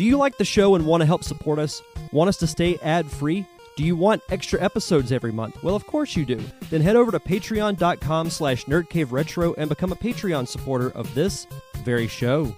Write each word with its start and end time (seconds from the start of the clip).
Do 0.00 0.06
you 0.06 0.16
like 0.16 0.38
the 0.38 0.46
show 0.46 0.76
and 0.76 0.86
want 0.86 1.02
to 1.02 1.06
help 1.06 1.22
support 1.22 1.58
us? 1.58 1.82
Want 2.10 2.28
us 2.28 2.38
to 2.38 2.46
stay 2.46 2.78
ad 2.82 3.10
free? 3.10 3.46
Do 3.76 3.84
you 3.84 3.96
want 3.96 4.22
extra 4.30 4.58
episodes 4.58 5.12
every 5.12 5.30
month? 5.30 5.62
Well, 5.62 5.76
of 5.76 5.86
course 5.86 6.16
you 6.16 6.24
do. 6.24 6.40
Then 6.70 6.80
head 6.80 6.96
over 6.96 7.10
to 7.10 7.20
patreon.com 7.20 8.30
slash 8.30 8.64
nerdcaveretro 8.64 9.56
and 9.58 9.68
become 9.68 9.92
a 9.92 9.96
Patreon 9.96 10.48
supporter 10.48 10.88
of 10.92 11.14
this 11.14 11.46
very 11.84 12.08
show. 12.08 12.54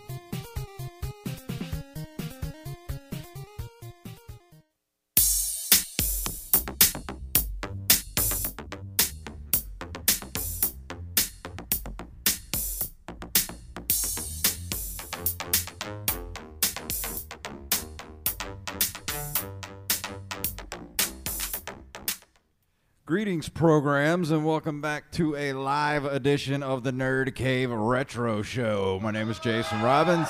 Programs, 23.72 24.30
and 24.30 24.44
welcome 24.44 24.83
back 24.83 25.10
to 25.10 25.34
a 25.34 25.55
live 25.55 26.05
edition 26.05 26.62
of 26.62 26.83
the 26.84 26.92
Nerd 26.92 27.34
Cave 27.34 27.70
Retro 27.70 28.42
Show. 28.42 29.00
My 29.02 29.10
name 29.10 29.30
is 29.30 29.38
Jason 29.38 29.80
Robbins. 29.80 30.28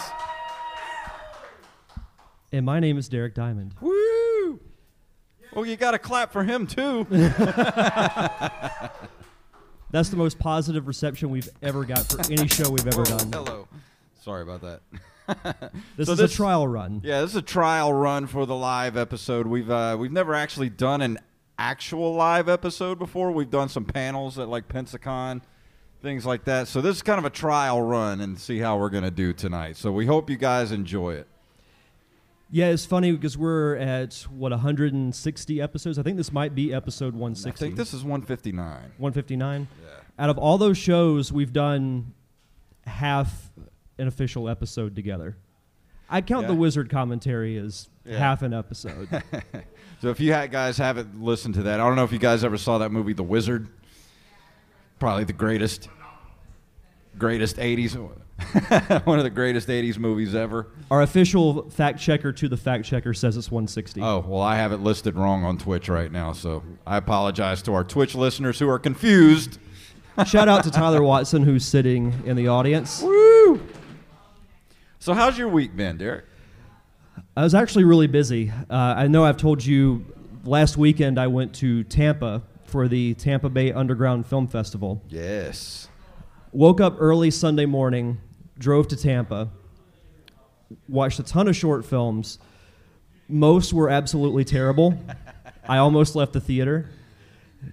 And 2.53 2.65
my 2.65 2.79
name 2.79 2.99
is 2.99 3.09
Derek 3.09 3.35
Diamond. 3.35 3.75
Woo! 3.81 4.61
Well, 5.53 5.67
you 5.67 5.75
got 5.75 5.91
to 5.91 5.99
clap 5.99 6.31
for 6.33 6.45
him, 6.45 6.69
too. 6.69 7.05
That's 9.91 10.09
the 10.09 10.17
most 10.17 10.39
positive 10.39 10.87
reception 10.87 11.31
we've 11.31 11.51
ever 11.65 11.85
got 11.85 12.07
for 12.13 12.21
any 12.31 12.47
show 12.47 12.71
we've 12.71 12.87
ever 12.87 13.03
Whoa, 13.03 13.19
done. 13.19 13.33
Hello. 13.33 13.67
Sorry 14.21 14.43
about 14.43 14.61
that. 14.61 14.83
This 15.97 16.07
So 16.07 16.13
is 16.13 16.21
a 16.21 16.29
trial 16.29 16.69
run. 16.69 17.01
Yeah, 17.03 17.23
this 17.23 17.31
is 17.31 17.37
a 17.37 17.43
trial 17.43 17.93
run 17.93 18.29
for 18.29 18.47
the 18.47 18.55
live 18.55 18.97
episode. 18.97 19.49
We've 19.49 19.69
uh, 19.71 19.97
we've 19.99 20.13
never 20.13 20.33
actually 20.35 20.69
done 20.69 21.01
an 21.01 21.19
actual 21.59 22.15
live 22.15 22.49
episode 22.49 22.99
before. 22.99 23.31
We've 23.33 23.51
done 23.51 23.69
some 23.69 23.85
panels 23.85 24.39
at 24.39 24.49
like 24.49 24.69
Pensacon, 24.69 25.43
things 26.03 26.25
like 26.27 26.45
that. 26.45 26.69
So 26.69 26.81
this 26.81 26.97
is 26.97 27.03
kind 27.03 27.19
of 27.19 27.25
a 27.25 27.31
trial 27.31 27.83
run 27.83 28.21
and 28.21 28.39
see 28.39 28.59
how 28.59 28.79
we're 28.79 28.91
gonna 28.91 29.11
do 29.11 29.33
tonight. 29.33 29.77
So 29.77 29.93
we 29.93 30.07
hope 30.07 30.29
you 30.31 30.37
guys 30.37 30.73
enjoy 30.73 31.15
it. 31.15 31.27
Yeah, 32.55 32.67
it's 32.67 32.85
funny 32.85 33.13
because 33.13 33.39
we're 33.39 33.77
at 33.77 34.15
what 34.31 34.51
160 34.53 35.61
episodes. 35.63 35.99
I 35.99 36.03
think 36.03 36.19
this 36.19 36.33
might 36.33 36.55
be 36.55 36.75
episode 36.75 37.15
160. 37.15 37.49
I 37.49 37.57
think 37.69 37.77
this 37.79 37.95
is 37.95 38.03
159. 38.03 38.67
159. 38.99 39.69
Yeah. 39.83 39.89
Out 40.19 40.29
of 40.29 40.37
all 40.37 40.59
those 40.59 40.77
shows, 40.77 41.33
we've 41.33 41.53
done 41.55 42.13
half 42.87 43.51
an 43.97 44.07
official 44.07 44.51
episode 44.51 44.95
together. 44.95 45.39
I 46.11 46.21
count 46.21 46.47
the 46.47 46.55
wizard 46.55 46.91
commentary 46.91 47.57
as 47.57 47.89
Yeah. 48.05 48.19
half 48.19 48.43
an 48.43 48.53
episode. 48.53 49.09
So 50.03 50.09
if 50.09 50.19
you 50.19 50.33
guys 50.33 50.79
haven't 50.79 51.23
listened 51.23 51.55
to 51.55 51.63
that, 51.63 51.79
I 51.79 51.87
don't 51.87 51.95
know 51.95 52.03
if 52.03 52.11
you 52.11 52.19
guys 52.19 52.43
ever 52.43 52.59
saw 52.59 52.79
that 52.79 52.91
movie, 52.91 53.13
The 53.13 53.23
Wizard. 53.23 53.69
Probably 54.99 55.23
the 55.23 55.33
greatest, 55.33 55.89
greatest 57.17 57.57
'80s, 57.57 57.95
one 59.07 59.19
of 59.19 59.25
the 59.25 59.31
greatest 59.31 59.69
'80s 59.69 59.99
movies 59.99 60.35
ever. 60.35 60.67
Our 60.91 61.03
official 61.03 61.71
fact 61.71 62.01
checker 62.01 62.33
to 62.33 62.49
the 62.49 62.57
fact 62.57 62.85
checker 62.85 63.15
says 63.15 63.37
it's 63.37 63.53
160. 63.53 64.01
Oh 64.03 64.25
well, 64.27 64.43
I 64.43 64.57
have 64.57 64.73
it 64.73 64.79
listed 64.79 65.15
wrong 65.15 65.45
on 65.45 65.57
Twitch 65.57 65.89
right 65.89 66.11
now, 66.11 66.33
so 66.33 66.65
I 66.85 66.97
apologize 66.97 67.63
to 67.63 67.75
our 67.75 67.85
Twitch 67.85 68.17
listeners 68.17 68.59
who 68.59 68.69
are 68.69 68.81
confused. 68.81 69.61
Shout 70.27 70.49
out 70.49 70.65
to 70.65 70.73
Tyler 70.73 71.05
Watson 71.05 71.45
who's 71.45 71.65
sitting 71.65 72.13
in 72.27 72.35
the 72.35 72.49
audience. 72.49 73.03
Woo! 73.03 73.63
So 74.99 75.15
how's 75.15 75.39
your 75.39 75.49
week 75.49 75.77
been, 75.77 75.97
Derek? 75.97 76.25
I 77.37 77.43
was 77.43 77.55
actually 77.55 77.85
really 77.85 78.07
busy. 78.07 78.51
Uh, 78.51 78.75
I 78.75 79.07
know 79.07 79.25
I've 79.25 79.37
told 79.37 79.65
you 79.65 80.05
last 80.45 80.77
weekend 80.77 81.19
I 81.19 81.27
went 81.29 81.55
to 81.57 81.85
Tampa 81.85 82.43
for 82.65 82.89
the 82.89 83.15
Tampa 83.15 83.49
Bay 83.49 83.73
Underground 83.73 84.27
Film 84.27 84.47
Festival. 84.47 85.03
Yes. 85.09 85.89
Woke 86.53 86.81
up 86.81 86.97
early 86.99 87.31
Sunday 87.31 87.67
morning, 87.67 88.21
drove 88.59 88.89
to 88.89 88.97
Tampa, 88.97 89.51
watched 90.89 91.19
a 91.19 91.23
ton 91.23 91.49
of 91.49 91.57
short 91.57 91.85
films. 91.85 92.39
Most 93.29 93.73
were 93.73 93.89
absolutely 93.89 94.45
terrible. 94.45 94.99
I 95.69 95.79
almost 95.79 96.15
left 96.15 96.33
the 96.33 96.41
theater. 96.41 96.91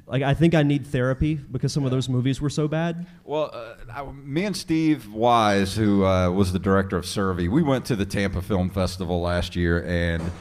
Like 0.08 0.24
I 0.24 0.34
think 0.34 0.56
I 0.56 0.64
need 0.64 0.88
therapy 0.88 1.36
because 1.36 1.74
some 1.74 1.86
of 1.86 1.92
those 1.92 2.10
movies 2.10 2.42
were 2.42 2.50
so 2.50 2.68
bad. 2.68 3.06
Well, 3.24 3.52
uh, 3.54 3.76
I, 3.92 4.04
me 4.12 4.46
and 4.46 4.56
Steve 4.56 5.12
Wise, 5.12 5.76
who 5.76 6.06
uh, 6.06 6.30
was 6.32 6.54
the 6.54 6.60
director 6.60 6.98
of 6.98 7.06
Survey, 7.06 7.48
we 7.48 7.64
went 7.64 7.86
to 7.86 7.96
the 7.96 8.06
Tampa 8.06 8.42
Film 8.42 8.70
Festival 8.70 9.22
last 9.22 9.56
year, 9.56 9.84
and 9.86 10.32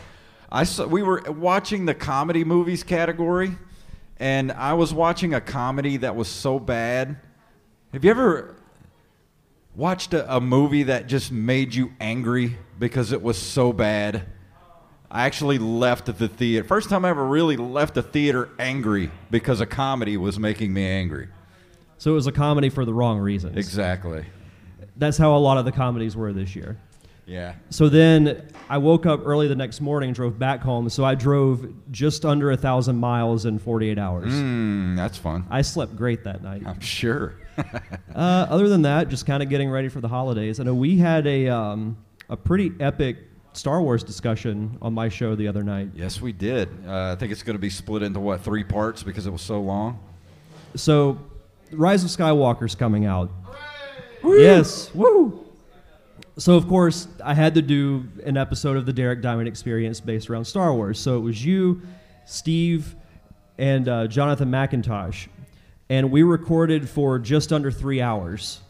I 0.50 0.64
saw, 0.64 0.86
we 0.86 1.02
were 1.02 1.22
watching 1.28 1.86
the 1.86 1.94
comedy 1.94 2.44
movies 2.44 2.82
category, 2.82 3.52
and 4.18 4.52
I 4.52 4.74
was 4.74 4.92
watching 4.94 5.34
a 5.34 5.40
comedy 5.40 5.98
that 5.98 6.16
was 6.16 6.28
so 6.28 6.58
bad. 6.58 7.16
Have 7.92 8.04
you 8.04 8.10
ever 8.10 8.56
watched 9.74 10.14
a, 10.14 10.36
a 10.36 10.40
movie 10.40 10.84
that 10.84 11.06
just 11.06 11.30
made 11.30 11.74
you 11.74 11.92
angry 12.00 12.56
because 12.78 13.12
it 13.12 13.22
was 13.22 13.38
so 13.38 13.72
bad? 13.72 14.26
I 15.10 15.24
actually 15.24 15.58
left 15.58 16.06
the 16.06 16.28
theater. 16.28 16.66
First 16.66 16.90
time 16.90 17.04
I 17.04 17.10
ever 17.10 17.24
really 17.24 17.56
left 17.56 17.94
the 17.94 18.02
theater 18.02 18.50
angry 18.58 19.10
because 19.30 19.60
a 19.60 19.66
comedy 19.66 20.16
was 20.16 20.38
making 20.38 20.72
me 20.72 20.86
angry. 20.86 21.28
So 21.96 22.12
it 22.12 22.14
was 22.14 22.26
a 22.26 22.32
comedy 22.32 22.68
for 22.68 22.84
the 22.84 22.92
wrong 22.92 23.18
reasons. 23.18 23.56
Exactly. 23.56 24.24
That's 24.96 25.16
how 25.16 25.34
a 25.36 25.38
lot 25.38 25.56
of 25.56 25.64
the 25.64 25.72
comedies 25.72 26.16
were 26.16 26.32
this 26.32 26.54
year. 26.54 26.78
Yeah. 27.26 27.54
So 27.70 27.88
then 27.88 28.48
I 28.70 28.78
woke 28.78 29.04
up 29.04 29.20
early 29.24 29.48
the 29.48 29.54
next 29.54 29.80
morning, 29.80 30.12
drove 30.12 30.38
back 30.38 30.60
home. 30.60 30.88
So 30.88 31.04
I 31.04 31.14
drove 31.14 31.66
just 31.90 32.24
under 32.24 32.50
a 32.50 32.56
thousand 32.56 32.96
miles 32.96 33.44
in 33.44 33.58
48 33.58 33.98
hours. 33.98 34.32
Mm, 34.32 34.96
that's 34.96 35.18
fun. 35.18 35.44
I 35.50 35.62
slept 35.62 35.94
great 35.94 36.24
that 36.24 36.42
night. 36.42 36.62
I'm 36.66 36.80
sure. 36.80 37.34
Uh, 38.14 38.46
other 38.50 38.68
than 38.68 38.82
that, 38.82 39.08
just 39.08 39.26
kind 39.26 39.42
of 39.42 39.48
getting 39.48 39.68
ready 39.70 39.88
for 39.88 40.00
the 40.00 40.08
holidays. 40.08 40.58
I 40.58 40.64
know 40.64 40.74
we 40.74 40.96
had 40.96 41.26
a 41.26 41.48
um, 41.48 41.96
a 42.28 42.36
pretty 42.36 42.72
epic 42.80 43.27
Star 43.58 43.82
Wars 43.82 44.04
discussion 44.04 44.78
on 44.80 44.94
my 44.94 45.08
show 45.08 45.34
the 45.34 45.48
other 45.48 45.64
night. 45.64 45.90
yes, 45.94 46.20
we 46.20 46.32
did. 46.32 46.68
Uh, 46.86 47.12
I 47.12 47.16
think 47.16 47.32
it's 47.32 47.42
going 47.42 47.56
to 47.56 47.60
be 47.60 47.70
split 47.70 48.02
into 48.02 48.20
what 48.20 48.42
three 48.42 48.64
parts 48.64 49.02
because 49.02 49.26
it 49.26 49.30
was 49.30 49.42
so 49.42 49.60
long. 49.60 49.98
So, 50.76 51.18
Rise 51.72 52.04
of 52.04 52.10
Skywalker's 52.10 52.74
coming 52.74 53.04
out. 53.04 53.30
Yes, 54.24 54.94
woo! 54.94 55.44
So 56.38 56.54
of 56.54 56.68
course, 56.68 57.08
I 57.24 57.34
had 57.34 57.54
to 57.56 57.62
do 57.62 58.06
an 58.24 58.36
episode 58.36 58.76
of 58.76 58.86
the 58.86 58.92
Derek 58.92 59.22
Diamond 59.22 59.48
Experience 59.48 60.00
based 60.00 60.30
around 60.30 60.44
Star 60.44 60.72
Wars. 60.72 61.00
So 61.00 61.16
it 61.16 61.20
was 61.20 61.44
you, 61.44 61.82
Steve, 62.26 62.94
and 63.58 63.88
uh, 63.88 64.06
Jonathan 64.06 64.48
McIntosh, 64.48 65.26
and 65.88 66.12
we 66.12 66.22
recorded 66.22 66.88
for 66.88 67.18
just 67.18 67.52
under 67.52 67.72
three 67.72 68.00
hours. 68.00 68.60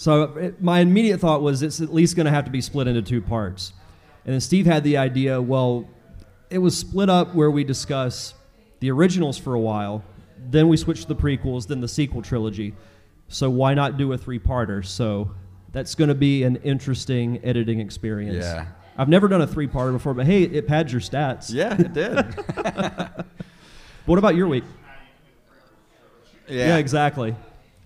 So 0.00 0.22
it, 0.22 0.62
my 0.62 0.78
immediate 0.78 1.20
thought 1.20 1.42
was 1.42 1.62
it's 1.62 1.82
at 1.82 1.92
least 1.92 2.16
going 2.16 2.24
to 2.24 2.32
have 2.32 2.46
to 2.46 2.50
be 2.50 2.62
split 2.62 2.88
into 2.88 3.02
two 3.02 3.20
parts. 3.20 3.74
And 4.24 4.32
then 4.32 4.40
Steve 4.40 4.64
had 4.64 4.82
the 4.82 4.96
idea, 4.96 5.42
well, 5.42 5.90
it 6.48 6.56
was 6.56 6.74
split 6.74 7.10
up 7.10 7.34
where 7.34 7.50
we 7.50 7.64
discuss 7.64 8.32
the 8.78 8.90
originals 8.90 9.36
for 9.36 9.52
a 9.52 9.60
while, 9.60 10.02
then 10.38 10.68
we 10.68 10.78
switch 10.78 11.02
to 11.02 11.08
the 11.08 11.14
prequels, 11.14 11.66
then 11.66 11.82
the 11.82 11.86
sequel 11.86 12.22
trilogy. 12.22 12.72
So 13.28 13.50
why 13.50 13.74
not 13.74 13.98
do 13.98 14.10
a 14.14 14.16
three-parter? 14.16 14.86
So 14.86 15.32
that's 15.70 15.94
going 15.94 16.08
to 16.08 16.14
be 16.14 16.44
an 16.44 16.56
interesting 16.56 17.38
editing 17.44 17.78
experience. 17.78 18.42
Yeah. 18.42 18.68
I've 18.96 19.10
never 19.10 19.28
done 19.28 19.42
a 19.42 19.46
three-parter 19.46 19.92
before, 19.92 20.14
but 20.14 20.24
hey, 20.24 20.44
it 20.44 20.66
pads 20.66 20.90
your 20.90 21.02
stats. 21.02 21.52
Yeah, 21.52 21.78
it 21.78 21.92
did. 21.92 22.24
What 24.06 24.18
about 24.18 24.34
your 24.34 24.48
week? 24.48 24.64
yeah. 26.48 26.68
Yeah, 26.68 26.76
exactly. 26.78 27.36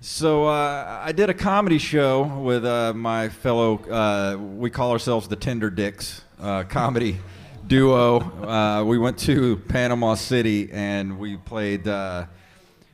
So 0.07 0.45
uh, 0.45 1.01
I 1.03 1.13
did 1.13 1.31
a 1.31 1.35
comedy 1.35 1.79
show 1.79 2.25
with 2.25 2.67
uh, 2.67 2.93
my 2.93 3.31
fellow. 3.31 3.79
Uh, 3.79 4.37
we 4.37 4.69
call 4.69 4.91
ourselves 4.91 5.29
the 5.29 5.35
Tender 5.35 5.71
Dicks 5.71 6.21
uh, 6.39 6.65
comedy 6.65 7.21
duo. 7.67 8.21
Uh, 8.21 8.85
we 8.85 8.99
went 8.99 9.19
to 9.21 9.57
Panama 9.67 10.15
City 10.15 10.69
and 10.71 11.19
we 11.19 11.39
played. 11.39 11.89
Uh, 11.89 12.27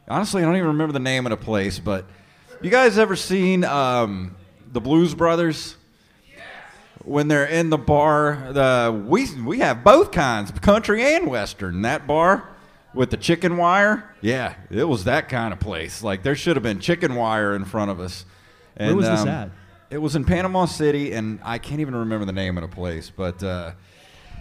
honestly, 0.06 0.40
I 0.40 0.44
don't 0.44 0.54
even 0.54 0.68
remember 0.68 0.92
the 0.92 1.00
name 1.00 1.26
of 1.26 1.30
the 1.30 1.36
place, 1.36 1.80
but 1.80 2.04
you 2.62 2.70
guys 2.70 2.96
ever 2.96 3.16
seen 3.16 3.64
um, 3.64 4.36
the 4.72 4.80
Blues 4.80 5.12
Brothers? 5.12 5.76
When 7.02 7.26
they're 7.26 7.46
in 7.46 7.70
the 7.70 7.78
bar, 7.78 8.52
the 8.52 9.04
we 9.04 9.34
we 9.40 9.58
have 9.58 9.82
both 9.82 10.12
kinds, 10.12 10.52
country 10.52 11.02
and 11.02 11.26
western. 11.26 11.82
That 11.82 12.06
bar 12.06 12.48
with 12.94 13.10
the 13.10 13.16
chicken 13.16 13.56
wire, 13.56 14.14
yeah, 14.20 14.54
it 14.70 14.84
was 14.84 15.04
that 15.04 15.28
kind 15.28 15.52
of 15.52 15.60
place. 15.60 16.02
Like 16.02 16.22
there 16.22 16.34
should 16.34 16.56
have 16.56 16.62
been 16.62 16.80
chicken 16.80 17.14
wire 17.14 17.54
in 17.54 17.64
front 17.64 17.90
of 17.90 18.00
us. 18.00 18.24
And, 18.76 18.88
Where 18.88 18.96
was 18.96 19.06
this 19.06 19.20
um, 19.20 19.28
at? 19.28 19.50
It 19.90 19.98
was 19.98 20.16
in 20.16 20.24
Panama 20.24 20.66
City, 20.66 21.12
and 21.12 21.40
I 21.42 21.58
can't 21.58 21.80
even 21.80 21.94
remember 21.94 22.24
the 22.24 22.32
name 22.32 22.56
of 22.58 22.62
the 22.62 22.74
place, 22.74 23.10
but. 23.14 23.42
Uh, 23.42 23.72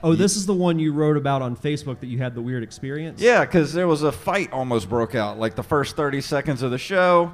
Oh, 0.02 0.16
this 0.16 0.38
is 0.38 0.46
the 0.46 0.54
one 0.54 0.80
you 0.80 0.94
wrote 0.94 1.18
about 1.18 1.42
on 1.42 1.58
Facebook 1.58 2.00
that 2.00 2.08
you 2.08 2.20
had 2.20 2.34
the 2.34 2.42
weird 2.42 2.64
experience? 2.64 3.22
Yeah, 3.22 3.42
because 3.44 3.74
there 3.74 3.86
was 3.86 4.02
a 4.02 4.14
fight 4.14 4.50
almost 4.54 4.88
broke 4.88 5.14
out, 5.14 5.38
like 5.38 5.56
the 5.56 5.64
first 5.64 5.98
30 5.98 6.22
seconds 6.22 6.62
of 6.62 6.72
the 6.72 6.78
show. 6.78 7.34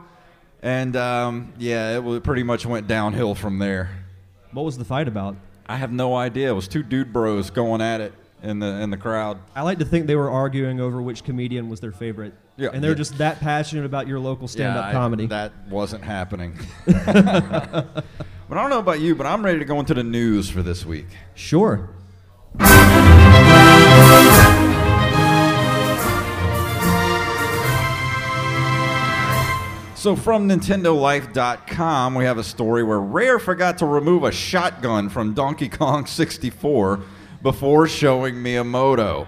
And 0.63 0.95
um, 0.95 1.53
yeah, 1.59 1.99
it 1.99 2.23
pretty 2.23 2.41
much 2.41 2.65
went 2.65 2.87
downhill 2.87 3.35
from 3.35 3.59
there. 3.59 3.91
What 4.51 4.65
was 4.65 4.79
the 4.79 4.83
fight 4.83 5.07
about? 5.07 5.35
I 5.67 5.77
have 5.77 5.91
no 5.91 6.15
idea. 6.15 6.49
It 6.49 6.53
was 6.53 6.67
two 6.67 6.81
dude 6.81 7.13
bros 7.13 7.51
going 7.51 7.81
at 7.81 8.01
it 8.01 8.13
in 8.45 8.59
the 8.59 8.67
in 8.81 8.89
the 8.89 8.97
crowd. 8.97 9.39
I 9.55 9.63
like 9.63 9.79
to 9.79 9.85
think 9.85 10.07
they 10.07 10.15
were 10.15 10.29
arguing 10.29 10.79
over 10.79 11.01
which 11.01 11.23
comedian 11.23 11.67
was 11.69 11.79
their 11.79 11.91
favorite. 11.91 12.33
Yeah, 12.57 12.69
and 12.73 12.83
they're 12.83 12.91
yeah. 12.91 12.97
just 12.97 13.17
that 13.17 13.39
passionate 13.39 13.85
about 13.85 14.07
your 14.07 14.19
local 14.19 14.47
stand-up 14.47 14.85
Yeah, 14.85 14.89
I- 14.89 14.93
comedy. 14.93 15.25
that 15.27 15.51
wasn't 15.69 16.03
happening. 16.03 16.57
but 16.85 16.95
I 17.05 18.53
don't 18.53 18.69
know 18.69 18.79
about 18.79 19.01
you, 19.01 19.15
but 19.15 19.25
I'm 19.25 19.43
ready 19.43 19.59
to 19.59 19.65
go 19.65 19.79
into 19.79 19.93
the 19.93 20.03
news 20.03 20.49
for 20.49 20.61
this 20.63 20.85
week. 20.85 21.07
sure. 21.33 21.89
So 29.95 30.15
from 30.15 30.47
NintendoLife.com, 30.47 32.13
we 32.13 32.25
have 32.25 32.37
a 32.37 32.43
story 32.43 32.83
where 32.83 32.99
Rare 32.99 33.39
forgot 33.39 33.79
to 33.79 33.87
remove 33.87 34.23
a 34.23 34.31
shotgun 34.31 35.09
from 35.09 35.33
Donkey 35.33 35.67
Kong 35.67 36.05
64 36.05 37.01
before 37.45 37.87
showing 37.87 38.33
Miyamoto. 38.33 39.27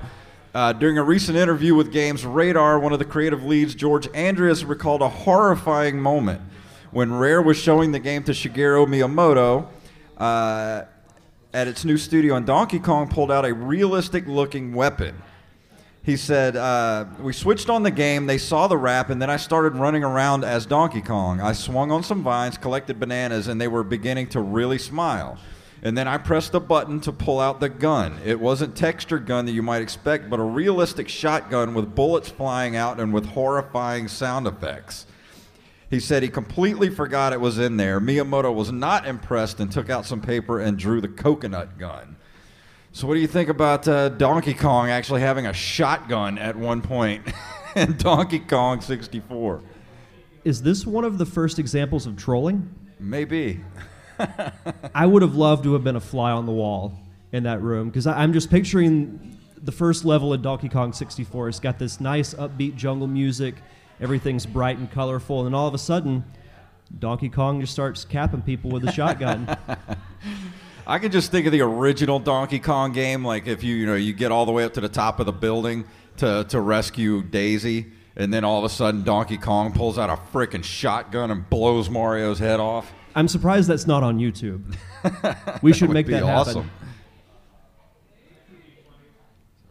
Uh, 0.55 0.73
during 0.73 0.97
a 0.97 1.03
recent 1.03 1.37
interview 1.37 1.75
with 1.75 1.91
Games 1.91 2.25
Radar, 2.25 2.79
one 2.79 2.91
of 2.91 2.97
the 2.97 3.05
creative 3.05 3.43
leads, 3.43 3.75
George 3.75 4.07
Andreas, 4.15 4.63
recalled 4.63 5.03
a 5.03 5.07
horrifying 5.07 6.01
moment 6.01 6.41
when 6.89 7.13
Rare 7.13 7.43
was 7.43 7.57
showing 7.57 7.91
the 7.91 7.99
game 7.99 8.23
to 8.23 8.31
Shigeru 8.31 8.87
Miyamoto. 8.87 9.67
Uh, 10.17 10.85
at 11.53 11.67
its 11.67 11.85
new 11.85 11.95
studio, 11.95 12.35
and 12.35 12.47
Donkey 12.47 12.79
Kong 12.79 13.07
pulled 13.07 13.31
out 13.31 13.45
a 13.45 13.53
realistic-looking 13.53 14.73
weapon. 14.73 15.21
He 16.01 16.17
said, 16.17 16.55
uh, 16.55 17.05
We 17.19 17.33
switched 17.33 17.69
on 17.69 17.83
the 17.83 17.91
game, 17.91 18.25
they 18.25 18.39
saw 18.39 18.67
the 18.67 18.77
rap, 18.77 19.11
and 19.11 19.21
then 19.21 19.29
I 19.29 19.37
started 19.37 19.75
running 19.75 20.03
around 20.03 20.43
as 20.43 20.65
Donkey 20.65 21.01
Kong. 21.01 21.39
I 21.39 21.53
swung 21.53 21.91
on 21.91 22.01
some 22.01 22.23
vines, 22.23 22.57
collected 22.57 22.99
bananas, 22.99 23.47
and 23.47 23.61
they 23.61 23.67
were 23.67 23.83
beginning 23.83 24.27
to 24.29 24.41
really 24.41 24.79
smile. 24.79 25.37
And 25.83 25.97
then 25.97 26.07
I 26.07 26.17
pressed 26.17 26.53
a 26.55 26.59
button 26.59 26.99
to 27.01 27.11
pull 27.11 27.39
out 27.39 27.59
the 27.59 27.69
gun. 27.69 28.19
It 28.25 28.39
wasn't 28.39 28.75
textured 28.75 29.25
gun 29.25 29.45
that 29.45 29.51
you 29.51 29.61
might 29.61 29.81
expect, 29.81 30.29
but 30.29 30.39
a 30.39 30.43
realistic 30.43 31.07
shotgun 31.07 31.73
with 31.73 31.93
bullets 31.93 32.29
flying 32.29 32.75
out 32.75 32.99
and 32.99 33.13
with 33.13 33.25
horrifying 33.27 34.07
sound 34.07 34.47
effects. 34.47 35.05
He 35.89 35.99
said 35.99 36.21
he 36.21 36.29
completely 36.29 36.89
forgot 36.89 37.31
it 37.31 37.39
was 37.39 37.59
in 37.59 37.77
there. 37.77 38.01
Miyamoto 38.01 38.53
was 38.53 38.71
not 38.71 39.07
impressed 39.07 39.59
and 39.59 39.71
took 39.71 39.89
out 39.89 40.05
some 40.05 40.19
paper 40.19 40.59
and 40.59 40.77
drew 40.77 40.99
the 40.99 41.07
coconut 41.07 41.77
gun. 41.77 42.17
So, 42.91 43.07
what 43.07 43.13
do 43.13 43.19
you 43.19 43.27
think 43.27 43.47
about 43.47 43.87
uh, 43.87 44.09
Donkey 44.09 44.53
Kong 44.53 44.89
actually 44.89 45.21
having 45.21 45.45
a 45.45 45.53
shotgun 45.53 46.37
at 46.37 46.55
one 46.55 46.81
point 46.81 47.23
in 47.75 47.95
Donkey 47.97 48.39
Kong 48.39 48.81
64? 48.81 49.61
Is 50.43 50.61
this 50.61 50.85
one 50.85 51.03
of 51.03 51.17
the 51.17 51.25
first 51.25 51.59
examples 51.59 52.05
of 52.05 52.17
trolling? 52.17 52.73
Maybe. 52.99 53.61
I 54.95 55.05
would 55.05 55.21
have 55.21 55.35
loved 55.35 55.63
to 55.63 55.73
have 55.73 55.83
been 55.83 55.95
a 55.95 56.01
fly 56.01 56.31
on 56.31 56.45
the 56.45 56.51
wall 56.51 56.93
in 57.31 57.43
that 57.43 57.61
room 57.61 57.89
because 57.89 58.07
I'm 58.07 58.33
just 58.33 58.49
picturing 58.49 59.37
the 59.61 59.71
first 59.71 60.05
level 60.05 60.33
of 60.33 60.41
Donkey 60.41 60.69
Kong 60.69 60.93
64. 60.93 61.49
It's 61.49 61.59
got 61.59 61.79
this 61.79 61.99
nice 61.99 62.33
upbeat 62.33 62.75
jungle 62.75 63.07
music, 63.07 63.55
everything's 63.99 64.45
bright 64.45 64.77
and 64.77 64.89
colorful, 64.89 65.45
and 65.45 65.55
all 65.55 65.67
of 65.67 65.73
a 65.73 65.79
sudden, 65.79 66.23
Donkey 66.99 67.29
Kong 67.29 67.59
just 67.59 67.73
starts 67.73 68.05
capping 68.05 68.41
people 68.41 68.71
with 68.71 68.87
a 68.87 68.91
shotgun. 68.91 69.57
I 70.87 70.99
can 70.99 71.11
just 71.11 71.31
think 71.31 71.45
of 71.45 71.51
the 71.51 71.61
original 71.61 72.17
Donkey 72.17 72.59
Kong 72.59 72.93
game, 72.93 73.25
like 73.25 73.45
if 73.45 73.61
you 73.61 73.75
you 73.75 73.85
know 73.85 73.95
you 73.95 74.13
get 74.13 74.31
all 74.31 74.45
the 74.45 74.53
way 74.53 74.63
up 74.63 74.73
to 74.75 74.81
the 74.81 74.89
top 74.89 75.19
of 75.19 75.25
the 75.25 75.33
building 75.33 75.85
to 76.17 76.45
to 76.47 76.61
rescue 76.61 77.23
Daisy, 77.23 77.87
and 78.15 78.33
then 78.33 78.45
all 78.45 78.59
of 78.59 78.63
a 78.63 78.69
sudden 78.69 79.03
Donkey 79.03 79.37
Kong 79.37 79.73
pulls 79.73 79.97
out 79.97 80.09
a 80.09 80.15
freaking 80.31 80.63
shotgun 80.63 81.29
and 81.29 81.49
blows 81.49 81.89
Mario's 81.89 82.39
head 82.39 82.61
off. 82.61 82.93
I'm 83.17 83.27
surprised 83.27 83.67
that's 83.67 83.87
not 83.87 84.03
on 84.03 84.19
YouTube. 84.19 84.75
We 85.63 85.73
should 85.73 85.89
make 85.89 86.05
that 86.07 86.21
awesome. 86.21 86.65
happen. 86.65 86.71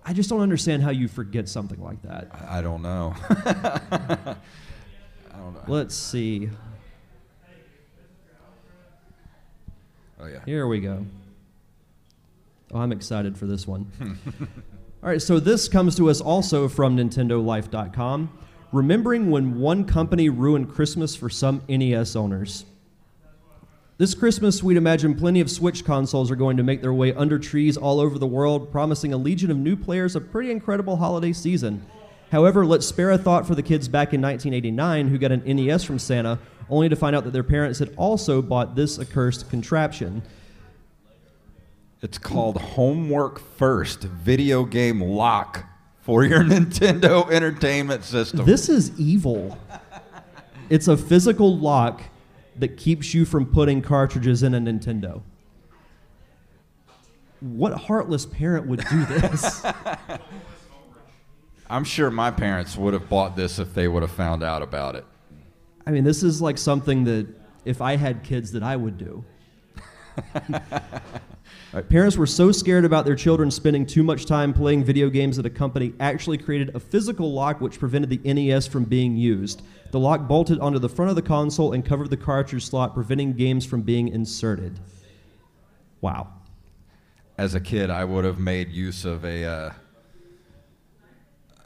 I 0.05 0.13
just 0.13 0.29
don't 0.29 0.41
understand 0.41 0.83
how 0.83 0.91
you 0.91 1.07
forget 1.07 1.49
something 1.49 1.81
like 1.81 2.03
that. 2.03 2.29
I 2.49 2.61
don't 2.61 2.83
know. 2.83 3.15
Let's 5.69 5.95
see. 5.95 6.51
oh 10.19 10.27
yeah. 10.27 10.41
Here 10.45 10.67
we 10.67 10.81
go. 10.81 11.07
Oh, 12.73 12.81
I'm 12.81 12.91
excited 12.91 13.39
for 13.39 13.47
this 13.47 13.65
one. 13.65 13.93
All 15.05 15.09
right, 15.09 15.23
so 15.23 15.39
this 15.39 15.69
comes 15.69 15.95
to 15.97 16.11
us 16.11 16.21
also 16.21 16.67
from 16.69 16.97
NintendoLife.com. 16.97 18.39
Remembering 18.73 19.31
when 19.31 19.61
one 19.61 19.85
company 19.85 20.29
ruined 20.31 20.69
Christmas 20.75 21.15
for 21.15 21.31
some 21.31 21.63
NES 21.69 22.17
owners. 22.17 22.65
This 23.99 24.15
Christmas, 24.15 24.63
we'd 24.63 24.77
imagine 24.77 25.15
plenty 25.15 25.41
of 25.41 25.51
Switch 25.51 25.83
consoles 25.83 26.31
are 26.31 26.37
going 26.37 26.59
to 26.59 26.63
make 26.63 26.83
their 26.83 26.93
way 26.93 27.15
under 27.15 27.39
trees 27.39 27.79
all 27.79 27.99
over 27.99 28.19
the 28.19 28.27
world, 28.27 28.71
promising 28.71 29.15
a 29.15 29.17
legion 29.17 29.51
of 29.51 29.57
new 29.57 29.75
players 29.75 30.15
a 30.15 30.21
pretty 30.21 30.51
incredible 30.51 30.97
holiday 30.97 31.33
season. 31.33 31.87
However, 32.31 32.67
let's 32.67 32.85
spare 32.85 33.13
a 33.13 33.17
thought 33.17 33.47
for 33.47 33.55
the 33.55 33.63
kids 33.63 33.89
back 33.89 34.13
in 34.13 34.21
1989 34.21 35.09
who 35.09 35.17
got 35.17 35.33
an 35.33 35.43
NES 35.47 35.83
from 35.83 35.99
Santa, 35.99 36.39
only 36.69 36.91
to 36.91 36.97
find 36.97 37.17
out 37.17 37.25
that 37.25 37.33
their 37.33 37.43
parents 37.43 37.79
had 37.79 37.95
also 37.97 38.43
bought 38.43 38.75
this 38.75 38.99
accursed 38.99 39.49
contraption. 39.49 40.23
It's 42.03 42.19
called 42.19 42.61
Homework 42.61 43.39
First 43.39 44.03
Video 44.03 44.67
Game 44.67 45.01
Lock 45.01 45.65
for 46.03 46.23
your 46.23 46.41
Nintendo 46.45 47.31
Entertainment 47.31 48.05
System. 48.05 48.45
This 48.45 48.69
is 48.69 48.93
evil. 49.01 49.57
It's 50.69 50.89
a 50.89 50.99
physical 50.99 51.57
lock 51.57 52.03
that 52.59 52.77
keeps 52.77 53.15
you 53.15 53.25
from 53.25 53.47
putting 53.47 53.83
cartridges 53.83 54.43
in 54.43 54.55
a 54.55 54.61
Nintendo. 54.61 55.23
What 57.41 57.75
heartless 57.75 58.27
parent 58.27 58.67
would 58.67 58.85
do 58.89 59.05
this? 59.07 59.65
I'm 61.69 61.85
sure 61.85 62.11
my 62.11 62.31
parents 62.31 62.77
would 62.77 62.95
have 62.95 63.09
bought 63.09 63.37
this 63.37 63.59
if 63.59 63.75
they 63.75 63.89
would 63.89 64.03
have 64.03 64.13
found 64.13 64.43
out 64.43 64.63
about 64.63 64.95
it. 64.95 65.05
I 65.87 65.91
mean, 65.91 66.05
this 66.05 66.23
is 66.23 66.41
like 66.41 66.59
something 66.59 67.05
that 67.05 67.27
if 67.65 67.83
I 67.83 67.97
had 67.97 68.23
kids 68.23 68.53
that 68.53 68.63
I 68.63 68.77
would 68.77 68.99
do. 68.99 69.25
Right, 71.77 71.87
parents 71.87 72.17
were 72.17 72.25
so 72.25 72.53
scared 72.53 72.87
about 72.87 73.05
their 73.05 73.15
children 73.15 73.51
spending 73.51 73.85
too 73.85 74.03
much 74.03 74.25
time 74.25 74.55
playing 74.55 74.83
video 74.83 75.11
games 75.11 75.37
that 75.37 75.45
a 75.45 75.51
company 75.51 75.93
actually 76.01 76.39
created 76.39 76.75
a 76.75 76.81
physical 76.81 77.35
lock 77.35 77.61
which 77.61 77.79
prevented 77.79 78.09
the 78.09 78.33
NES 78.33 78.67
from 78.67 78.85
being 78.85 79.15
used. 79.15 79.61
The 79.91 80.01
lock 80.01 80.27
bolted 80.27 80.59
onto 80.59 80.79
the 80.79 80.89
front 80.89 81.11
of 81.11 81.17
the 81.17 81.23
console 81.23 81.75
and 81.75 81.85
covered 81.85 82.09
the 82.09 82.17
cartridge 82.17 82.65
slot, 82.65 82.95
preventing 82.95 83.35
games 83.35 83.67
from 83.67 83.83
being 83.83 84.09
inserted. 84.09 84.81
Wow. 86.01 86.29
As 87.37 87.55
a 87.55 87.61
kid, 87.61 87.91
I 87.91 88.07
would 88.07 88.25
have 88.25 88.39
made 88.39 88.71
use 88.71 89.05
of 89.05 89.27
a, 89.27 89.45
uh, 89.45 89.73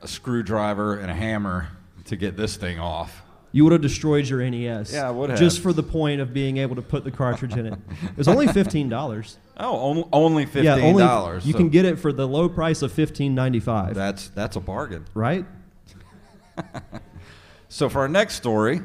a 0.03 0.09
screwdriver 0.09 0.97
and 0.97 1.09
a 1.09 1.15
hammer 1.15 1.69
to 2.07 2.17
get 2.17 2.37
this 2.37 2.57
thing 2.57 2.81
off. 2.81 3.23
You 3.53 3.65
would 3.65 3.73
have 3.73 3.83
destroyed 3.83 4.29
your 4.29 4.49
NES. 4.49 4.93
Yeah, 4.93 5.09
I 5.09 5.11
would 5.11 5.31
have. 5.31 5.39
Just 5.39 5.61
for 5.61 5.73
the 5.73 5.83
point 5.83 6.21
of 6.21 6.33
being 6.33 6.59
able 6.59 6.77
to 6.77 6.83
put 6.83 7.03
the 7.05 7.11
cartridge 7.11 7.57
in 7.57 7.67
it. 7.67 7.75
It 8.05 8.17
was 8.17 8.29
only 8.29 8.47
$15. 8.49 9.37
Oh, 9.63 10.09
only 10.13 10.47
fifteen 10.47 10.65
yeah, 10.65 10.77
only 10.77 11.03
dollars. 11.03 11.45
you 11.45 11.53
can 11.53 11.69
get 11.69 11.85
it 11.85 11.99
for 11.99 12.13
the 12.13 12.27
low 12.27 12.49
price 12.49 12.81
of 12.83 12.93
$15.95. 12.93 13.93
That's 13.95 14.29
that's 14.29 14.57
a 14.57 14.61
bargain. 14.61 15.05
right? 15.15 15.45
So 17.69 17.89
for 17.89 18.01
our 18.01 18.09
next 18.09 18.35
story, 18.35 18.81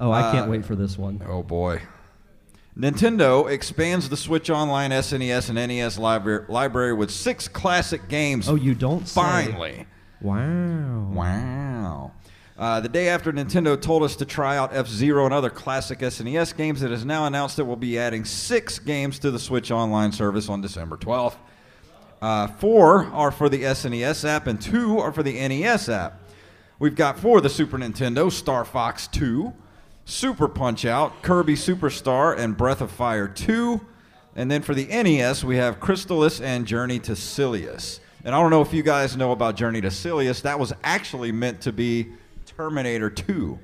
Oh, 0.00 0.10
I 0.10 0.32
can't 0.32 0.48
Uh, 0.48 0.50
wait 0.50 0.64
for 0.64 0.74
this 0.74 0.98
one. 0.98 1.22
oh 1.28 1.42
boy, 1.44 1.82
Nintendo 2.76 3.48
expands 3.48 4.08
the 4.08 4.16
Switch 4.16 4.50
Online 4.50 4.90
SNES 4.90 5.50
and 5.50 5.68
NES 5.68 5.98
library, 5.98 6.44
library 6.48 6.92
with 6.94 7.10
six 7.12 7.46
classic 7.46 8.08
games. 8.08 8.48
Oh, 8.48 8.56
you 8.56 8.74
don't 8.74 9.06
say. 9.06 9.20
finally! 9.20 9.86
Wow. 10.20 11.10
Wow. 11.12 12.12
Uh, 12.56 12.78
the 12.78 12.88
day 12.88 13.08
after 13.08 13.32
Nintendo 13.32 13.80
told 13.80 14.04
us 14.04 14.14
to 14.14 14.24
try 14.24 14.56
out 14.56 14.72
F 14.72 14.86
Zero 14.86 15.24
and 15.24 15.34
other 15.34 15.50
classic 15.50 15.98
SNES 15.98 16.56
games, 16.56 16.82
it 16.82 16.90
has 16.92 17.04
now 17.04 17.26
announced 17.26 17.56
that 17.56 17.64
we'll 17.64 17.74
be 17.74 17.98
adding 17.98 18.24
six 18.24 18.78
games 18.78 19.18
to 19.18 19.32
the 19.32 19.40
Switch 19.40 19.72
Online 19.72 20.12
service 20.12 20.48
on 20.48 20.60
December 20.60 20.96
12th. 20.96 21.34
Uh, 22.22 22.46
four 22.46 23.06
are 23.06 23.32
for 23.32 23.48
the 23.48 23.62
SNES 23.64 24.24
app, 24.24 24.46
and 24.46 24.60
two 24.60 25.00
are 25.00 25.10
for 25.10 25.24
the 25.24 25.32
NES 25.32 25.88
app. 25.88 26.20
We've 26.78 26.94
got 26.94 27.18
for 27.18 27.40
the 27.40 27.50
Super 27.50 27.76
Nintendo 27.76 28.30
Star 28.30 28.64
Fox 28.64 29.08
2, 29.08 29.52
Super 30.04 30.46
Punch 30.46 30.84
Out, 30.84 31.22
Kirby 31.22 31.54
Superstar, 31.54 32.38
and 32.38 32.56
Breath 32.56 32.80
of 32.80 32.92
Fire 32.92 33.26
2. 33.26 33.80
And 34.36 34.48
then 34.48 34.62
for 34.62 34.74
the 34.74 34.86
NES, 34.86 35.44
we 35.44 35.56
have 35.56 35.80
Crystalis 35.80 36.40
and 36.40 36.66
Journey 36.66 37.00
to 37.00 37.16
Silius. 37.16 37.98
And 38.24 38.34
I 38.34 38.40
don't 38.40 38.50
know 38.50 38.62
if 38.62 38.72
you 38.72 38.82
guys 38.82 39.16
know 39.16 39.32
about 39.32 39.56
Journey 39.56 39.80
to 39.80 39.90
Silius. 39.90 40.40
That 40.42 40.58
was 40.58 40.72
actually 40.82 41.32
meant 41.32 41.60
to 41.62 41.72
be 41.72 42.12
Terminator 42.56 43.10
2. 43.10 43.58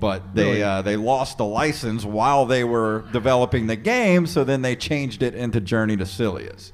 But 0.00 0.34
they 0.34 0.44
Really? 0.44 0.62
uh, 0.62 0.82
they 0.82 0.96
lost 0.96 1.38
the 1.38 1.44
license 1.44 2.04
while 2.04 2.46
they 2.46 2.64
were 2.64 3.04
developing 3.12 3.68
the 3.68 3.76
game, 3.76 4.26
so 4.26 4.42
then 4.44 4.62
they 4.62 4.74
changed 4.76 5.22
it 5.22 5.34
into 5.34 5.60
Journey 5.60 5.96
to 5.96 6.04
Silius. 6.04 6.72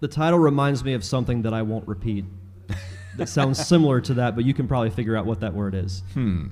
The 0.00 0.08
title 0.08 0.38
reminds 0.38 0.84
me 0.84 0.94
of 0.94 1.02
something 1.04 1.42
that 1.42 1.52
I 1.52 1.62
won't 1.62 1.88
repeat. 1.88 2.24
that 3.16 3.28
sounds 3.28 3.58
similar 3.66 4.00
to 4.02 4.14
that, 4.14 4.36
but 4.36 4.44
you 4.44 4.54
can 4.54 4.68
probably 4.68 4.90
figure 4.90 5.16
out 5.16 5.26
what 5.26 5.40
that 5.40 5.54
word 5.54 5.74
is. 5.74 6.02
Hmm. 6.14 6.46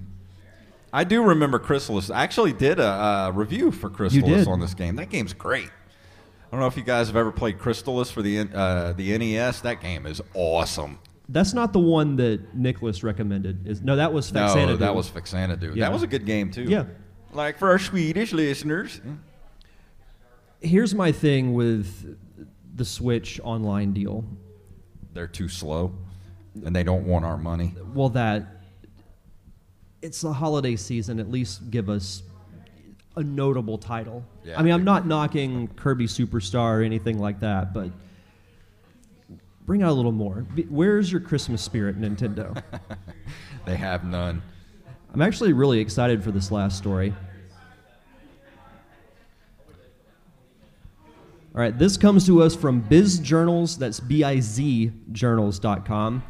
I 0.92 1.04
do 1.04 1.22
remember 1.22 1.58
Crystalis. 1.58 2.14
I 2.14 2.22
actually 2.22 2.52
did 2.52 2.78
a 2.78 2.86
uh, 2.86 3.30
review 3.34 3.70
for 3.70 3.88
Crystalis 3.88 4.46
on 4.46 4.60
this 4.60 4.74
game. 4.74 4.96
That 4.96 5.08
game's 5.10 5.32
great. 5.32 5.68
I 5.70 6.50
don't 6.50 6.60
know 6.60 6.66
if 6.66 6.76
you 6.76 6.82
guys 6.82 7.06
have 7.06 7.16
ever 7.16 7.32
played 7.32 7.58
Crystalis 7.58 8.12
for 8.12 8.20
the 8.20 8.40
uh, 8.52 8.92
the 8.92 9.16
NES. 9.16 9.62
That 9.62 9.80
game 9.80 10.04
is 10.06 10.20
awesome. 10.34 10.98
That's 11.28 11.54
not 11.54 11.72
the 11.72 11.78
one 11.78 12.16
that 12.16 12.54
Nicholas 12.54 13.02
recommended. 13.02 13.66
Is 13.66 13.82
no, 13.82 13.96
that 13.96 14.12
was 14.12 14.32
No, 14.32 14.76
that 14.76 14.94
was 14.94 15.08
Faxanadu. 15.08 15.74
Yeah. 15.74 15.86
That 15.86 15.92
was 15.92 16.02
a 16.02 16.06
good 16.06 16.26
game 16.26 16.50
too. 16.50 16.64
Yeah. 16.64 16.84
Like 17.32 17.58
for 17.58 17.70
our 17.70 17.78
Swedish 17.78 18.32
listeners. 18.32 19.00
Here's 20.60 20.94
my 20.94 21.10
thing 21.10 21.54
with 21.54 22.16
the 22.74 22.84
Switch 22.84 23.40
online 23.42 23.92
deal. 23.92 24.24
They're 25.12 25.26
too 25.26 25.48
slow, 25.48 25.92
and 26.64 26.74
they 26.74 26.84
don't 26.84 27.04
want 27.04 27.24
our 27.24 27.36
money. 27.36 27.74
Well, 27.94 28.10
that 28.10 28.46
it's 30.00 30.20
the 30.20 30.32
holiday 30.32 30.76
season. 30.76 31.18
At 31.18 31.30
least 31.30 31.70
give 31.70 31.88
us 31.88 32.22
a 33.16 33.22
notable 33.22 33.78
title. 33.78 34.24
Yeah, 34.44 34.58
I 34.58 34.62
mean, 34.62 34.72
I 34.72 34.76
I'm 34.76 34.84
not 34.84 35.06
knocking 35.06 35.68
Kirby 35.68 36.06
Superstar 36.06 36.78
or 36.78 36.82
anything 36.82 37.18
like 37.18 37.40
that, 37.40 37.74
but 37.74 37.90
bring 39.66 39.82
out 39.82 39.90
a 39.90 39.94
little 39.94 40.12
more. 40.12 40.46
Be- 40.54 40.62
Where's 40.64 41.10
your 41.10 41.20
Christmas 41.20 41.62
spirit, 41.62 42.00
Nintendo? 42.00 42.62
They 43.64 43.76
have 43.76 44.04
none. 44.04 44.42
I'm 45.14 45.22
actually 45.22 45.52
really 45.52 45.78
excited 45.78 46.24
for 46.24 46.32
this 46.32 46.50
last 46.50 46.76
story. 46.76 47.14
All 51.54 51.60
right, 51.60 51.78
this 51.78 51.96
comes 51.96 52.26
to 52.26 52.42
us 52.42 52.56
from 52.56 52.80
Biz 52.80 53.18
Journals, 53.20 53.76
that's 53.78 54.00
B 54.00 54.24
I 54.24 54.40
Z 54.40 54.90
journals.com. 55.12 56.24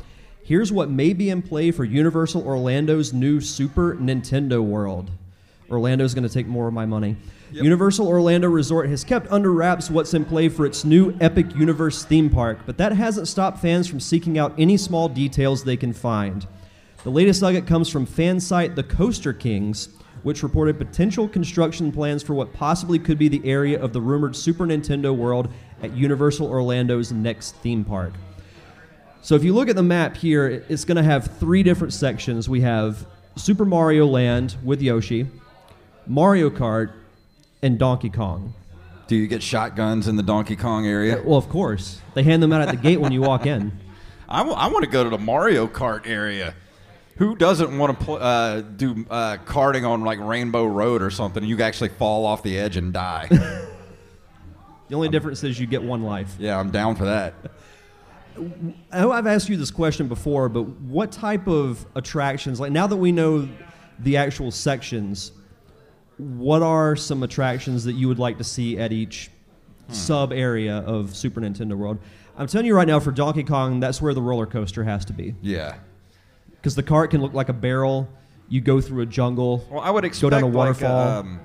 Here's 0.44 0.72
what 0.72 0.90
may 0.90 1.12
be 1.12 1.30
in 1.30 1.40
play 1.40 1.70
for 1.70 1.84
Universal 1.84 2.44
Orlando's 2.44 3.12
new 3.12 3.40
Super 3.40 3.94
Nintendo 3.94 4.60
World. 4.60 5.10
Orlando's 5.72 6.14
going 6.14 6.26
to 6.26 6.32
take 6.32 6.46
more 6.46 6.68
of 6.68 6.74
my 6.74 6.86
money. 6.86 7.16
Universal 7.50 8.08
Orlando 8.08 8.48
Resort 8.48 8.88
has 8.88 9.04
kept 9.04 9.30
under 9.30 9.52
wraps 9.52 9.90
what's 9.90 10.14
in 10.14 10.24
play 10.24 10.48
for 10.48 10.64
its 10.64 10.84
new 10.84 11.16
Epic 11.20 11.54
Universe 11.54 12.04
theme 12.04 12.30
park, 12.30 12.60
but 12.66 12.78
that 12.78 12.92
hasn't 12.92 13.28
stopped 13.28 13.58
fans 13.58 13.88
from 13.88 14.00
seeking 14.00 14.38
out 14.38 14.54
any 14.58 14.76
small 14.76 15.08
details 15.08 15.64
they 15.64 15.76
can 15.76 15.92
find. 15.92 16.46
The 17.04 17.10
latest 17.10 17.42
nugget 17.42 17.66
comes 17.66 17.88
from 17.88 18.06
fan 18.06 18.38
site 18.40 18.76
The 18.76 18.84
Coaster 18.84 19.32
Kings, 19.32 19.88
which 20.22 20.42
reported 20.42 20.78
potential 20.78 21.28
construction 21.28 21.90
plans 21.90 22.22
for 22.22 22.34
what 22.34 22.52
possibly 22.52 22.98
could 22.98 23.18
be 23.18 23.28
the 23.28 23.42
area 23.44 23.80
of 23.82 23.92
the 23.92 24.00
rumored 24.00 24.36
Super 24.36 24.64
Nintendo 24.66 25.14
World 25.14 25.48
at 25.82 25.96
Universal 25.96 26.46
Orlando's 26.46 27.12
next 27.12 27.56
theme 27.56 27.84
park. 27.84 28.12
So 29.20 29.34
if 29.34 29.44
you 29.44 29.52
look 29.52 29.68
at 29.68 29.76
the 29.76 29.82
map 29.82 30.16
here, 30.16 30.64
it's 30.68 30.84
going 30.84 30.96
to 30.96 31.02
have 31.02 31.38
three 31.38 31.62
different 31.62 31.92
sections. 31.92 32.48
We 32.48 32.60
have 32.62 33.06
Super 33.36 33.64
Mario 33.64 34.06
Land 34.06 34.56
with 34.62 34.82
Yoshi, 34.82 35.26
Mario 36.06 36.50
Kart, 36.50 36.92
and 37.62 37.78
Donkey 37.78 38.10
Kong. 38.10 38.54
Do 39.06 39.16
you 39.16 39.26
get 39.26 39.42
shotguns 39.42 40.08
in 40.08 40.16
the 40.16 40.22
Donkey 40.22 40.56
Kong 40.56 40.86
area? 40.86 41.22
Well, 41.24 41.38
of 41.38 41.48
course. 41.48 42.00
They 42.14 42.22
hand 42.22 42.42
them 42.42 42.52
out 42.52 42.62
at 42.62 42.70
the 42.70 42.76
gate 42.76 43.00
when 43.00 43.12
you 43.12 43.20
walk 43.20 43.46
in. 43.46 43.78
I 44.28 44.42
want 44.42 44.84
to 44.84 44.90
go 44.90 45.04
to 45.04 45.10
the 45.10 45.18
Mario 45.18 45.66
Kart 45.66 46.06
area. 46.06 46.54
Who 47.16 47.36
doesn't 47.36 47.76
want 47.76 47.98
to 47.98 48.04
pl- 48.04 48.16
uh, 48.16 48.62
do 48.62 49.04
uh, 49.10 49.36
karting 49.44 49.86
on 49.86 50.02
like 50.02 50.18
Rainbow 50.18 50.64
Road 50.64 51.02
or 51.02 51.10
something? 51.10 51.44
You 51.44 51.60
actually 51.62 51.90
fall 51.90 52.24
off 52.24 52.42
the 52.42 52.58
edge 52.58 52.76
and 52.76 52.92
die. 52.92 53.28
The 54.88 54.96
only 54.96 55.08
difference 55.08 55.42
is 55.42 55.58
you 55.58 55.66
get 55.66 55.82
one 55.82 56.02
life. 56.02 56.36
yeah, 56.38 56.60
I'm 56.60 56.70
down 56.70 56.96
for 56.96 57.06
that. 57.06 57.32
I 58.92 59.00
know 59.00 59.10
I've 59.10 59.26
asked 59.26 59.48
you 59.48 59.56
this 59.56 59.70
question 59.70 60.06
before, 60.06 60.50
but 60.50 60.64
what 60.64 61.10
type 61.10 61.46
of 61.48 61.86
attractions, 61.94 62.60
like 62.60 62.72
now 62.72 62.86
that 62.86 62.96
we 62.98 63.10
know 63.10 63.48
the 64.00 64.18
actual 64.18 64.50
sections, 64.50 65.32
what 66.18 66.62
are 66.62 66.96
some 66.96 67.22
attractions 67.22 67.84
that 67.84 67.92
you 67.94 68.08
would 68.08 68.18
like 68.18 68.38
to 68.38 68.44
see 68.44 68.78
at 68.78 68.92
each 68.92 69.30
sub 69.88 70.32
area 70.32 70.78
of 70.78 71.14
Super 71.16 71.40
Nintendo 71.40 71.74
World? 71.76 71.98
I'm 72.36 72.46
telling 72.46 72.66
you 72.66 72.74
right 72.74 72.86
now, 72.88 72.98
for 73.00 73.10
Donkey 73.10 73.44
Kong, 73.44 73.80
that's 73.80 74.00
where 74.00 74.14
the 74.14 74.22
roller 74.22 74.46
coaster 74.46 74.84
has 74.84 75.04
to 75.06 75.12
be. 75.12 75.34
Yeah. 75.42 75.76
Because 76.52 76.74
the 76.74 76.82
cart 76.82 77.10
can 77.10 77.20
look 77.20 77.34
like 77.34 77.48
a 77.48 77.52
barrel. 77.54 78.08
You 78.48 78.60
go 78.60 78.80
through 78.80 79.02
a 79.02 79.06
jungle. 79.06 79.66
Well, 79.70 79.80
I 79.80 79.90
would 79.90 80.02
Go 80.02 80.06
expect 80.06 80.30
down 80.30 80.42
a 80.42 80.46
like, 80.46 80.54
waterfall. 80.54 81.08
um, 81.08 81.40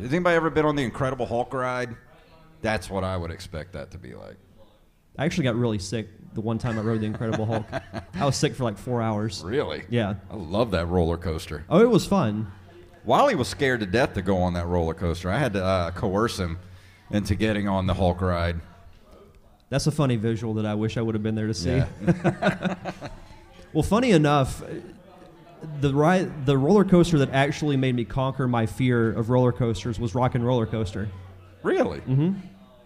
has 0.00 0.12
anybody 0.12 0.36
ever 0.36 0.50
been 0.50 0.64
on 0.64 0.76
the 0.76 0.82
Incredible 0.82 1.26
Hulk 1.26 1.52
ride? 1.54 1.96
That's 2.62 2.90
what 2.90 3.04
I 3.04 3.16
would 3.16 3.30
expect 3.30 3.72
that 3.72 3.90
to 3.92 3.98
be 3.98 4.14
like. 4.14 4.36
I 5.18 5.24
actually 5.24 5.44
got 5.44 5.56
really 5.56 5.78
sick 5.78 6.08
the 6.34 6.40
one 6.40 6.58
time 6.58 6.78
I 6.78 6.82
rode 6.82 7.00
the 7.00 7.06
Incredible 7.06 7.44
Hulk. 7.46 7.66
I 8.14 8.24
was 8.24 8.36
sick 8.36 8.54
for 8.54 8.64
like 8.64 8.78
four 8.78 9.02
hours. 9.02 9.42
Really? 9.44 9.84
Yeah. 9.90 10.14
I 10.30 10.36
love 10.36 10.70
that 10.72 10.86
roller 10.86 11.16
coaster. 11.16 11.64
Oh, 11.68 11.80
it 11.80 11.88
was 11.90 12.06
fun. 12.06 12.50
Wally 13.04 13.34
was 13.34 13.48
scared 13.48 13.80
to 13.80 13.86
death 13.86 14.14
to 14.14 14.22
go 14.22 14.36
on 14.38 14.54
that 14.54 14.66
roller 14.66 14.94
coaster. 14.94 15.30
I 15.30 15.38
had 15.38 15.52
to 15.54 15.64
uh, 15.64 15.90
coerce 15.92 16.38
him 16.38 16.58
into 17.10 17.34
getting 17.34 17.66
on 17.68 17.86
the 17.86 17.94
Hulk 17.94 18.20
ride. 18.20 18.60
That's 19.68 19.86
a 19.86 19.92
funny 19.92 20.16
visual 20.16 20.54
that 20.54 20.66
I 20.66 20.74
wish 20.74 20.96
I 20.96 21.02
would 21.02 21.14
have 21.14 21.22
been 21.22 21.34
there 21.36 21.46
to 21.46 21.54
see. 21.54 21.76
Yeah. 21.76 22.74
Well, 23.72 23.84
funny 23.84 24.10
enough, 24.10 24.64
the 25.80 25.94
ride, 25.94 26.44
the 26.44 26.58
roller 26.58 26.84
coaster 26.84 27.18
that 27.18 27.30
actually 27.30 27.76
made 27.76 27.94
me 27.94 28.04
conquer 28.04 28.48
my 28.48 28.66
fear 28.66 29.12
of 29.12 29.30
roller 29.30 29.52
coasters 29.52 30.00
was 30.00 30.12
Rock 30.12 30.34
and 30.34 30.44
Roller 30.44 30.66
Coaster. 30.66 31.08
really? 31.62 32.00
Mm-hmm. 32.00 32.32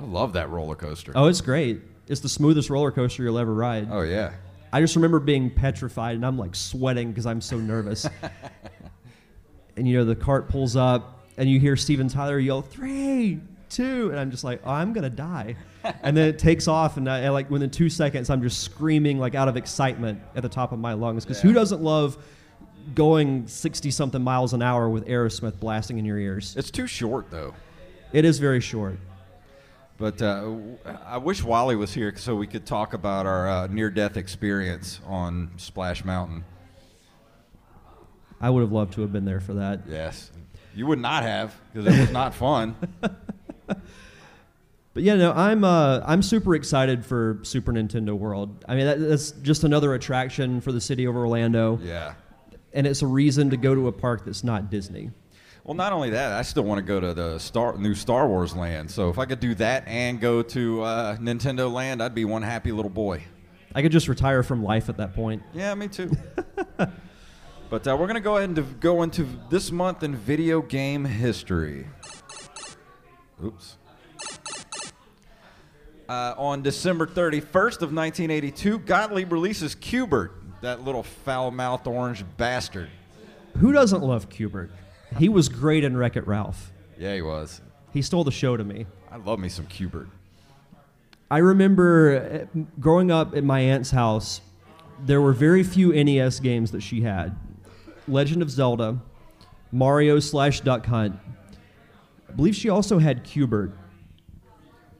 I 0.00 0.04
love 0.04 0.34
that 0.34 0.50
roller 0.50 0.74
coaster. 0.74 1.12
Oh, 1.14 1.28
it's 1.28 1.40
great. 1.40 1.80
It's 2.06 2.20
the 2.20 2.28
smoothest 2.28 2.68
roller 2.68 2.90
coaster 2.90 3.22
you'll 3.22 3.38
ever 3.38 3.54
ride. 3.54 3.88
Oh, 3.90 4.02
yeah. 4.02 4.34
I 4.74 4.80
just 4.82 4.94
remember 4.96 5.20
being 5.20 5.48
petrified 5.50 6.16
and 6.16 6.26
I'm 6.26 6.36
like 6.36 6.54
sweating 6.54 7.08
because 7.08 7.24
I'm 7.24 7.40
so 7.40 7.56
nervous. 7.56 8.06
and 9.76 9.88
you 9.88 9.98
know, 9.98 10.04
the 10.04 10.16
cart 10.16 10.48
pulls 10.48 10.76
up 10.76 11.26
and 11.36 11.48
you 11.48 11.58
hear 11.58 11.76
Steven 11.76 12.08
Tyler 12.08 12.38
yell, 12.38 12.62
three, 12.62 13.40
two. 13.68 14.10
And 14.10 14.18
I'm 14.18 14.30
just 14.30 14.44
like, 14.44 14.60
oh, 14.64 14.70
I'm 14.70 14.94
to 14.94 15.10
die. 15.10 15.56
and 16.02 16.16
then 16.16 16.28
it 16.28 16.38
takes 16.38 16.68
off. 16.68 16.96
And 16.96 17.08
I, 17.10 17.24
I, 17.24 17.28
like 17.30 17.50
within 17.50 17.70
two 17.70 17.90
seconds, 17.90 18.30
I'm 18.30 18.42
just 18.42 18.62
screaming 18.62 19.18
like 19.18 19.34
out 19.34 19.48
of 19.48 19.56
excitement 19.56 20.20
at 20.34 20.42
the 20.42 20.48
top 20.48 20.72
of 20.72 20.78
my 20.78 20.92
lungs. 20.92 21.24
Because 21.24 21.40
who 21.40 21.52
doesn't 21.52 21.82
love 21.82 22.16
going 22.94 23.46
60 23.46 23.90
something 23.90 24.22
miles 24.22 24.52
an 24.52 24.62
hour 24.62 24.88
with 24.88 25.06
Aerosmith 25.06 25.58
blasting 25.58 25.98
in 25.98 26.04
your 26.04 26.18
ears? 26.18 26.54
It's 26.56 26.70
too 26.70 26.86
short, 26.86 27.30
though. 27.30 27.54
It 28.12 28.24
is 28.24 28.38
very 28.38 28.60
short. 28.60 28.98
But 29.96 30.20
uh, 30.22 30.54
I 31.06 31.18
wish 31.18 31.42
Wally 31.42 31.76
was 31.76 31.94
here 31.94 32.12
so 32.16 32.34
we 32.34 32.48
could 32.48 32.66
talk 32.66 32.94
about 32.94 33.26
our 33.26 33.48
uh, 33.48 33.66
near-death 33.68 34.16
experience 34.16 35.00
on 35.06 35.52
Splash 35.56 36.04
Mountain. 36.04 36.44
I 38.40 38.50
would 38.50 38.60
have 38.60 38.72
loved 38.72 38.94
to 38.94 39.00
have 39.02 39.12
been 39.12 39.24
there 39.24 39.40
for 39.40 39.54
that. 39.54 39.80
Yes, 39.88 40.30
you 40.74 40.86
would 40.86 40.98
not 40.98 41.22
have 41.22 41.54
because 41.72 41.92
it 41.92 42.00
was 42.00 42.10
not 42.10 42.34
fun. 42.34 42.76
But 44.94 45.02
yeah, 45.02 45.16
no, 45.16 45.32
I'm 45.32 45.64
uh, 45.64 46.02
I'm 46.06 46.22
super 46.22 46.54
excited 46.54 47.04
for 47.04 47.40
Super 47.42 47.72
Nintendo 47.72 48.16
World. 48.16 48.64
I 48.68 48.76
mean, 48.76 48.86
that, 48.86 49.00
that's 49.00 49.32
just 49.32 49.64
another 49.64 49.92
attraction 49.94 50.60
for 50.60 50.70
the 50.70 50.80
city 50.80 51.04
of 51.04 51.16
Orlando, 51.16 51.80
yeah. 51.82 52.14
and 52.72 52.86
it's 52.86 53.02
a 53.02 53.06
reason 53.06 53.50
to 53.50 53.56
go 53.56 53.74
to 53.74 53.88
a 53.88 53.92
park 53.92 54.24
that's 54.24 54.44
not 54.44 54.70
Disney. 54.70 55.10
Well, 55.64 55.74
not 55.74 55.92
only 55.92 56.10
that, 56.10 56.32
I 56.32 56.42
still 56.42 56.62
want 56.62 56.78
to 56.78 56.84
go 56.84 57.00
to 57.00 57.12
the 57.12 57.38
Star 57.40 57.76
new 57.76 57.94
Star 57.94 58.28
Wars 58.28 58.54
land. 58.54 58.88
So 58.88 59.08
if 59.08 59.18
I 59.18 59.24
could 59.24 59.40
do 59.40 59.56
that 59.56 59.88
and 59.88 60.20
go 60.20 60.42
to 60.42 60.82
uh, 60.82 61.16
Nintendo 61.16 61.72
Land, 61.72 62.00
I'd 62.00 62.14
be 62.14 62.24
one 62.24 62.42
happy 62.42 62.70
little 62.70 62.90
boy. 62.90 63.24
I 63.74 63.82
could 63.82 63.90
just 63.90 64.06
retire 64.06 64.44
from 64.44 64.62
life 64.62 64.88
at 64.88 64.98
that 64.98 65.14
point. 65.14 65.42
Yeah, 65.52 65.74
me 65.74 65.88
too. 65.88 66.12
but 67.74 67.88
uh, 67.88 67.96
we're 67.96 68.06
gonna 68.06 68.20
go 68.20 68.36
ahead 68.36 68.50
and 68.50 68.80
go 68.80 69.02
into 69.02 69.26
this 69.50 69.72
month 69.72 70.04
in 70.04 70.14
video 70.14 70.62
game 70.62 71.04
history. 71.04 71.84
Oops. 73.44 73.76
Uh, 76.08 76.34
on 76.38 76.62
December 76.62 77.04
31st 77.04 77.82
of 77.82 77.92
1982, 77.92 78.78
Gottlieb 78.78 79.32
releases 79.32 79.74
Q*bert, 79.74 80.40
that 80.60 80.84
little 80.84 81.02
foul-mouthed 81.02 81.88
orange 81.88 82.24
bastard. 82.36 82.90
Who 83.58 83.72
doesn't 83.72 84.04
love 84.04 84.30
Q*bert? 84.30 84.70
He 85.18 85.28
was 85.28 85.48
great 85.48 85.82
in 85.82 85.96
Wreck 85.96 86.14
It 86.14 86.28
Ralph. 86.28 86.70
Yeah, 86.96 87.16
he 87.16 87.22
was. 87.22 87.60
He 87.92 88.02
stole 88.02 88.22
the 88.22 88.30
show 88.30 88.56
to 88.56 88.62
me. 88.62 88.86
I 89.10 89.16
love 89.16 89.40
me 89.40 89.48
some 89.48 89.66
Q*bert. 89.66 90.06
I 91.28 91.38
remember 91.38 92.46
uh, 92.54 92.60
growing 92.78 93.10
up 93.10 93.34
at 93.34 93.42
my 93.42 93.58
aunt's 93.58 93.90
house, 93.90 94.42
there 95.04 95.20
were 95.20 95.32
very 95.32 95.64
few 95.64 95.92
NES 95.92 96.38
games 96.38 96.70
that 96.70 96.80
she 96.80 97.00
had 97.00 97.36
Legend 98.06 98.42
of 98.42 98.50
Zelda, 98.50 99.00
Mario 99.72 100.20
slash 100.20 100.60
Duck 100.60 100.86
Hunt. 100.86 101.16
I 102.28 102.32
believe 102.32 102.54
she 102.54 102.68
also 102.68 102.98
had 102.98 103.24
Q*bert. 103.24 103.72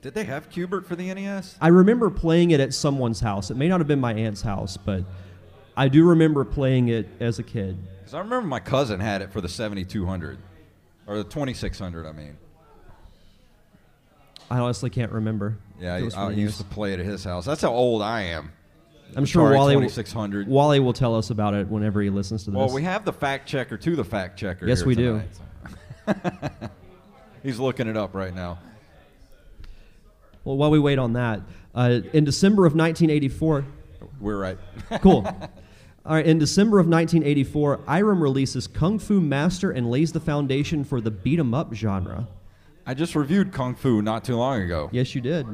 Did 0.02 0.14
they 0.14 0.24
have 0.24 0.50
Q*bert 0.50 0.86
for 0.86 0.96
the 0.96 1.12
NES? 1.12 1.56
I 1.60 1.68
remember 1.68 2.10
playing 2.10 2.50
it 2.50 2.60
at 2.60 2.74
someone's 2.74 3.20
house. 3.20 3.50
It 3.50 3.56
may 3.56 3.68
not 3.68 3.80
have 3.80 3.88
been 3.88 4.00
my 4.00 4.14
aunt's 4.14 4.42
house, 4.42 4.76
but 4.76 5.04
I 5.76 5.88
do 5.88 6.06
remember 6.08 6.44
playing 6.44 6.88
it 6.88 7.08
as 7.20 7.38
a 7.38 7.42
kid. 7.42 7.78
Because 7.98 8.14
I 8.14 8.18
remember 8.18 8.46
my 8.46 8.60
cousin 8.60 9.00
had 9.00 9.22
it 9.22 9.32
for 9.32 9.40
the 9.40 9.48
7200. 9.48 10.38
Or 11.06 11.18
the 11.18 11.24
2600, 11.24 12.06
I 12.06 12.12
mean. 12.12 12.36
I 14.50 14.58
honestly 14.58 14.90
can't 14.90 15.12
remember. 15.12 15.58
Yeah, 15.80 15.94
I, 15.94 16.08
I 16.16 16.24
uh, 16.26 16.28
used 16.28 16.58
to 16.58 16.64
play 16.64 16.92
it 16.92 17.00
at 17.00 17.06
his 17.06 17.24
house. 17.24 17.44
That's 17.44 17.62
how 17.62 17.72
old 17.72 18.02
I 18.02 18.22
am. 18.22 18.52
I'm 19.16 19.24
sure 19.24 19.50
Atari 19.50 19.56
Wally, 19.56 19.74
2600. 19.74 20.48
Wally 20.48 20.80
will 20.80 20.92
tell 20.92 21.14
us 21.14 21.30
about 21.30 21.54
it 21.54 21.68
whenever 21.68 22.02
he 22.02 22.10
listens 22.10 22.44
to 22.44 22.50
this. 22.50 22.58
Well, 22.58 22.72
we 22.72 22.82
have 22.82 23.04
the 23.04 23.12
fact 23.12 23.48
checker 23.48 23.76
to 23.76 23.96
the 23.96 24.04
fact 24.04 24.38
checker. 24.38 24.66
Yes, 24.66 24.84
we 24.84 24.94
do. 24.94 25.22
tonight, 26.06 26.48
so. 26.58 26.68
He's 27.42 27.58
looking 27.58 27.86
it 27.88 27.96
up 27.96 28.14
right 28.14 28.34
now. 28.34 28.58
Well, 30.44 30.56
while 30.56 30.70
we 30.70 30.78
wait 30.78 30.98
on 30.98 31.12
that, 31.14 31.40
uh, 31.74 32.00
in 32.12 32.24
December 32.24 32.66
of 32.66 32.74
1984, 32.74 33.64
We're 34.20 34.38
right. 34.38 34.58
cool. 35.00 35.26
All 36.06 36.14
right, 36.14 36.26
in 36.26 36.38
December 36.38 36.78
of 36.80 36.86
1984, 36.86 37.78
Irem 37.86 38.20
releases 38.20 38.66
Kung 38.66 38.98
Fu 38.98 39.20
Master 39.20 39.70
and 39.70 39.90
lays 39.90 40.12
the 40.12 40.20
foundation 40.20 40.84
for 40.84 41.00
the 41.00 41.10
beat 41.10 41.38
'em 41.38 41.54
up 41.54 41.72
genre. 41.72 42.28
I 42.86 42.92
just 42.92 43.14
reviewed 43.14 43.52
Kung 43.52 43.74
Fu 43.74 44.02
not 44.02 44.22
too 44.24 44.36
long 44.36 44.60
ago. 44.60 44.90
Yes, 44.92 45.14
you 45.14 45.22
did. 45.22 45.46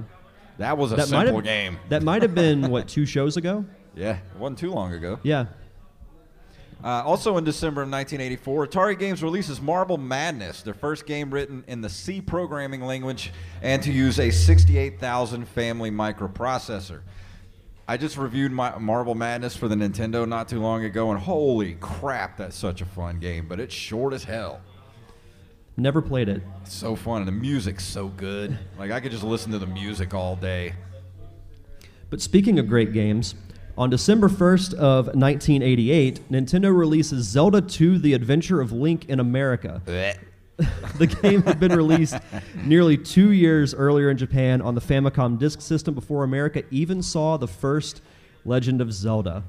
That 0.60 0.76
was 0.76 0.92
a 0.92 0.96
That 0.96 1.08
simple 1.08 1.36
have 1.36 1.44
game. 1.44 1.78
That 1.88 2.02
might 2.02 2.20
have 2.20 2.34
been 2.34 2.70
what 2.70 2.86
two 2.86 3.06
shows 3.06 3.36
ago. 3.36 3.64
Yeah, 3.96 4.18
it 4.18 4.38
wasn't 4.38 4.60
too 4.60 4.70
long 4.70 4.92
ago. 4.92 5.18
Yeah. 5.24 5.46
Uh, 6.82 7.02
also 7.04 7.36
in 7.38 7.44
December 7.44 7.82
of 7.82 7.90
1984, 7.90 8.68
Atari 8.68 8.96
Games 8.96 9.20
releases 9.20 9.60
Marble 9.60 9.98
Madness, 9.98 10.62
their 10.62 10.74
first 10.74 11.06
game 11.06 11.34
written 11.34 11.64
in 11.66 11.80
the 11.80 11.88
C 11.88 12.20
programming 12.20 12.82
language 12.82 13.32
and 13.62 13.82
to 13.82 13.90
use 13.90 14.20
a 14.20 14.30
68,000 14.30 15.44
family 15.48 15.90
microprocessor. 15.90 17.00
I 17.88 17.96
just 17.96 18.16
reviewed 18.16 18.52
my 18.52 18.78
Marble 18.78 19.16
Madness 19.16 19.56
for 19.56 19.66
the 19.66 19.75
Nintendo 19.75 20.26
not 20.26 20.49
too 20.49 20.60
long 20.60 20.84
ago, 20.84 21.10
and 21.10 21.18
holy 21.18 21.75
crap, 21.80 22.36
that's 22.36 22.56
such 22.56 22.80
a 22.80 22.86
fun 22.86 23.18
game, 23.18 23.49
but 23.49 23.58
it's 23.58 23.75
short 23.75 24.14
as 24.14 24.23
hell. 24.23 24.60
Never 25.80 26.02
played 26.02 26.28
it. 26.28 26.43
It's 26.60 26.75
so 26.75 26.95
fun, 26.95 27.23
and 27.23 27.28
the 27.28 27.32
music's 27.32 27.86
so 27.86 28.08
good. 28.08 28.58
Like, 28.78 28.90
I 28.90 29.00
could 29.00 29.12
just 29.12 29.25
listen 29.25 29.50
to 29.52 29.58
the 29.58 29.66
music 29.66 30.12
all 30.12 30.36
day. 30.36 30.75
But 32.10 32.21
speaking 32.21 32.58
of 32.58 32.69
great 32.69 32.93
games, 32.93 33.34
on 33.78 33.88
December 33.88 34.28
1st 34.28 34.75
of 34.75 35.06
1988, 35.06 36.30
Nintendo 36.30 36.76
releases 36.76 37.25
Zelda 37.25 37.62
2: 37.62 37.99
The 37.99 38.12
Adventure 38.12 38.60
of 38.60 38.73
Link 38.73 39.08
in 39.08 39.21
America. 39.21 39.80
the 40.99 41.06
game 41.06 41.40
had 41.45 41.58
been 41.58 41.75
released 41.75 42.19
nearly 42.66 42.99
two 42.99 43.32
years 43.32 43.73
earlier 43.73 44.10
in 44.10 44.19
Japan 44.19 44.60
on 44.60 44.75
the 44.75 44.82
Famicom 44.82 45.38
Disk 45.38 45.62
System 45.62 45.95
before 45.95 46.25
America 46.25 46.62
even 46.71 47.02
saw 47.02 47.38
the 47.38 47.49
first 47.49 48.02
Legend 48.45 48.82
of 48.82 48.93
Zelda. 48.93 49.45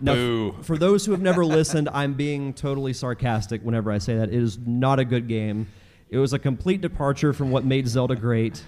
Now, 0.00 0.14
Boo. 0.14 0.56
for 0.62 0.78
those 0.78 1.04
who 1.04 1.12
have 1.12 1.20
never 1.20 1.44
listened, 1.44 1.88
I'm 1.94 2.14
being 2.14 2.54
totally 2.54 2.92
sarcastic 2.92 3.62
whenever 3.62 3.90
I 3.92 3.98
say 3.98 4.16
that. 4.16 4.28
It 4.30 4.42
is 4.42 4.58
not 4.58 4.98
a 4.98 5.04
good 5.04 5.28
game. 5.28 5.68
It 6.08 6.18
was 6.18 6.32
a 6.32 6.38
complete 6.38 6.80
departure 6.80 7.32
from 7.32 7.50
what 7.50 7.64
made 7.64 7.86
Zelda 7.86 8.16
great. 8.16 8.64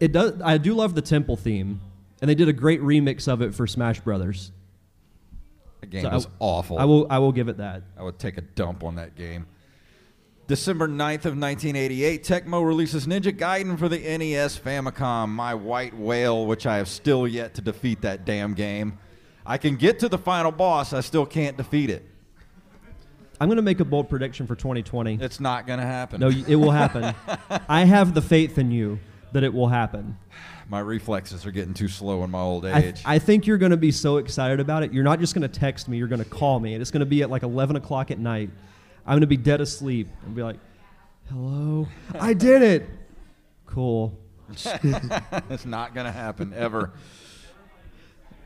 It 0.00 0.12
does. 0.12 0.40
I 0.42 0.58
do 0.58 0.74
love 0.74 0.94
the 0.94 1.02
temple 1.02 1.36
theme, 1.36 1.80
and 2.20 2.28
they 2.28 2.34
did 2.34 2.48
a 2.48 2.52
great 2.52 2.80
remix 2.80 3.28
of 3.28 3.42
it 3.42 3.54
for 3.54 3.66
Smash 3.66 4.00
Brothers. 4.00 4.52
The 5.80 5.86
game 5.86 6.02
So 6.02 6.10
I- 6.10 6.22
awful. 6.38 6.78
I 6.78 6.84
will. 6.84 7.06
I 7.10 7.18
will 7.18 7.32
give 7.32 7.48
it 7.48 7.58
that. 7.58 7.82
I 7.96 8.02
would 8.02 8.18
take 8.18 8.38
a 8.38 8.42
dump 8.42 8.84
on 8.84 8.94
that 8.96 9.16
game. 9.16 9.46
December 10.48 10.88
9th 10.88 11.26
of 11.26 11.36
1988, 11.36 12.24
Tecmo 12.24 12.66
releases 12.66 13.06
Ninja 13.06 13.36
Gaiden 13.36 13.78
for 13.78 13.86
the 13.86 13.98
NES 13.98 14.58
Famicom, 14.58 15.28
my 15.28 15.52
white 15.52 15.94
whale, 15.94 16.46
which 16.46 16.66
I 16.66 16.78
have 16.78 16.88
still 16.88 17.28
yet 17.28 17.52
to 17.56 17.60
defeat 17.60 18.00
that 18.00 18.24
damn 18.24 18.54
game. 18.54 18.98
I 19.44 19.58
can 19.58 19.76
get 19.76 19.98
to 19.98 20.08
the 20.08 20.16
final 20.16 20.50
boss, 20.50 20.94
I 20.94 21.02
still 21.02 21.26
can't 21.26 21.58
defeat 21.58 21.90
it. 21.90 22.02
I'm 23.38 23.48
going 23.48 23.56
to 23.56 23.62
make 23.62 23.80
a 23.80 23.84
bold 23.84 24.08
prediction 24.08 24.46
for 24.46 24.56
2020. 24.56 25.18
It's 25.20 25.38
not 25.38 25.66
going 25.66 25.80
to 25.80 25.84
happen. 25.84 26.18
No, 26.18 26.28
it 26.28 26.56
will 26.56 26.70
happen. 26.70 27.14
I 27.68 27.84
have 27.84 28.14
the 28.14 28.22
faith 28.22 28.56
in 28.56 28.70
you 28.70 28.98
that 29.32 29.44
it 29.44 29.52
will 29.52 29.68
happen. 29.68 30.16
my 30.70 30.80
reflexes 30.80 31.44
are 31.44 31.50
getting 31.50 31.74
too 31.74 31.88
slow 31.88 32.24
in 32.24 32.30
my 32.30 32.40
old 32.40 32.64
I, 32.64 32.80
age. 32.80 33.02
I 33.04 33.18
think 33.18 33.46
you're 33.46 33.58
going 33.58 33.72
to 33.72 33.76
be 33.76 33.92
so 33.92 34.16
excited 34.16 34.60
about 34.60 34.82
it. 34.82 34.94
You're 34.94 35.04
not 35.04 35.20
just 35.20 35.34
going 35.34 35.42
to 35.42 35.60
text 35.60 35.88
me, 35.88 35.98
you're 35.98 36.08
going 36.08 36.24
to 36.24 36.30
call 36.30 36.58
me. 36.58 36.72
And 36.72 36.80
it's 36.80 36.90
going 36.90 37.00
to 37.00 37.06
be 37.06 37.20
at 37.20 37.28
like 37.28 37.42
11 37.42 37.76
o'clock 37.76 38.10
at 38.10 38.18
night. 38.18 38.48
I'm 39.08 39.12
going 39.12 39.22
to 39.22 39.26
be 39.26 39.38
dead 39.38 39.62
asleep 39.62 40.06
and 40.26 40.34
be 40.34 40.42
like, 40.42 40.58
hello? 41.30 41.88
I 42.20 42.34
did 42.34 42.60
it. 42.60 42.86
Cool. 43.64 44.18
it's 44.50 45.64
not 45.64 45.94
going 45.94 46.04
to 46.04 46.12
happen 46.12 46.52
ever. 46.54 46.92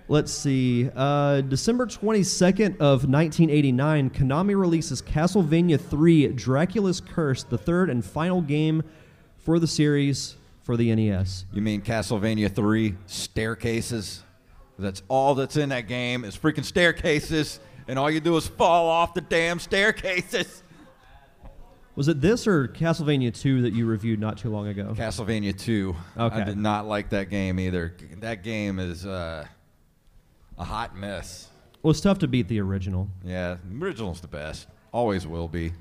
Let's 0.06 0.32
see. 0.32 0.88
Uh, 0.94 1.40
December 1.40 1.86
22nd 1.86 2.76
of 2.76 3.08
1989, 3.08 4.10
Konami 4.10 4.56
releases 4.56 5.02
Castlevania 5.02 5.80
3 5.80 6.28
Dracula's 6.28 7.00
Curse, 7.00 7.42
the 7.42 7.58
third 7.58 7.90
and 7.90 8.04
final 8.04 8.40
game 8.40 8.84
for 9.38 9.58
the 9.58 9.66
series 9.66 10.36
for 10.62 10.76
the 10.76 10.94
NES. 10.94 11.44
You 11.52 11.62
mean 11.62 11.82
Castlevania 11.82 12.54
3 12.54 12.94
staircases? 13.06 14.22
That's 14.78 15.02
all 15.08 15.34
that's 15.34 15.56
in 15.56 15.70
that 15.70 15.88
game 15.88 16.24
is 16.24 16.36
freaking 16.36 16.64
staircases, 16.64 17.58
and 17.92 17.98
all 17.98 18.10
you 18.10 18.20
do 18.20 18.34
is 18.38 18.46
fall 18.46 18.88
off 18.88 19.12
the 19.12 19.20
damn 19.20 19.58
staircases. 19.58 20.62
Was 21.94 22.08
it 22.08 22.22
this 22.22 22.46
or 22.46 22.66
Castlevania 22.68 23.38
2 23.38 23.60
that 23.60 23.74
you 23.74 23.84
reviewed 23.84 24.18
not 24.18 24.38
too 24.38 24.48
long 24.48 24.66
ago? 24.66 24.94
Castlevania 24.96 25.54
2. 25.54 25.94
Okay. 26.16 26.36
I 26.36 26.42
did 26.42 26.56
not 26.56 26.86
like 26.86 27.10
that 27.10 27.28
game 27.28 27.60
either. 27.60 27.94
That 28.20 28.42
game 28.42 28.78
is 28.78 29.04
uh, 29.04 29.46
a 30.56 30.64
hot 30.64 30.96
mess. 30.96 31.50
Well, 31.82 31.90
it's 31.90 32.00
tough 32.00 32.20
to 32.20 32.28
beat 32.28 32.48
the 32.48 32.62
original. 32.62 33.10
Yeah, 33.22 33.58
the 33.62 33.84
original's 33.84 34.22
the 34.22 34.28
best. 34.28 34.68
Always 34.90 35.26
will 35.26 35.48
be. 35.48 35.74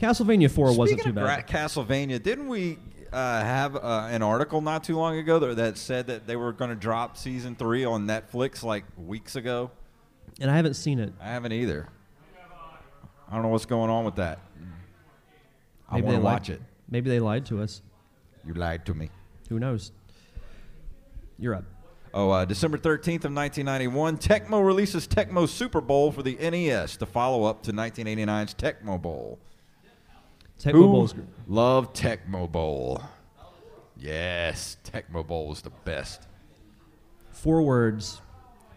Castlevania 0.00 0.50
4 0.50 0.76
wasn't 0.76 1.02
too 1.02 1.12
bad. 1.12 1.46
Castlevania, 1.46 2.20
didn't 2.20 2.48
we 2.48 2.76
uh, 3.12 3.40
have 3.40 3.76
uh, 3.76 4.08
an 4.10 4.22
article 4.22 4.62
not 4.62 4.82
too 4.82 4.96
long 4.96 5.16
ago 5.16 5.38
that, 5.38 5.54
that 5.54 5.78
said 5.78 6.08
that 6.08 6.26
they 6.26 6.34
were 6.34 6.52
going 6.52 6.70
to 6.70 6.76
drop 6.76 7.16
season 7.16 7.54
three 7.54 7.84
on 7.84 8.04
Netflix 8.08 8.64
like 8.64 8.82
weeks 8.96 9.36
ago? 9.36 9.70
And 10.42 10.50
I 10.50 10.56
haven't 10.56 10.74
seen 10.74 10.98
it. 10.98 11.12
I 11.20 11.28
haven't 11.28 11.52
either. 11.52 11.88
I 13.28 13.32
don't 13.34 13.42
know 13.42 13.48
what's 13.48 13.64
going 13.64 13.88
on 13.90 14.04
with 14.04 14.16
that. 14.16 14.40
I 15.88 15.94
Maybe 15.94 16.04
want 16.06 16.14
they 16.16 16.18
to 16.20 16.24
lied- 16.24 16.32
watch 16.34 16.50
it. 16.50 16.62
Maybe 16.90 17.08
they 17.10 17.20
lied 17.20 17.46
to 17.46 17.62
us. 17.62 17.80
You 18.44 18.52
lied 18.54 18.84
to 18.86 18.94
me. 18.94 19.08
Who 19.48 19.58
knows? 19.58 19.92
You're 21.38 21.54
up. 21.54 21.64
Oh, 22.14 22.28
uh, 22.30 22.44
December 22.44 22.76
13th 22.76 23.24
of 23.24 23.32
1991, 23.32 24.18
Tecmo 24.18 24.64
releases 24.66 25.08
Tecmo 25.08 25.48
Super 25.48 25.80
Bowl 25.80 26.12
for 26.12 26.22
the 26.22 26.34
NES, 26.36 26.96
the 26.98 27.06
follow-up 27.06 27.62
to 27.62 27.72
1989's 27.72 28.52
Tecmo 28.54 29.00
Bowl. 29.00 29.38
Tecmo 30.60 30.72
Who 30.72 30.82
Bowl's 30.88 31.12
gr- 31.14 31.20
love 31.46 31.94
Tecmo 31.94 32.50
Bowl? 32.50 33.00
Yes, 33.96 34.76
Tecmo 34.84 35.26
Bowl 35.26 35.52
is 35.52 35.62
the 35.62 35.70
best. 35.84 36.26
four 37.30 37.62
words: 37.62 38.20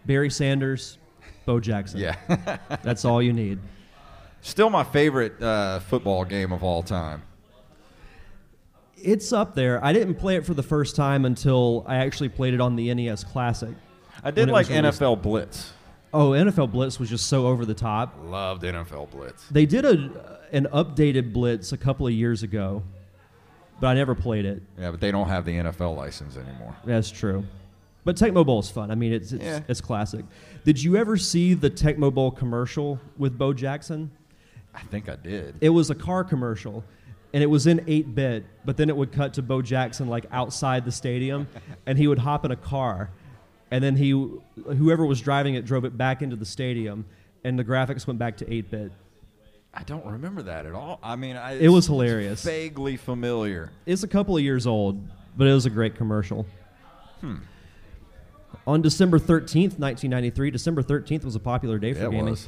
Barry 0.06 0.30
Sanders, 0.30 0.98
Bo 1.46 1.60
Jackson. 1.60 2.00
Yeah. 2.00 2.16
That's 2.84 3.06
all 3.06 3.22
you 3.22 3.34
need. 3.34 3.60
Still 4.42 4.70
my 4.70 4.84
favorite 4.84 5.42
uh, 5.42 5.80
football 5.80 6.26
game 6.26 6.52
of 6.52 6.64
all 6.64 6.84
time. 6.84 7.24
It's 8.98 9.34
up 9.34 9.56
there. 9.56 9.84
I 9.84 9.94
didn't 9.94 10.16
play 10.16 10.36
it 10.36 10.46
for 10.46 10.54
the 10.54 10.64
first 10.64 10.96
time 10.96 11.26
until 11.26 11.84
I 11.88 11.98
actually 11.98 12.30
played 12.30 12.54
it 12.54 12.62
on 12.62 12.76
the 12.76 12.94
NES 12.94 13.24
Classic. 13.24 13.76
I 14.24 14.32
did 14.32 14.50
like. 14.50 14.68
NFL 14.68 15.22
Blitz. 15.22 15.74
Oh, 16.14 16.30
NFL 16.30 16.72
Blitz 16.72 17.00
was 17.00 17.10
just 17.10 17.28
so 17.28 17.46
over 17.48 17.66
the 17.66 17.74
top. 17.74 18.16
Loved 18.24 18.64
NFL 18.64 19.12
Blitz. 19.12 19.48
They 19.50 19.66
did 19.66 19.86
a 19.86 20.38
an 20.52 20.68
updated 20.72 21.34
Blitz 21.34 21.74
a 21.74 21.78
couple 21.78 22.08
of 22.08 22.14
years 22.14 22.42
ago, 22.42 22.84
but 23.80 23.88
I 23.88 23.94
never 23.96 24.16
played 24.16 24.46
it. 24.46 24.62
Yeah, 24.80 24.92
but 24.92 25.02
they 25.02 25.12
don't 25.12 25.28
have 25.28 25.46
the 25.46 25.52
NFL 25.52 25.98
license 25.98 26.38
anymore. 26.38 26.76
That's 26.86 27.12
true. 27.12 27.44
But 28.06 28.16
Tecmo 28.16 28.46
Bowl 28.46 28.60
is 28.60 28.70
fun. 28.70 28.92
I 28.92 28.96
mean, 28.96 29.12
it's 29.12 29.32
it's, 29.34 29.44
Yeah. 29.44 29.60
it's 29.68 29.82
classic. 29.82 30.24
Did 30.64 30.82
you 30.82 30.96
ever 30.96 31.18
see 31.18 31.54
the 31.56 31.70
Tecmo 31.70 32.14
Bowl 32.14 32.32
commercial 32.32 33.00
with 33.18 33.38
Bo 33.38 33.52
Jackson? 33.52 34.12
I 34.74 34.82
think 34.82 35.10
I 35.10 35.16
did. 35.16 35.56
It 35.60 35.70
was 35.70 35.90
a 35.90 35.96
car 35.96 36.24
commercial, 36.24 36.84
and 37.34 37.42
it 37.42 37.48
was 37.48 37.66
in 37.66 37.84
8 37.88 38.14
bit, 38.14 38.46
but 38.64 38.78
then 38.78 38.90
it 38.90 38.96
would 38.96 39.12
cut 39.12 39.34
to 39.34 39.42
Bo 39.42 39.62
Jackson 39.62 40.08
like 40.08 40.26
outside 40.32 40.86
the 40.86 40.92
stadium, 40.92 41.48
and 41.86 41.98
he 41.98 42.08
would 42.08 42.20
hop 42.20 42.46
in 42.46 42.52
a 42.52 42.56
car, 42.56 43.10
and 43.72 43.84
then 43.84 43.96
he, 43.96 44.10
whoever 44.12 45.06
was 45.06 45.20
driving 45.22 45.56
it, 45.56 45.66
drove 45.66 45.84
it 45.86 45.98
back 45.98 46.22
into 46.22 46.36
the 46.36 46.46
stadium, 46.46 47.06
and 47.44 47.58
the 47.58 47.64
graphics 47.64 48.06
went 48.06 48.20
back 48.20 48.38
to 48.38 48.54
8 48.54 48.70
bit. 48.70 48.92
I 49.74 49.84
don't 49.84 50.06
remember 50.06 50.42
that 50.44 50.66
at 50.66 50.74
all. 50.74 51.00
I 51.04 51.16
mean, 51.16 51.36
I, 51.38 51.54
It 51.60 51.68
was 51.70 51.88
hilarious. 51.88 52.44
Vaguely 52.44 52.98
familiar. 52.98 53.72
It's 53.86 54.04
a 54.04 54.08
couple 54.08 54.38
of 54.38 54.44
years 54.44 54.68
old, 54.68 55.02
but 55.36 55.48
it 55.48 55.54
was 55.54 55.66
a 55.66 55.70
great 55.70 55.96
commercial. 55.96 56.46
Hmm. 57.22 57.38
On 58.68 58.82
December 58.82 59.20
13th, 59.20 59.78
1993, 59.80 60.52
December 60.52 60.82
13th 60.84 61.24
was 61.24 61.36
a 61.36 61.40
popular 61.40 61.78
day 61.78 61.94
for 61.94 62.04
Yeah, 62.04 62.10
gaming. 62.10 62.26
was. 62.32 62.48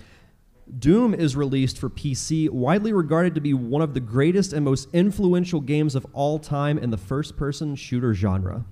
Doom 0.80 1.13
is 1.13 1.36
released 1.38 1.78
for 1.80 1.89
PC, 1.89 2.50
widely 2.50 2.91
regarded 2.91 3.34
to 3.36 3.41
be 3.41 3.54
one 3.54 3.82
of 3.82 3.93
the 3.93 4.00
greatest 4.02 4.52
and 4.52 4.65
most 4.65 4.89
influential 4.91 5.62
games 5.62 5.96
of 5.96 6.06
all 6.13 6.39
time 6.39 6.78
in 6.78 6.89
the 6.89 6.98
first 6.98 7.38
person 7.38 7.76
shooter 7.76 8.13
genre. 8.13 8.65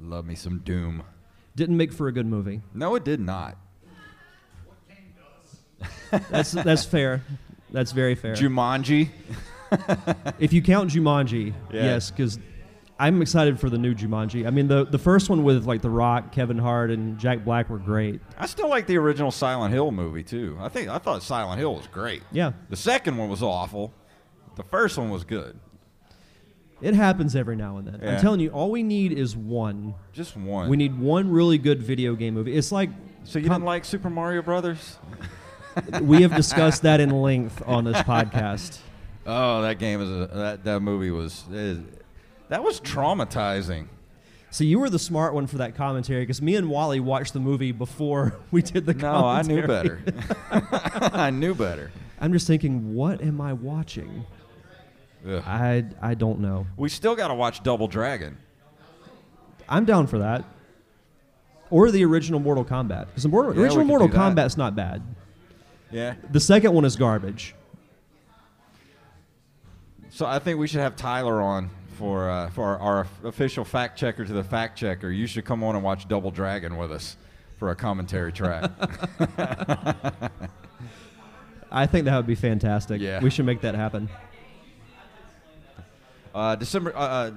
Love 0.00 0.26
me 0.26 0.34
some 0.34 0.58
Doom. 0.60 1.04
Didn't 1.54 1.76
make 1.76 1.92
for 1.92 2.08
a 2.08 2.12
good 2.12 2.26
movie. 2.26 2.60
No, 2.74 2.96
it 2.96 3.04
did 3.04 3.20
not. 3.20 3.56
That's, 6.30 6.52
that's 6.52 6.84
fair. 6.84 7.22
That's 7.70 7.92
very 7.92 8.14
fair. 8.14 8.34
Jumanji. 8.34 9.08
if 10.38 10.52
you 10.52 10.60
count 10.60 10.90
Jumanji, 10.90 11.54
Yeah. 11.72 11.84
yes, 11.84 12.10
because 12.10 12.38
I'm 13.02 13.20
excited 13.20 13.58
for 13.58 13.68
the 13.68 13.78
new 13.78 13.96
Jumanji. 13.96 14.46
I 14.46 14.50
mean, 14.50 14.68
the, 14.68 14.84
the 14.84 14.98
first 14.98 15.28
one 15.28 15.42
with 15.42 15.66
like 15.66 15.82
The 15.82 15.90
Rock, 15.90 16.30
Kevin 16.30 16.56
Hart, 16.56 16.92
and 16.92 17.18
Jack 17.18 17.44
Black 17.44 17.68
were 17.68 17.80
great. 17.80 18.20
I 18.38 18.46
still 18.46 18.68
like 18.68 18.86
the 18.86 18.96
original 18.96 19.32
Silent 19.32 19.74
Hill 19.74 19.90
movie 19.90 20.22
too. 20.22 20.56
I 20.60 20.68
think 20.68 20.88
I 20.88 20.98
thought 20.98 21.20
Silent 21.24 21.58
Hill 21.58 21.74
was 21.74 21.88
great. 21.88 22.22
Yeah. 22.30 22.52
The 22.70 22.76
second 22.76 23.16
one 23.16 23.28
was 23.28 23.42
awful. 23.42 23.92
The 24.54 24.62
first 24.62 24.96
one 24.98 25.10
was 25.10 25.24
good. 25.24 25.58
It 26.80 26.94
happens 26.94 27.34
every 27.34 27.56
now 27.56 27.78
and 27.78 27.88
then. 27.88 27.98
Yeah. 28.00 28.14
I'm 28.14 28.20
telling 28.20 28.38
you, 28.38 28.50
all 28.50 28.70
we 28.70 28.84
need 28.84 29.10
is 29.10 29.36
one. 29.36 29.96
Just 30.12 30.36
one. 30.36 30.68
We 30.68 30.76
need 30.76 30.96
one 30.96 31.28
really 31.28 31.58
good 31.58 31.82
video 31.82 32.14
game 32.14 32.34
movie. 32.34 32.54
It's 32.54 32.70
like 32.70 32.90
So 33.24 33.40
you 33.40 33.48
didn't 33.48 33.64
like 33.64 33.84
Super 33.84 34.10
Mario 34.10 34.42
Brothers? 34.42 34.98
we 36.02 36.22
have 36.22 36.36
discussed 36.36 36.82
that 36.82 37.00
in 37.00 37.10
length 37.22 37.64
on 37.66 37.82
this 37.82 37.98
podcast. 37.98 38.78
Oh, 39.26 39.62
that 39.62 39.80
game 39.80 40.00
is 40.00 40.08
a, 40.08 40.30
that 40.32 40.64
that 40.64 40.80
movie 40.80 41.10
was 41.10 41.44
that 42.52 42.62
was 42.62 42.82
traumatizing. 42.82 43.86
So 44.50 44.62
you 44.62 44.78
were 44.78 44.90
the 44.90 44.98
smart 44.98 45.32
one 45.32 45.46
for 45.46 45.56
that 45.56 45.74
commentary 45.74 46.20
because 46.20 46.42
me 46.42 46.54
and 46.56 46.68
Wally 46.68 47.00
watched 47.00 47.32
the 47.32 47.40
movie 47.40 47.72
before 47.72 48.36
we 48.50 48.60
did 48.60 48.84
the 48.84 48.92
No, 48.92 49.24
I 49.26 49.40
knew 49.40 49.66
better. 49.66 50.02
I 50.50 51.30
knew 51.30 51.54
better. 51.54 51.90
I'm 52.20 52.30
just 52.30 52.46
thinking, 52.46 52.94
what 52.94 53.22
am 53.22 53.40
I 53.40 53.54
watching? 53.54 54.26
Ugh. 55.26 55.42
I 55.46 55.86
I 56.02 56.12
don't 56.12 56.40
know. 56.40 56.66
We 56.76 56.90
still 56.90 57.16
got 57.16 57.28
to 57.28 57.34
watch 57.34 57.62
Double 57.62 57.88
Dragon. 57.88 58.36
I'm 59.66 59.86
down 59.86 60.06
for 60.06 60.18
that. 60.18 60.44
Or 61.70 61.90
the 61.90 62.04
original 62.04 62.38
Mortal 62.38 62.66
Kombat 62.66 63.06
because 63.06 63.22
the 63.22 63.30
Mortal, 63.30 63.54
Yeah, 63.56 63.62
original 63.62 63.86
Mortal. 63.86 64.10
Kombat's 64.10 64.58
not 64.58 64.76
bad. 64.76 65.02
Yeah. 65.90 66.16
The 66.30 66.40
second 66.40 66.74
one 66.74 66.84
is 66.84 66.96
garbage. 66.96 67.54
So 70.10 70.26
I 70.26 70.38
think 70.38 70.58
we 70.58 70.66
should 70.66 70.80
have 70.80 70.96
Tyler 70.96 71.40
on 71.40 71.70
for 71.92 72.30
uh, 72.30 72.50
for 72.50 72.78
our, 72.78 73.06
official 73.24 73.64
fact 73.64 73.98
checker 73.98 74.24
to 74.24 74.32
the 74.32 74.44
fact 74.44 74.78
checker. 74.78 75.10
You 75.10 75.26
should 75.26 75.44
come 75.44 75.62
on 75.62 75.74
and 75.74 75.84
watch 75.84 76.08
Double 76.08 76.30
Dragon 76.30 76.76
with 76.76 76.92
us 76.92 77.16
for 77.56 77.70
a 77.70 77.76
commentary 77.76 78.32
track. 78.32 78.70
I 81.70 81.86
think 81.86 82.04
that 82.04 82.16
would 82.16 82.26
be 82.26 82.34
fantastic. 82.34 83.00
Yeah. 83.00 83.20
We 83.20 83.30
should 83.30 83.46
make 83.46 83.62
that 83.62 83.74
happen. 83.74 84.08
Uh, 86.34 86.56
December 86.56 86.94
uh, 86.96 87.00
uh, 87.00 87.30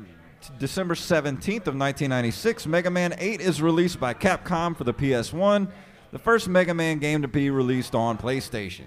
December 0.59 0.95
seventeenth 0.95 1.67
of 1.67 1.75
nineteen 1.75 2.09
ninety 2.09 2.31
six, 2.31 2.65
Mega 2.65 2.89
Man 2.89 3.13
Eight 3.17 3.41
is 3.41 3.61
released 3.61 3.99
by 3.99 4.13
Capcom 4.13 4.75
for 4.75 4.83
the 4.83 4.93
PS 4.93 5.33
One, 5.33 5.67
the 6.11 6.19
first 6.19 6.47
Mega 6.47 6.73
Man 6.73 6.99
game 6.99 7.21
to 7.21 7.27
be 7.27 7.49
released 7.49 7.95
on 7.95 8.17
PlayStation. 8.17 8.85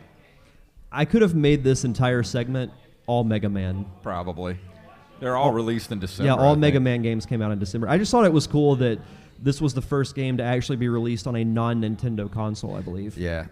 I 0.91 1.05
could 1.05 1.21
have 1.21 1.35
made 1.35 1.65
this 1.65 1.85
entire 1.85 2.23
segment 2.23 2.73
all 3.07 3.25
Mega 3.25 3.49
Man. 3.49 3.87
Probably, 4.03 4.59
they're 5.21 5.37
all 5.37 5.53
released 5.53 5.91
in 5.93 5.99
December. 5.99 6.27
yeah, 6.29 6.35
all 6.35 6.53
I 6.53 6.57
Mega 6.57 6.77
think. 6.77 6.85
Man 6.85 7.03
games 7.03 7.27
came 7.27 7.43
out 7.43 7.51
in 7.53 7.59
December. 7.59 7.89
I 7.89 7.99
just 7.99 8.11
thought 8.11 8.25
it 8.25 8.33
was 8.33 8.47
cool 8.47 8.77
that 8.77 9.01
this 9.39 9.61
was 9.61 9.75
the 9.75 9.83
first 9.83 10.15
game 10.15 10.37
to 10.39 10.43
actually 10.43 10.77
be 10.77 10.89
released 10.89 11.27
on 11.27 11.37
a 11.37 11.45
non 11.45 11.83
Nintendo 11.83 12.31
console, 12.31 12.75
I 12.75 12.81
believe. 12.81 13.17
Yeah, 13.17 13.47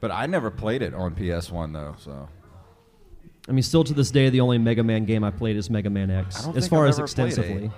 but 0.00 0.10
I 0.10 0.26
never 0.26 0.50
played 0.50 0.82
it 0.82 0.94
on 0.94 1.14
PS 1.14 1.50
One 1.50 1.72
though. 1.72 1.94
So 1.98 2.28
I 3.48 3.52
mean, 3.52 3.62
still 3.62 3.84
to 3.84 3.94
this 3.94 4.10
day, 4.10 4.28
the 4.28 4.40
only 4.40 4.58
Mega 4.58 4.82
Man 4.82 5.04
game 5.04 5.22
I 5.24 5.30
played 5.30 5.56
is 5.56 5.70
Mega 5.70 5.90
Man 5.90 6.10
X, 6.10 6.46
as 6.54 6.68
far 6.68 6.84
I've 6.84 6.90
as 6.90 6.98
extensively. 6.98 7.70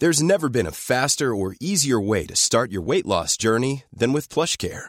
There's 0.00 0.22
never 0.22 0.48
been 0.48 0.66
a 0.66 0.70
faster 0.70 1.34
or 1.34 1.56
easier 1.60 2.00
way 2.00 2.24
to 2.26 2.36
start 2.36 2.70
your 2.70 2.82
weight 2.82 3.04
loss 3.04 3.36
journey 3.36 3.82
than 3.92 4.12
with 4.12 4.28
PlushCare. 4.28 4.88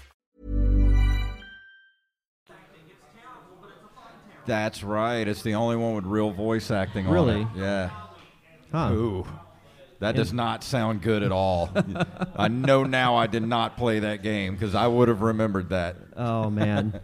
That's 4.51 4.83
right. 4.83 5.25
It's 5.25 5.43
the 5.43 5.53
only 5.55 5.77
one 5.77 5.95
with 5.95 6.03
real 6.05 6.29
voice 6.29 6.71
acting 6.71 7.07
on 7.07 7.13
Really? 7.13 7.41
it. 7.43 7.47
Yeah. 7.55 7.89
Huh. 8.69 8.89
Ooh. 8.91 9.27
That 9.99 10.13
does 10.15 10.33
not 10.33 10.61
sound 10.65 11.01
good 11.01 11.23
at 11.23 11.31
all. 11.31 11.69
I 12.35 12.49
know 12.49 12.83
now 12.83 13.15
I 13.15 13.27
did 13.27 13.43
not 13.43 13.77
play 13.77 13.99
that 13.99 14.21
game 14.23 14.55
because 14.55 14.75
I 14.75 14.87
would 14.87 15.07
have 15.07 15.21
remembered 15.21 15.69
that. 15.69 15.95
Oh 16.17 16.49
man. 16.49 16.99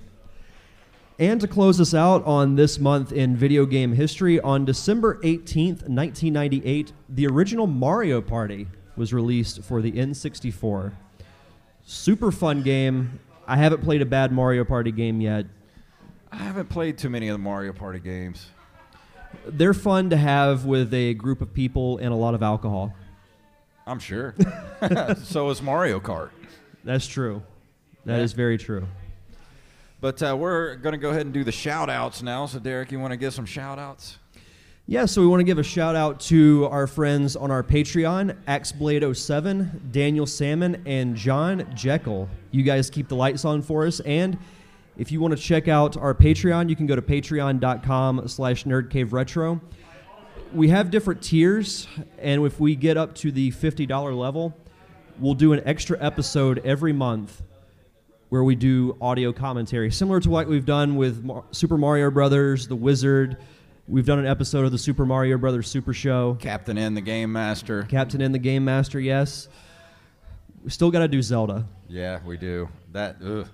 and 1.18 1.40
to 1.40 1.48
close 1.48 1.80
us 1.80 1.94
out 1.94 2.26
on 2.26 2.56
this 2.56 2.80
month 2.80 3.14
in 3.14 3.38
video 3.38 3.66
game 3.66 3.94
history, 3.94 4.42
on 4.42 4.66
December 4.66 5.16
18th, 5.24 5.88
1998, 5.88 6.92
the 7.08 7.28
original 7.28 7.66
Mario 7.68 8.20
Party 8.20 8.68
was 8.98 9.14
released 9.14 9.64
for 9.64 9.82
the 9.82 9.94
N64. 9.94 10.92
Super 11.86 12.32
fun 12.32 12.62
game. 12.62 13.20
I 13.48 13.56
haven't 13.56 13.84
played 13.84 14.02
a 14.02 14.06
bad 14.06 14.34
Mario 14.34 14.66
Party 14.66 14.92
game 14.92 15.22
yet. 15.22 15.46
I 16.32 16.38
haven't 16.38 16.70
played 16.70 16.98
too 16.98 17.10
many 17.10 17.28
of 17.30 17.34
the 17.34 17.38
Mario 17.44 17.74
Party 17.74 18.00
games. 18.00 18.48
They're 19.46 19.74
fun 19.74 20.10
to 20.10 20.18
have 20.18 20.66
with 20.66 20.94
a 20.94 21.14
group 21.14 21.42
of 21.42 21.54
people 21.54 21.98
and 21.98 22.10
a 22.14 22.16
lot 22.16 22.34
of 22.34 22.44
alcohol. 22.44 22.94
I'm 23.86 24.00
sure. 24.00 24.36
so 25.24 25.50
is 25.50 25.62
Mario 25.62 26.00
Kart. 26.00 26.30
That's 26.84 27.08
true. 27.08 27.42
That 28.06 28.18
Yeah. 28.18 28.24
is 28.24 28.34
very 28.34 28.58
true. 28.58 28.86
But 30.00 30.22
uh, 30.22 30.36
we're 30.38 30.76
going 30.76 30.94
to 30.94 31.00
go 31.00 31.10
ahead 31.10 31.22
and 31.24 31.34
do 31.34 31.44
the 31.44 31.52
shout 31.52 31.90
outs 31.90 32.22
now. 32.22 32.46
So, 32.46 32.60
Derek, 32.60 32.92
you 32.92 33.00
want 33.00 33.12
to 33.12 33.18
give 33.18 33.34
some 33.34 33.46
shout 33.46 33.80
outs? 33.80 34.18
Yeah, 34.86 35.06
so 35.06 35.20
we 35.22 35.28
want 35.28 35.42
to 35.42 35.44
give 35.44 35.58
a 35.58 35.64
shout 35.64 35.96
out 35.96 36.20
to 36.22 36.66
our 36.72 36.88
friends 36.88 37.36
on 37.36 37.52
our 37.52 37.62
Patreon, 37.64 38.38
AxeBlade07, 38.48 39.92
Daniel 39.92 40.26
Salmon, 40.26 40.82
and 40.86 41.16
John 41.16 41.70
Jekyll. 41.76 42.30
You 42.52 42.64
guys 42.64 42.90
keep 42.90 43.10
the 43.10 43.16
lights 43.16 43.44
on 43.44 43.62
for 43.62 43.86
us. 43.86 44.00
And 44.02 44.38
if 44.98 45.12
you 45.12 45.20
want 45.22 45.36
to 45.38 45.42
check 45.42 45.68
out 45.68 45.96
our 45.96 46.14
Patreon, 46.14 46.70
you 46.70 46.76
can 46.76 46.88
go 46.88 46.96
to 46.96 47.02
patreon.com 47.02 48.28
slash 48.28 48.64
nerdcaveretro. 48.64 49.62
We 50.54 50.70
have 50.70 50.90
different 50.90 51.22
tiers, 51.22 51.88
and 52.20 52.44
if 52.46 52.60
we 52.60 52.76
get 52.76 52.98
up 52.98 53.14
to 53.16 53.32
the 53.32 53.52
$50 53.52 54.18
level, 54.18 54.58
we'll 55.20 55.34
do 55.34 55.54
an 55.54 55.62
extra 55.66 55.98
episode 56.04 56.60
every 56.66 56.94
month 56.94 57.44
where 58.30 58.44
we 58.44 58.56
do 58.56 58.98
audio 59.00 59.32
commentary, 59.32 59.92
similar 59.92 60.20
to 60.20 60.30
what 60.30 60.48
we've 60.48 60.66
done 60.66 60.96
with 60.96 61.24
Mar- 61.24 61.44
Super 61.52 61.78
Mario 61.78 62.10
Brothers, 62.12 62.68
The 62.68 62.76
Wizard. 62.76 63.38
We've 63.88 64.06
done 64.06 64.20
an 64.20 64.26
episode 64.28 64.66
of 64.66 64.72
the 64.72 64.78
Super 64.78 65.06
Mario 65.06 65.38
Brothers 65.38 65.70
Super 65.70 65.94
Show. 65.94 66.36
Captain 66.40 66.78
N, 66.78 66.94
the 66.94 67.02
Game 67.02 67.32
Master. 67.32 67.84
Captain 67.84 68.22
N 68.22 68.32
the 68.34 68.40
Game 68.40 68.66
Master, 68.66 69.00
yes. 69.00 69.48
We 70.64 70.72
still 70.72 70.92
got 70.92 71.00
to 71.00 71.08
do 71.08 71.22
Zelda. 71.22 71.66
Yeah, 71.88 72.20
we 72.26 72.36
do. 72.36 72.68
That, 72.92 73.18
ugh. 73.24 73.48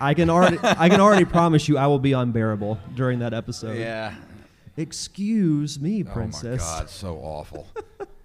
I 0.00 0.14
can 0.14 0.30
already, 0.30 0.58
I 0.62 0.88
can 0.88 1.00
already 1.00 1.24
promise 1.24 1.68
you, 1.68 1.76
I 1.78 1.86
will 1.86 1.98
be 1.98 2.12
unbearable 2.12 2.78
during 2.94 3.18
that 3.18 3.34
episode. 3.34 3.78
Yeah. 3.78 4.14
Excuse 4.76 5.78
me, 5.78 6.02
princess. 6.02 6.62
Oh 6.62 6.72
my 6.72 6.78
God, 6.80 6.90
so 6.90 7.16
awful. 7.18 7.68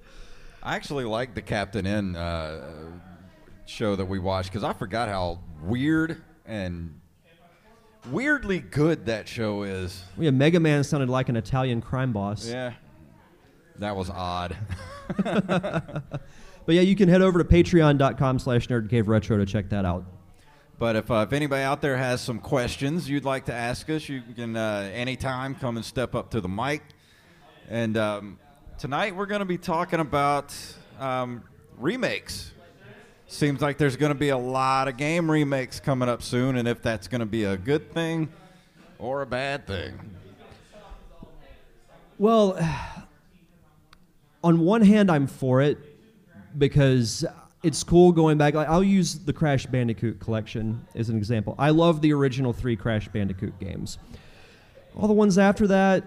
I 0.63 0.75
actually 0.75 1.05
like 1.05 1.35
the 1.35 1.41
Captain 1.41 1.85
N 1.85 2.15
uh, 2.15 2.61
show 3.65 3.95
that 3.95 4.05
we 4.05 4.19
watched 4.19 4.49
because 4.49 4.63
I 4.63 4.73
forgot 4.73 5.09
how 5.09 5.39
weird 5.63 6.21
and 6.45 6.99
weirdly 8.09 8.59
good 8.59 9.05
that 9.05 9.27
show 9.27 9.63
is. 9.63 10.03
Yeah, 10.17 10.31
Mega 10.31 10.59
Man 10.59 10.83
sounded 10.83 11.09
like 11.09 11.29
an 11.29 11.35
Italian 11.35 11.81
crime 11.81 12.13
boss. 12.13 12.47
Yeah, 12.47 12.73
that 13.77 13.95
was 13.95 14.09
odd. 14.09 14.57
But 16.69 16.75
yeah, 16.75 16.81
you 16.81 16.95
can 16.95 17.09
head 17.09 17.23
over 17.23 17.41
to 17.41 17.43
patreon.com 17.43 18.37
slash 18.37 18.67
nerdcaveretro 18.67 19.37
to 19.39 19.45
check 19.47 19.69
that 19.69 19.85
out. 19.85 20.05
But 20.79 20.95
if, 20.95 21.11
uh, 21.11 21.25
if 21.27 21.33
anybody 21.33 21.61
out 21.61 21.81
there 21.81 21.97
has 21.97 22.21
some 22.21 22.39
questions 22.39 23.09
you'd 23.09 23.25
like 23.25 23.47
to 23.47 23.53
ask 23.53 23.89
us, 23.89 24.07
you 24.07 24.21
can 24.33 24.55
uh, 24.55 24.89
anytime 24.93 25.55
come 25.55 25.75
and 25.75 25.85
step 25.85 26.15
up 26.15 26.29
to 26.29 26.39
the 26.39 26.47
mic. 26.47 26.81
And 27.69 27.97
um, 27.97 28.39
tonight 28.77 29.13
we're 29.13 29.25
going 29.25 29.39
to 29.39 29.45
be 29.45 29.57
talking 29.57 29.99
about 29.99 30.55
um, 30.97 31.43
remakes. 31.77 32.53
Seems 33.27 33.61
like 33.61 33.77
there's 33.77 33.97
going 33.97 34.13
to 34.13 34.17
be 34.17 34.29
a 34.29 34.37
lot 34.37 34.87
of 34.87 34.95
game 34.95 35.29
remakes 35.29 35.81
coming 35.81 36.07
up 36.07 36.23
soon, 36.23 36.55
and 36.55 36.65
if 36.65 36.81
that's 36.81 37.09
going 37.09 37.19
to 37.19 37.25
be 37.25 37.43
a 37.43 37.57
good 37.57 37.91
thing 37.91 38.29
or 38.99 39.21
a 39.21 39.25
bad 39.25 39.67
thing. 39.67 39.99
Well, 42.17 42.57
on 44.45 44.61
one 44.61 44.81
hand, 44.83 45.11
I'm 45.11 45.27
for 45.27 45.61
it 45.61 45.77
because 46.57 47.25
it's 47.63 47.83
cool 47.83 48.11
going 48.11 48.37
back. 48.37 48.53
Like, 48.53 48.69
I'll 48.69 48.83
use 48.83 49.19
the 49.19 49.33
Crash 49.33 49.65
Bandicoot 49.65 50.19
collection 50.19 50.85
as 50.95 51.09
an 51.09 51.17
example. 51.17 51.55
I 51.57 51.71
love 51.71 52.01
the 52.01 52.13
original 52.13 52.53
three 52.53 52.75
Crash 52.75 53.07
Bandicoot 53.09 53.59
games. 53.59 53.97
All 54.95 55.07
the 55.07 55.13
ones 55.13 55.37
after 55.37 55.67
that, 55.67 56.03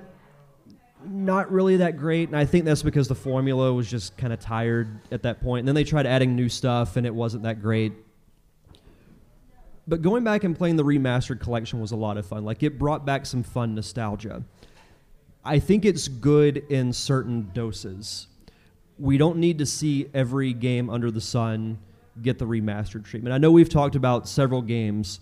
not 1.06 1.50
really 1.50 1.78
that 1.78 1.96
great, 1.96 2.28
and 2.28 2.36
I 2.36 2.44
think 2.44 2.64
that's 2.64 2.82
because 2.82 3.08
the 3.08 3.14
formula 3.14 3.72
was 3.72 3.90
just 3.90 4.16
kind 4.16 4.32
of 4.32 4.40
tired 4.40 5.00
at 5.10 5.22
that 5.22 5.40
point. 5.42 5.60
And 5.60 5.68
then 5.68 5.74
they 5.74 5.84
tried 5.84 6.06
adding 6.06 6.36
new 6.36 6.48
stuff, 6.48 6.96
and 6.96 7.06
it 7.06 7.14
wasn't 7.14 7.42
that 7.42 7.60
great. 7.60 7.92
But 9.86 10.00
going 10.00 10.22
back 10.22 10.44
and 10.44 10.56
playing 10.56 10.76
the 10.76 10.84
remastered 10.84 11.40
collection 11.40 11.80
was 11.80 11.90
a 11.92 11.96
lot 11.96 12.16
of 12.16 12.24
fun. 12.24 12.44
Like 12.44 12.62
it 12.62 12.78
brought 12.78 13.04
back 13.04 13.26
some 13.26 13.42
fun 13.42 13.74
nostalgia. 13.74 14.44
I 15.44 15.58
think 15.58 15.84
it's 15.84 16.06
good 16.06 16.58
in 16.70 16.92
certain 16.92 17.50
doses. 17.52 18.28
We 18.98 19.18
don't 19.18 19.38
need 19.38 19.59
to 19.59 19.66
see 19.66 20.09
every 20.14 20.52
game 20.52 20.90
under 20.90 21.11
the 21.11 21.20
sun 21.20 21.78
get 22.20 22.38
the 22.38 22.46
remastered 22.46 23.05
treatment. 23.05 23.35
I 23.35 23.38
know 23.38 23.50
we've 23.50 23.68
talked 23.68 23.94
about 23.96 24.28
several 24.28 24.62
games, 24.62 25.18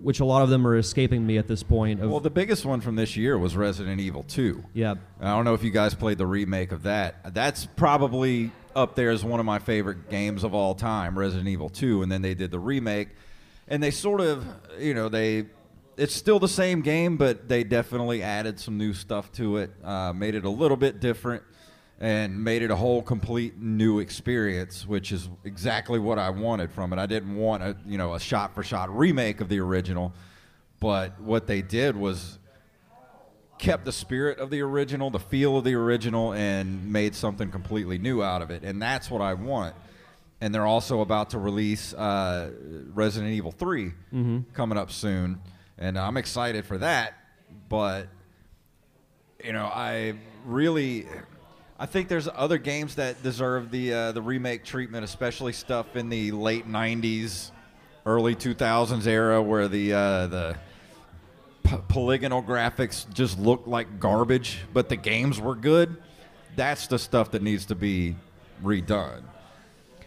which 0.00 0.20
a 0.20 0.24
lot 0.24 0.42
of 0.42 0.48
them 0.48 0.66
are 0.66 0.76
escaping 0.76 1.26
me 1.26 1.36
at 1.38 1.46
this 1.46 1.62
point. 1.62 2.00
Of, 2.00 2.10
Well, 2.10 2.20
the 2.20 2.30
biggest 2.30 2.64
one 2.64 2.80
from 2.80 2.96
this 2.96 3.16
year 3.16 3.38
was 3.38 3.56
Resident 3.56 4.00
Evil 4.00 4.22
2. 4.22 4.64
yeah, 4.72 4.94
I 5.20 5.34
don't 5.36 5.44
know 5.44 5.54
if 5.54 5.62
you 5.62 5.70
guys 5.70 5.94
played 5.94 6.18
the 6.18 6.26
remake 6.26 6.72
of 6.72 6.84
that. 6.84 7.34
That's 7.34 7.66
probably 7.66 8.50
up 8.74 8.94
there 8.94 9.10
as 9.10 9.24
one 9.24 9.40
of 9.40 9.46
my 9.46 9.58
favorite 9.58 10.10
games 10.10 10.44
of 10.44 10.54
all 10.54 10.74
time, 10.74 11.18
Resident 11.18 11.48
Evil 11.48 11.68
2. 11.68 12.02
And 12.02 12.10
then 12.10 12.22
they 12.22 12.34
did 12.34 12.50
the 12.50 12.58
remake, 12.58 13.08
and 13.68 13.82
they 13.82 13.90
sort 13.90 14.20
of, 14.20 14.46
you 14.78 14.94
know, 14.94 15.08
they. 15.08 15.46
It's 15.98 16.14
still 16.14 16.38
the 16.38 16.48
same 16.48 16.82
game, 16.82 17.16
but 17.16 17.48
they 17.48 17.64
definitely 17.64 18.22
added 18.22 18.60
some 18.60 18.76
new 18.76 18.92
stuff 18.92 19.32
to 19.32 19.56
it, 19.56 19.70
uh, 19.82 20.12
made 20.12 20.34
it 20.34 20.44
a 20.44 20.50
little 20.50 20.76
bit 20.76 21.00
different, 21.00 21.42
and 21.98 22.42
made 22.44 22.62
it 22.62 22.70
a 22.70 22.76
whole 22.76 23.02
complete 23.02 23.58
new 23.58 24.00
experience, 24.00 24.86
which 24.86 25.12
is 25.12 25.28
exactly 25.44 25.98
what 25.98 26.18
I 26.18 26.30
wanted 26.30 26.70
from 26.70 26.92
it. 26.92 26.98
I 26.98 27.06
didn't 27.06 27.36
want 27.36 27.62
a 27.62 27.76
you 27.86 27.98
know 27.98 28.14
a 28.14 28.20
shot 28.20 28.54
for 28.54 28.62
shot 28.62 28.94
remake 28.94 29.40
of 29.40 29.48
the 29.48 29.60
original, 29.60 30.12
but 30.80 31.18
what 31.20 31.46
they 31.46 31.62
did 31.62 31.96
was 31.96 32.38
kept 33.58 33.84
the 33.86 33.92
spirit 33.92 34.38
of 34.38 34.50
the 34.50 34.60
original, 34.60 35.10
the 35.10 35.18
feel 35.18 35.56
of 35.56 35.64
the 35.64 35.74
original, 35.74 36.32
and 36.34 36.92
made 36.92 37.14
something 37.14 37.50
completely 37.50 37.98
new 37.98 38.22
out 38.22 38.42
of 38.42 38.50
it. 38.50 38.62
And 38.62 38.80
that's 38.82 39.10
what 39.10 39.22
I 39.22 39.32
want. 39.34 39.74
And 40.42 40.54
they're 40.54 40.66
also 40.66 41.00
about 41.00 41.30
to 41.30 41.38
release 41.38 41.94
uh, 41.94 42.50
Resident 42.92 43.32
Evil 43.32 43.52
3 43.52 43.92
coming 44.52 44.76
up 44.76 44.90
soon. 44.90 45.40
And 45.78 45.98
I'm 45.98 46.18
excited 46.18 46.66
for 46.66 46.76
that. 46.78 47.14
But, 47.70 48.08
you 49.42 49.54
know, 49.54 49.64
I 49.64 50.14
really. 50.44 51.06
I 51.78 51.84
think 51.86 52.08
there's 52.08 52.28
other 52.34 52.56
games 52.56 52.94
that 52.94 53.22
deserve 53.22 53.70
the 53.70 53.92
uh, 53.92 54.12
the 54.12 54.22
remake 54.22 54.64
treatment, 54.64 55.04
especially 55.04 55.52
stuff 55.52 55.94
in 55.94 56.08
the 56.08 56.32
late 56.32 56.66
'90s, 56.66 57.50
early 58.06 58.34
2000s 58.34 59.06
era, 59.06 59.42
where 59.42 59.68
the 59.68 59.92
uh, 59.92 60.26
the 60.26 60.56
p- 61.64 61.76
polygonal 61.88 62.42
graphics 62.42 63.12
just 63.12 63.38
looked 63.38 63.68
like 63.68 64.00
garbage, 64.00 64.60
but 64.72 64.88
the 64.88 64.96
games 64.96 65.38
were 65.38 65.54
good. 65.54 65.96
That's 66.54 66.86
the 66.86 66.98
stuff 66.98 67.32
that 67.32 67.42
needs 67.42 67.66
to 67.66 67.74
be 67.74 68.16
redone. 68.62 69.22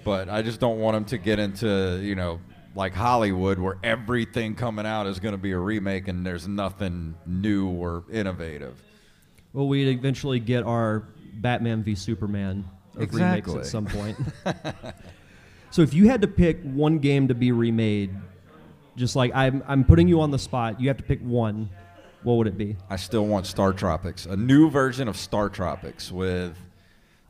But 0.03 0.27
I 0.27 0.41
just 0.41 0.59
don't 0.59 0.79
want 0.79 0.95
them 0.95 1.05
to 1.05 1.19
get 1.19 1.37
into, 1.37 1.99
you 2.01 2.15
know, 2.15 2.39
like 2.73 2.95
Hollywood 2.95 3.59
where 3.59 3.77
everything 3.83 4.55
coming 4.55 4.87
out 4.87 5.05
is 5.05 5.19
going 5.19 5.33
to 5.33 5.37
be 5.37 5.51
a 5.51 5.57
remake 5.59 6.07
and 6.07 6.25
there's 6.25 6.47
nothing 6.47 7.13
new 7.27 7.67
or 7.67 8.05
innovative. 8.11 8.81
well, 9.53 9.67
we'd 9.67 9.89
eventually 9.89 10.39
get 10.39 10.63
our 10.63 11.03
Batman 11.41 11.83
v 11.83 11.95
Superman 11.95 12.65
of 12.95 13.01
Exactly. 13.03 13.53
remakes 13.53 13.67
at 13.67 13.71
some 13.71 13.85
point. 13.85 14.17
so 15.71 15.81
if 15.81 15.93
you 15.93 16.07
had 16.09 16.21
to 16.21 16.27
pick 16.27 16.61
one 16.63 16.99
game 16.99 17.27
to 17.27 17.35
be 17.35 17.51
remade, 17.51 18.11
just 18.95 19.15
like 19.15 19.31
I'm, 19.33 19.63
I'm 19.67 19.83
putting 19.83 20.07
you 20.07 20.21
on 20.21 20.31
the 20.31 20.39
spot, 20.39 20.79
you 20.81 20.87
have 20.89 20.97
to 20.97 21.03
pick 21.03 21.19
one. 21.21 21.69
What 22.23 22.33
would 22.35 22.47
it 22.47 22.57
be? 22.57 22.75
I 22.89 22.97
still 22.97 23.25
want 23.25 23.45
Star 23.47 23.71
Tropics, 23.71 24.25
a 24.25 24.35
new 24.35 24.69
version 24.69 25.07
of 25.07 25.15
Star 25.15 25.47
Tropics 25.47 26.11
with 26.11 26.57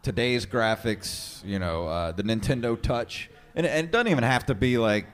today's 0.01 0.47
graphics, 0.47 1.45
you 1.45 1.59
know, 1.59 1.85
uh, 1.87 2.11
the 2.11 2.23
Nintendo 2.23 2.81
Touch, 2.81 3.29
and, 3.55 3.67
and 3.67 3.85
it 3.87 3.91
doesn't 3.91 4.07
even 4.07 4.23
have 4.23 4.47
to 4.47 4.55
be 4.55 4.79
like 4.79 5.05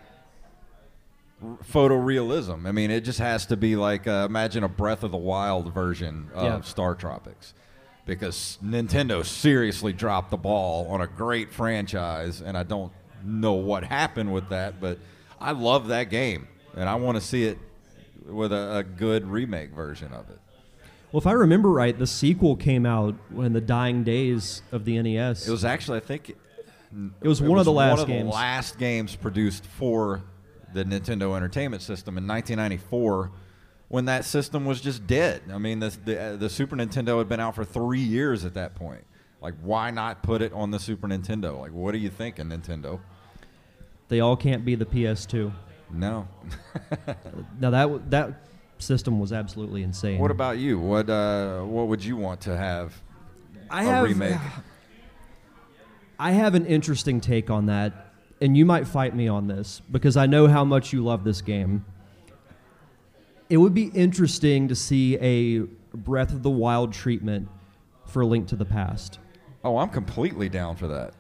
r- 1.44 1.58
photorealism. 1.70 2.66
I 2.66 2.72
mean, 2.72 2.90
it 2.90 3.02
just 3.02 3.20
has 3.20 3.46
to 3.48 3.58
be 3.58 3.76
like 3.76 4.08
uh, 4.08 4.26
imagine 4.30 4.64
a 4.64 4.70
Breath 4.70 5.04
of 5.04 5.12
the 5.12 5.18
Wild 5.18 5.74
version 5.74 6.30
of 6.34 6.44
Yeah. 6.44 6.62
Star 6.62 6.96
Tropics, 6.96 7.54
because 8.06 8.58
Nintendo 8.64 9.26
seriously 9.26 9.94
dropped 9.94 10.32
the 10.32 10.38
ball 10.38 10.88
on 10.88 11.02
a 11.02 11.08
great 11.08 11.52
franchise, 11.52 12.42
and 12.42 12.58
I 12.58 12.64
don't 12.64 12.92
know 13.24 13.54
what 13.54 13.84
happened 13.84 14.34
with 14.34 14.50
that, 14.50 14.80
but 14.80 15.00
I 15.40 15.52
love 15.52 15.88
that 15.88 16.10
game, 16.10 16.48
and 16.76 16.88
I 16.88 16.96
want 16.96 17.18
to 17.18 17.22
see 17.22 17.46
it 17.46 17.58
with 18.28 18.52
a, 18.52 18.78
a 18.78 18.84
good 18.84 19.28
remake 19.28 19.72
version 19.72 20.12
of 20.14 20.30
it. 20.30 20.40
Well, 21.12 21.20
if 21.20 21.28
I 21.28 21.32
remember 21.34 21.70
right, 21.70 21.98
the 21.98 22.08
sequel 22.08 22.56
came 22.56 22.86
out 22.86 23.16
in 23.38 23.54
the 23.54 23.62
dying 23.62 24.04
days 24.04 24.62
of 24.72 24.86
the 24.86 25.02
NES. 25.02 25.48
It 25.48 25.52
was 25.52 25.64
actually, 25.66 25.98
I 25.98 26.02
think, 26.02 26.30
it, 26.30 26.38
It 27.22 27.28
was 27.28 27.42
one 27.42 27.58
of 27.58 27.66
the 27.66 27.72
last 27.72 28.02
of 28.02 28.08
games. 28.08 28.30
the 28.30 28.36
last 28.36 28.78
games 28.78 29.16
produced 29.16 29.66
for 29.66 30.24
the 30.74 30.84
Nintendo 30.84 31.36
Entertainment 31.38 31.82
System 31.82 32.18
in 32.18 32.28
1994, 32.28 33.32
when 33.88 34.06
that 34.06 34.26
system 34.26 34.66
was 34.66 34.82
just 34.82 35.06
dead. 35.08 35.44
I 35.52 35.58
mean, 35.58 35.80
the 35.80 35.98
the, 36.06 36.22
uh, 36.22 36.36
the 36.36 36.50
Super 36.50 36.76
Nintendo 36.76 37.18
had 37.18 37.30
been 37.30 37.40
out 37.40 37.56
for 37.56 37.66
three 37.66 38.00
years 38.00 38.46
at 38.46 38.54
that 38.56 38.76
point. 38.76 39.06
Like, 39.42 39.54
why 39.62 39.92
not 39.92 40.24
put 40.24 40.42
it 40.42 40.54
on 40.54 40.72
the 40.72 40.80
Super 40.80 41.08
Nintendo? 41.08 41.60
Like, 41.60 41.72
what 41.72 41.94
are 41.94 42.00
you 42.00 42.10
thinking, 42.10 42.46
Nintendo? 42.46 43.00
they 44.08 44.20
all 44.20 44.36
can't 44.36 44.64
be 44.64 44.76
the 44.76 44.86
PS2. 44.86 45.52
No. 45.92 46.28
Now 47.60 47.70
that 47.70 48.12
that 48.12 48.46
system 48.78 49.20
was 49.20 49.32
absolutely 49.32 49.84
insane. 49.84 50.20
What 50.20 50.32
about 50.32 50.58
you? 50.58 50.80
What 50.80 51.10
uh, 51.10 51.62
what 51.62 51.88
would 51.88 52.04
you 52.04 52.18
want 52.18 52.42
to 52.42 52.56
have? 52.56 53.02
I 53.70 53.84
a 53.84 53.88
have 53.88 54.04
remake. 54.04 54.38
I 56.20 56.32
have 56.32 56.56
an 56.56 56.66
interesting 56.66 57.20
take 57.20 57.50
on 57.50 57.66
that, 57.66 58.14
and 58.42 58.56
you 58.56 58.66
might 58.66 58.88
fight 58.88 59.16
me 59.16 59.28
on 59.28 59.48
this 59.48 59.82
because 59.92 60.18
I 60.18 60.26
know 60.28 60.48
how 60.48 60.64
much 60.64 60.94
you 60.94 61.04
love 61.04 61.24
this 61.24 61.42
game. 61.42 61.86
It 63.50 63.58
would 63.58 63.74
be 63.74 63.86
interesting 63.88 64.68
to 64.70 64.76
see 64.76 65.18
a 65.18 65.60
Breath 65.96 66.32
of 66.34 66.44
the 66.44 66.50
Wild 66.50 66.92
treatment 66.94 67.48
for 68.08 68.26
Link 68.26 68.48
to 68.48 68.56
the 68.56 68.66
Past. 68.66 69.20
Oh, 69.64 69.78
I'm 69.78 69.90
completely 69.90 70.50
down 70.50 70.76
for 70.76 70.88
that. 70.88 71.14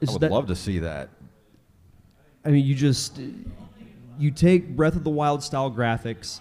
Is 0.00 0.10
I 0.10 0.12
would 0.12 0.20
that- 0.22 0.30
love 0.32 0.46
to 0.46 0.54
see 0.56 0.78
that. 0.80 1.08
I 2.44 2.50
mean, 2.50 2.64
you 2.66 2.74
just 2.74 3.18
you 4.18 4.30
take 4.30 4.76
Breath 4.76 4.96
of 4.96 5.02
the 5.04 5.10
Wild 5.10 5.42
style 5.42 5.70
graphics 5.70 6.40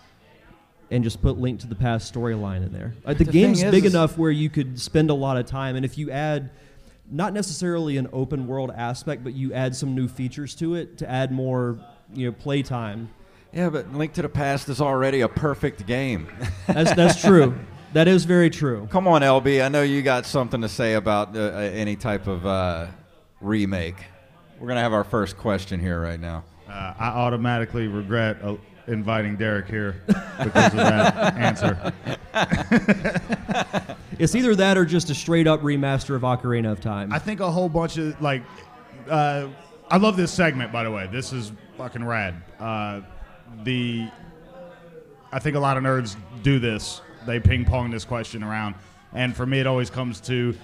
and 0.92 1.04
just 1.04 1.22
put 1.22 1.40
Link 1.40 1.62
to 1.62 1.68
the 1.68 1.76
Past 1.76 2.14
storyline 2.14 2.64
in 2.66 2.72
there. 2.74 2.94
Uh, 3.04 3.10
like, 3.10 3.18
the, 3.20 3.24
The 3.24 3.32
game's 3.32 3.64
is- 3.64 3.72
big 3.72 3.86
is- 3.86 3.94
enough 3.96 4.18
where 4.18 4.32
you 4.32 4.50
could 4.50 4.80
spend 4.80 5.10
a 5.10 5.14
lot 5.14 5.38
of 5.38 5.46
time, 5.46 5.76
and 5.76 5.86
if 5.86 5.98
you 5.98 6.12
add 6.12 6.52
not 7.10 7.34
necessarily 7.34 7.98
an 7.98 8.08
open 8.14 8.48
world 8.48 8.72
aspect, 8.76 9.24
but 9.24 9.34
you 9.34 9.54
add 9.54 9.76
some 9.76 9.96
new 9.96 10.08
features 10.08 10.54
to 10.56 10.76
it 10.76 10.98
to 10.98 11.10
add 11.10 11.32
more, 11.32 11.78
you 12.14 12.26
know, 12.28 12.32
playtime. 12.32 13.10
Yeah, 13.54 13.70
but 13.70 13.94
Link 13.94 14.14
to 14.14 14.22
the 14.24 14.30
Past 14.30 14.68
is 14.70 14.82
already 14.82 15.22
a 15.22 15.28
perfect 15.30 15.86
game. 15.86 16.28
That's 16.68 16.94
that's 16.94 17.22
true. 17.22 17.56
That 17.94 18.08
is 18.08 18.26
very 18.26 18.50
true. 18.50 18.88
Come 18.90 19.08
on, 19.08 19.22
LB. 19.22 19.64
I 19.64 19.70
know 19.70 19.84
you 19.84 20.02
got 20.02 20.26
something 20.26 20.62
to 20.62 20.68
say 20.68 20.96
about 20.96 21.38
uh, 21.38 21.42
uh, 21.42 21.60
any 21.60 21.96
type 21.96 22.26
of 22.26 22.44
uh, 22.44 22.88
remake. 23.40 23.98
We're 24.60 24.68
gonna 24.68 24.82
have 24.82 24.94
our 24.94 25.04
first 25.04 25.38
question 25.38 25.80
here 25.80 26.02
right 26.02 26.20
now. 26.20 26.44
Uh, 26.68 26.96
I 26.98 27.10
automatically 27.10 27.88
regret 27.88 28.38
uh, 28.42 28.56
inviting 28.88 29.36
Derek 29.36 29.68
here 29.68 30.02
because 30.08 30.72
of 30.72 30.78
that 30.78 31.36
answer. 31.38 31.94
It's 34.20 34.36
either 34.36 34.56
that 34.56 34.78
or 34.78 34.86
just 34.86 35.10
a 35.10 35.16
straight 35.16 35.48
up 35.48 35.62
remaster 35.62 36.16
of 36.16 36.22
Ocarina 36.22 36.72
of 36.72 36.80
Time. 36.80 37.12
I 37.12 37.20
think 37.20 37.40
a 37.40 37.52
whole 37.52 37.68
bunch 37.68 37.98
of 37.98 38.20
like, 38.22 38.44
uh, 39.10 39.48
I 39.90 39.98
love 39.98 40.18
this 40.18 40.32
segment 40.32 40.72
by 40.72 40.84
the 40.84 40.92
way. 40.92 41.08
This 41.12 41.34
is 41.34 41.52
fucking 41.78 42.04
rad. 42.06 42.42
The, 43.64 44.10
I 45.32 45.40
think 45.40 45.56
a 45.56 45.60
lot 45.60 45.78
of 45.78 45.84
nerds 45.84 46.16
do 46.42 46.60
this. 46.60 47.02
They 47.26 47.40
ping 47.40 47.66
pong 47.66 47.92
this 47.92 48.06
question 48.06 48.44
around, 48.44 48.76
and 49.14 49.36
for 49.36 49.46
me, 49.46 49.60
it 49.60 49.68
always 49.68 49.90
comes 49.90 50.20
to, 50.22 50.56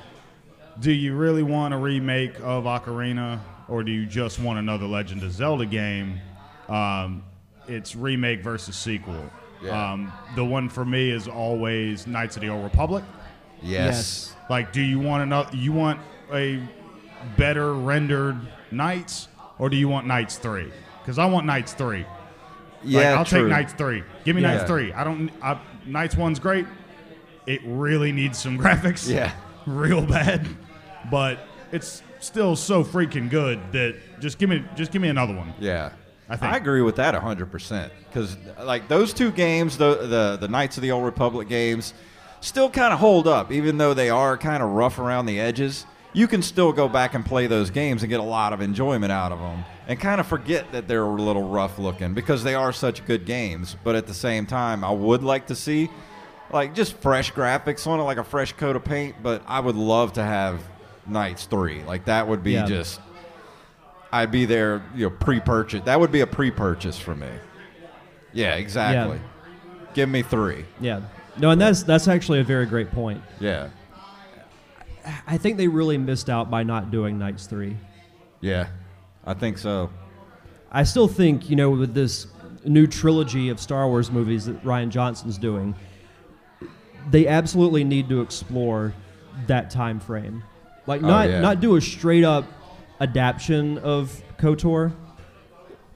do 0.79 0.91
you 0.91 1.15
really 1.15 1.43
want 1.43 1.73
a 1.73 1.77
remake 1.77 2.35
of 2.41 2.65
Ocarina, 2.65 3.39
or 3.67 3.83
do 3.83 3.91
you 3.91 4.05
just 4.05 4.39
want 4.39 4.59
another 4.59 4.85
Legend 4.85 5.23
of 5.23 5.31
Zelda 5.31 5.65
game? 5.65 6.19
Um, 6.67 7.23
it's 7.67 7.95
remake 7.95 8.43
versus 8.43 8.75
sequel. 8.75 9.29
Yeah. 9.63 9.91
Um, 9.91 10.11
the 10.35 10.43
one 10.43 10.69
for 10.69 10.83
me 10.85 11.11
is 11.11 11.27
always 11.27 12.07
Knights 12.07 12.35
of 12.35 12.41
the 12.41 12.49
Old 12.49 12.63
Republic. 12.63 13.03
Yes. 13.61 14.35
Like, 14.49 14.73
do 14.73 14.81
you 14.81 14.99
want 14.99 15.23
another? 15.23 15.55
You 15.55 15.71
want 15.71 15.99
a 16.33 16.61
better 17.37 17.73
rendered 17.73 18.37
Knights, 18.71 19.27
or 19.57 19.69
do 19.69 19.77
you 19.77 19.87
want 19.87 20.07
Knights 20.07 20.37
three? 20.37 20.71
Because 21.01 21.19
I 21.19 21.25
want 21.25 21.45
Knights 21.45 21.73
three. 21.73 22.05
Yeah, 22.83 22.99
like, 23.11 23.17
I'll 23.19 23.25
true. 23.25 23.41
take 23.41 23.49
Knights 23.49 23.73
three. 23.73 24.03
Give 24.25 24.35
me 24.35 24.41
Yeah. 24.41 24.55
Knights 24.55 24.63
three. 24.69 24.93
I 24.93 25.03
don't. 25.03 25.31
I, 25.41 25.59
Knights 25.85 26.15
one's 26.15 26.39
great. 26.39 26.65
It 27.45 27.61
really 27.65 28.11
needs 28.11 28.37
some 28.37 28.57
graphics. 28.63 29.09
Yeah. 29.09 29.31
real 29.65 30.05
bad, 30.05 30.47
but 31.11 31.39
it's 31.71 32.01
still 32.19 32.55
so 32.55 32.83
freaking 32.83 33.29
good 33.29 33.59
that 33.71 33.95
just 34.19 34.37
give 34.39 34.49
me 34.49 34.63
just 34.75 34.91
give 34.91 35.01
me 35.01 35.09
another 35.09 35.35
one. 35.35 35.53
Yeah. 35.59 35.91
I 36.31 36.37
think. 36.37 36.53
I 36.53 36.57
agree 36.57 36.81
with 36.83 36.97
that 36.97 37.15
100% 37.15 37.89
because 38.07 38.37
like 38.61 38.87
those 38.87 39.13
two 39.13 39.31
games 39.31 39.77
the, 39.79 39.95
the 40.05 40.37
the 40.39 40.47
knights 40.47 40.77
of 40.77 40.83
the 40.83 40.91
old 40.91 41.03
republic 41.03 41.49
games 41.49 41.95
still 42.39 42.69
kind 42.69 42.93
of 42.93 42.99
hold 42.99 43.27
up 43.27 43.51
even 43.51 43.79
though 43.79 43.95
they 43.95 44.11
are 44.11 44.37
kind 44.37 44.61
of 44.61 44.69
rough 44.69 44.99
around 44.99 45.25
the 45.25 45.39
edges 45.39 45.87
you 46.13 46.27
can 46.27 46.41
still 46.41 46.71
go 46.71 46.87
back 46.89 47.13
and 47.13 47.25
play 47.25 47.45
those 47.47 47.69
games 47.69 48.01
and 48.03 48.09
get 48.09 48.19
a 48.19 48.23
lot 48.23 48.51
of 48.53 48.61
enjoyment 48.61 49.11
out 49.11 49.31
of 49.31 49.39
them 49.39 49.63
and 49.87 49.99
kind 49.99 50.19
of 50.19 50.25
forget 50.27 50.71
that 50.71 50.87
they're 50.87 51.03
a 51.05 51.21
little 51.21 51.47
rough 51.47 51.77
looking 51.77 52.13
because 52.13 52.43
they 52.43 52.55
are 52.55 52.73
such 52.73 53.05
good 53.05 53.25
games 53.25 53.75
but 53.83 53.95
at 53.95 54.07
the 54.07 54.13
same 54.13 54.45
time 54.47 54.83
i 54.83 54.89
would 54.91 55.23
like 55.23 55.45
to 55.47 55.55
see 55.55 55.87
like 56.51 56.73
just 56.73 56.93
fresh 56.97 57.31
graphics 57.33 57.85
on 57.85 57.99
it 57.99 58.03
like 58.03 58.17
a 58.17 58.23
fresh 58.23 58.53
coat 58.53 58.75
of 58.75 58.83
paint 58.83 59.15
but 59.21 59.43
i 59.47 59.59
would 59.59 59.75
love 59.75 60.11
to 60.13 60.23
have 60.23 60.59
knights 61.05 61.45
3 61.45 61.83
like 61.83 62.05
that 62.05 62.27
would 62.27 62.43
be 62.43 62.53
Yeah. 62.53 62.65
just 62.65 62.99
I'd 64.11 64.31
be 64.31 64.45
there, 64.45 64.81
you 64.95 65.03
know, 65.07 65.11
pre-purchase. 65.11 65.83
That 65.85 65.99
would 65.99 66.11
be 66.11 66.21
a 66.21 66.25
pre-purchase 66.25 66.97
for 66.97 67.13
me. 67.13 67.29
Yeah, 68.33 68.55
exactly. 68.55 69.19
Give 69.93 70.09
me 70.09 70.23
three. 70.23 70.65
yeah. 70.81 71.01
No, 71.37 71.51
and 71.51 71.61
that's 71.61 71.83
that's 71.83 72.07
actually 72.07 72.39
a 72.39 72.43
very 72.43 72.65
great 72.65 72.89
point. 72.91 73.21
Yeah, 73.39 73.69
I 75.27 75.37
think 75.37 75.57
they 75.57 75.67
really 75.67 75.97
missed 75.97 76.29
out 76.29 76.49
by 76.49 76.63
not 76.63 76.91
doing 76.91 77.17
Knights 77.17 77.45
3. 77.47 77.75
yeah, 78.41 78.67
I 79.25 79.33
think 79.33 79.57
so. 79.57 79.89
I 80.71 80.83
still 80.83 81.07
think, 81.07 81.49
you 81.49 81.55
know, 81.55 81.69
with 81.71 81.93
this 81.93 82.27
new 82.65 82.85
trilogy 82.87 83.49
of 83.49 83.59
Star 83.59 83.87
Wars 83.87 84.11
movies 84.11 84.45
that 84.45 84.63
Rian 84.63 84.89
Johnson's 84.89 85.37
doing, 85.37 85.75
they 87.09 87.27
absolutely 87.27 87.83
need 87.83 88.09
to 88.09 88.21
explore 88.21 88.93
that 89.47 89.69
time 89.69 89.99
frame. 89.99 90.43
Like 90.85 91.01
Oh, 91.03 91.07
not 91.07 91.29
yeah. 91.29 91.39
not 91.41 91.59
do 91.59 91.75
a 91.75 91.81
straight 91.81 92.23
up 92.23 92.45
adaptation 92.99 93.77
of 93.79 94.21
KOTOR, 94.37 94.91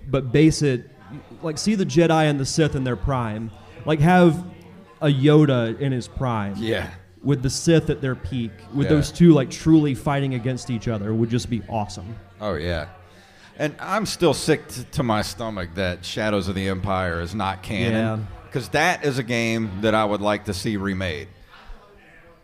but 0.08 0.32
base 0.32 0.62
it 0.62 0.90
like 1.42 1.58
see 1.58 1.76
the 1.76 1.86
Jedi 1.86 2.30
and 2.30 2.40
the 2.40 2.46
Sith 2.46 2.76
in 2.76 2.84
their 2.84 2.96
prime. 2.96 3.52
Like 3.86 4.00
have 4.00 4.44
a 5.02 5.08
Yoda 5.08 5.78
in 5.80 5.92
his 5.92 6.08
prime. 6.08 6.56
Yeah, 6.58 6.90
With 7.24 7.42
the 7.42 7.50
Sith 7.50 7.90
at 7.90 8.02
their 8.02 8.16
peak, 8.16 8.52
with 8.74 8.88
Yeah. 8.88 8.96
those 8.96 9.12
two 9.12 9.32
like 9.34 9.50
truly 9.50 9.96
fighting 9.96 10.34
against 10.34 10.70
each 10.70 10.88
other 10.90 11.14
would 11.14 11.30
just 11.30 11.50
be 11.50 11.62
awesome. 11.70 12.16
oh 12.42 12.56
yeah. 12.56 12.88
And 13.58 13.76
I'm 13.80 14.06
still 14.08 14.34
sick 14.34 14.68
t- 14.68 14.84
to 14.94 15.04
my 15.04 15.22
stomach 15.22 15.70
that 15.76 16.04
Shadows 16.04 16.48
of 16.48 16.56
the 16.56 16.68
Empire 16.68 17.22
is 17.22 17.34
not 17.36 17.62
canon 17.64 18.28
because 18.46 18.70
that 18.70 19.06
is 19.06 19.20
a 19.20 19.24
game 19.24 19.70
that 19.82 19.94
I 19.96 20.04
would 20.06 20.22
like 20.22 20.46
to 20.46 20.54
see 20.54 20.76
remade. 20.76 21.28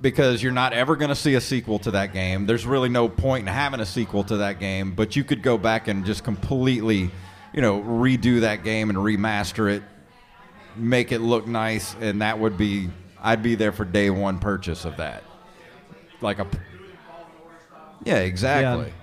Because 0.02 0.42
you're 0.42 0.54
not 0.54 0.72
ever 0.72 0.96
going 0.96 1.10
to 1.10 1.16
see 1.16 1.34
a 1.34 1.42
sequel 1.42 1.78
to 1.80 1.92
that 1.92 2.14
game. 2.14 2.46
There's 2.46 2.66
really 2.66 2.88
no 2.88 3.10
point 3.10 3.42
in 3.48 3.54
having 3.54 3.82
a 3.82 3.86
sequel 3.86 4.24
to 4.26 4.38
that 4.38 4.60
game, 4.60 4.94
but 4.94 5.16
you 5.18 5.26
could 5.26 5.42
go 5.42 5.58
back 5.58 5.90
and 5.90 6.06
just 6.06 6.24
completely, 6.24 7.12
you 7.54 7.62
know, 7.62 7.82
redo 7.82 8.40
that 8.42 8.64
game 8.64 8.90
and 8.90 8.98
remaster 8.98 9.70
it, 9.70 9.84
make 10.78 11.12
it 11.12 11.20
look 11.20 11.48
nice, 11.48 11.96
and 12.00 12.22
that 12.22 12.40
would 12.40 12.58
be 12.58 12.90
I'd 13.22 13.44
be 13.44 13.56
there 13.56 13.72
for 13.72 13.86
day 13.86 14.10
one 14.10 14.40
purchase 14.40 14.86
of 14.86 14.98
that. 14.98 15.24
Like 16.22 16.40
a 16.40 16.48
Yeah, 18.06 18.18
exactly. 18.18 18.88
Yeah. 18.88 18.94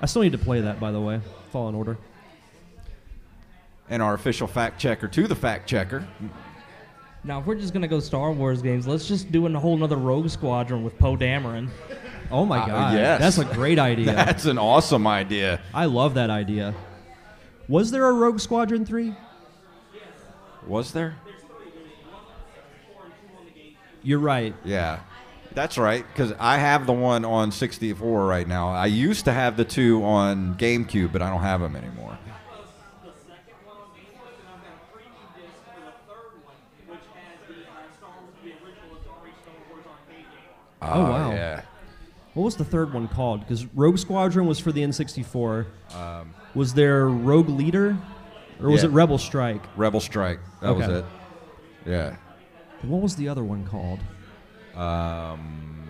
I 0.00 0.06
still 0.06 0.22
need 0.22 0.32
to 0.32 0.38
play 0.38 0.60
that, 0.60 0.78
by 0.78 0.92
the 0.92 1.00
way. 1.00 1.20
Fallen 1.50 1.74
Order. 1.74 1.96
And 3.88 4.02
our 4.02 4.14
official 4.14 4.46
fact 4.46 4.80
checker 4.80 5.08
to 5.08 5.26
the 5.28 5.34
fact 5.36 5.68
checker. 5.68 6.06
Now, 7.24 7.40
if 7.40 7.46
we're 7.46 7.54
just 7.56 7.72
gonna 7.72 7.88
go 7.88 7.98
Star 8.00 8.30
Wars 8.32 8.62
games, 8.62 8.86
let's 8.86 9.06
just 9.08 9.30
do 9.32 9.46
a 9.46 9.58
whole 9.58 9.76
nother 9.76 9.96
Rogue 9.96 10.28
Squadron 10.28 10.84
with 10.84 10.96
Poe 10.98 11.16
Dameron. 11.16 11.68
Oh 12.30 12.44
my 12.44 12.58
Uh, 12.58 12.66
god, 12.66 12.94
yes. 12.94 13.20
that's 13.20 13.38
a 13.38 13.44
great 13.54 13.78
idea. 13.78 14.06
That's 14.12 14.46
an 14.46 14.58
awesome 14.58 15.06
idea. 15.06 15.60
I 15.72 15.84
love 15.84 16.14
that 16.14 16.28
idea. 16.30 16.74
Was 17.68 17.92
there 17.92 18.08
a 18.08 18.12
Rogue 18.12 18.40
Squadron 18.40 18.84
three? 18.84 19.14
Was 20.66 20.92
there? 20.92 21.14
You're 24.06 24.20
right. 24.20 24.54
Yeah. 24.64 25.00
That's 25.52 25.76
right, 25.78 26.06
because 26.12 26.32
I 26.38 26.58
have 26.58 26.86
the 26.86 26.92
one 26.92 27.24
on 27.24 27.50
64 27.50 28.24
right 28.26 28.46
now. 28.46 28.68
I 28.68 28.86
used 28.86 29.24
to 29.24 29.32
have 29.32 29.56
the 29.56 29.64
two 29.64 30.04
on 30.04 30.54
GameCube, 30.56 31.10
but 31.12 31.22
I 31.22 31.30
don't 31.30 31.40
have 31.40 31.60
them 31.60 31.74
anymore. 31.74 32.16
Oh, 40.82 41.02
wow. 41.02 41.32
Yeah. 41.32 41.62
What 42.34 42.44
was 42.44 42.56
the 42.56 42.64
third 42.64 42.92
one 42.92 43.08
called? 43.08 43.40
Because 43.40 43.64
Rogue 43.74 43.98
Squadron 43.98 44.46
was 44.46 44.58
for 44.58 44.72
the 44.72 44.82
N64. 44.82 45.66
was 46.54 46.74
there 46.74 47.06
Rogue 47.08 47.48
Leader, 47.48 47.96
or 48.60 48.70
was 48.70 48.84
Um, 48.84 48.90
yeah. 48.90 48.92
it 48.92 48.94
Rebel 48.94 49.18
Strike? 49.18 49.62
Rebel 49.76 50.00
Strike. 50.00 50.38
That 50.60 50.76
was 50.76 50.86
it. 50.88 51.04
Yeah. 51.86 52.16
What 52.82 53.02
was 53.02 53.16
the 53.16 53.28
other 53.28 53.42
one 53.44 53.66
called? 53.66 54.00
Um, 54.74 55.88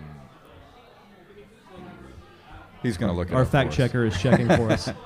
he's 2.81 2.97
going 2.97 3.11
to 3.11 3.17
look 3.17 3.27
at 3.27 3.33
it 3.33 3.35
Our 3.35 3.45
fact 3.45 3.73
checker 3.73 4.05
is 4.05 4.19
checking 4.19 4.47
for 4.47 4.71
us. 4.71 4.89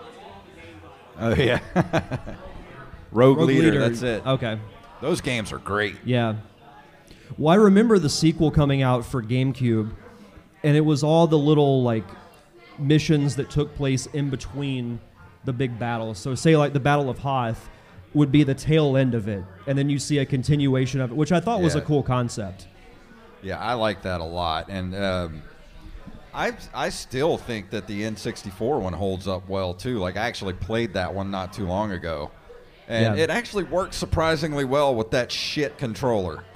Oh, 1.19 1.35
yeah. 1.35 1.59
Rogue, 3.11 3.37
Rogue 3.37 3.47
Leader, 3.47 3.63
Leader. 3.63 3.79
That's 3.79 4.01
it. 4.01 4.25
Okay. 4.25 4.57
Those 5.01 5.21
games 5.21 5.51
are 5.51 5.59
great. 5.59 5.95
Yeah. 6.03 6.37
Well, 7.37 7.53
I 7.53 7.57
remember 7.57 7.99
the 7.99 8.09
sequel 8.09 8.49
coming 8.49 8.81
out 8.81 9.05
for 9.05 9.21
GameCube, 9.21 9.91
and 10.63 10.77
it 10.77 10.81
was 10.81 11.03
all 11.03 11.27
the 11.27 11.37
little 11.37 11.83
like 11.83 12.05
missions 12.79 13.35
that 13.35 13.51
took 13.51 13.75
place 13.75 14.07
in 14.07 14.31
between 14.31 14.99
the 15.45 15.53
big 15.53 15.77
battles. 15.77 16.17
So, 16.17 16.33
say 16.33 16.57
like 16.57 16.73
the 16.73 16.79
Battle 16.79 17.09
of 17.09 17.19
Hoth, 17.19 17.69
would 18.13 18.31
be 18.31 18.43
the 18.43 18.53
tail 18.55 18.97
end 18.97 19.15
of 19.15 19.27
it, 19.27 19.43
and 19.67 19.77
then 19.77 19.89
you 19.89 19.97
see 19.99 20.17
a 20.19 20.25
continuation 20.25 20.99
of 21.01 21.11
it, 21.11 21.15
which 21.15 21.31
I 21.31 21.39
thought 21.39 21.61
was 21.61 21.75
a 21.75 21.81
cool 21.81 22.03
concept. 22.03 22.67
Yeah, 23.41 23.57
I 23.59 23.73
like 23.73 24.01
that 24.03 24.21
a 24.21 24.25
lot, 24.25 24.67
and 24.69 24.93
um, 24.95 25.41
I 26.33 26.53
I 26.73 26.89
still 26.89 27.37
think 27.37 27.69
that 27.71 27.87
the 27.87 28.01
N64 28.03 28.81
one 28.81 28.93
holds 28.93 29.27
up 29.27 29.47
well 29.49 29.73
too. 29.73 29.97
Like 29.99 30.17
I 30.17 30.27
actually 30.27 30.53
played 30.53 30.93
that 30.93 31.13
one 31.13 31.31
not 31.31 31.53
too 31.53 31.65
long 31.65 31.91
ago, 31.91 32.31
and 32.87 33.17
Yeah. 33.17 33.23
it 33.23 33.29
actually 33.29 33.63
works 33.63 33.95
surprisingly 33.97 34.65
well 34.65 34.93
with 34.93 35.11
that 35.11 35.31
shit 35.31 35.77
controller. 35.77 36.43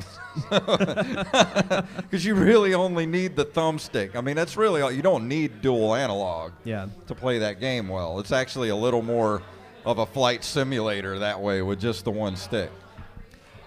Because 0.49 2.25
you 2.25 2.35
really 2.35 2.73
only 2.73 3.05
need 3.05 3.35
the 3.37 3.45
thumbstick. 3.45 4.15
I 4.15 4.21
mean, 4.21 4.35
that's 4.35 4.57
really 4.57 4.81
all. 4.81 4.91
You 4.91 5.01
don't 5.01 5.27
need 5.27 5.61
dual 5.61 5.95
analog 5.95 6.51
Yeah. 6.65 6.87
to 7.07 7.15
play 7.15 7.39
that 7.39 7.59
game 7.61 7.87
well. 7.87 8.19
It's 8.19 8.31
actually 8.33 8.67
a 8.69 8.75
little 8.75 9.01
more 9.01 9.41
of 9.85 9.99
a 9.99 10.05
flight 10.05 10.43
simulator 10.43 11.19
that 11.19 11.39
way 11.41 11.61
with 11.61 11.79
just 11.79 12.03
the 12.05 12.11
one 12.11 12.35
stick. 12.35 12.71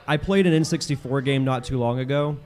I 0.06 0.16
played 0.16 0.46
an 0.46 0.52
N64 0.62 1.24
game 1.24 1.44
not 1.44 1.64
too 1.64 1.78
long 1.78 1.98
ago, 1.98 2.36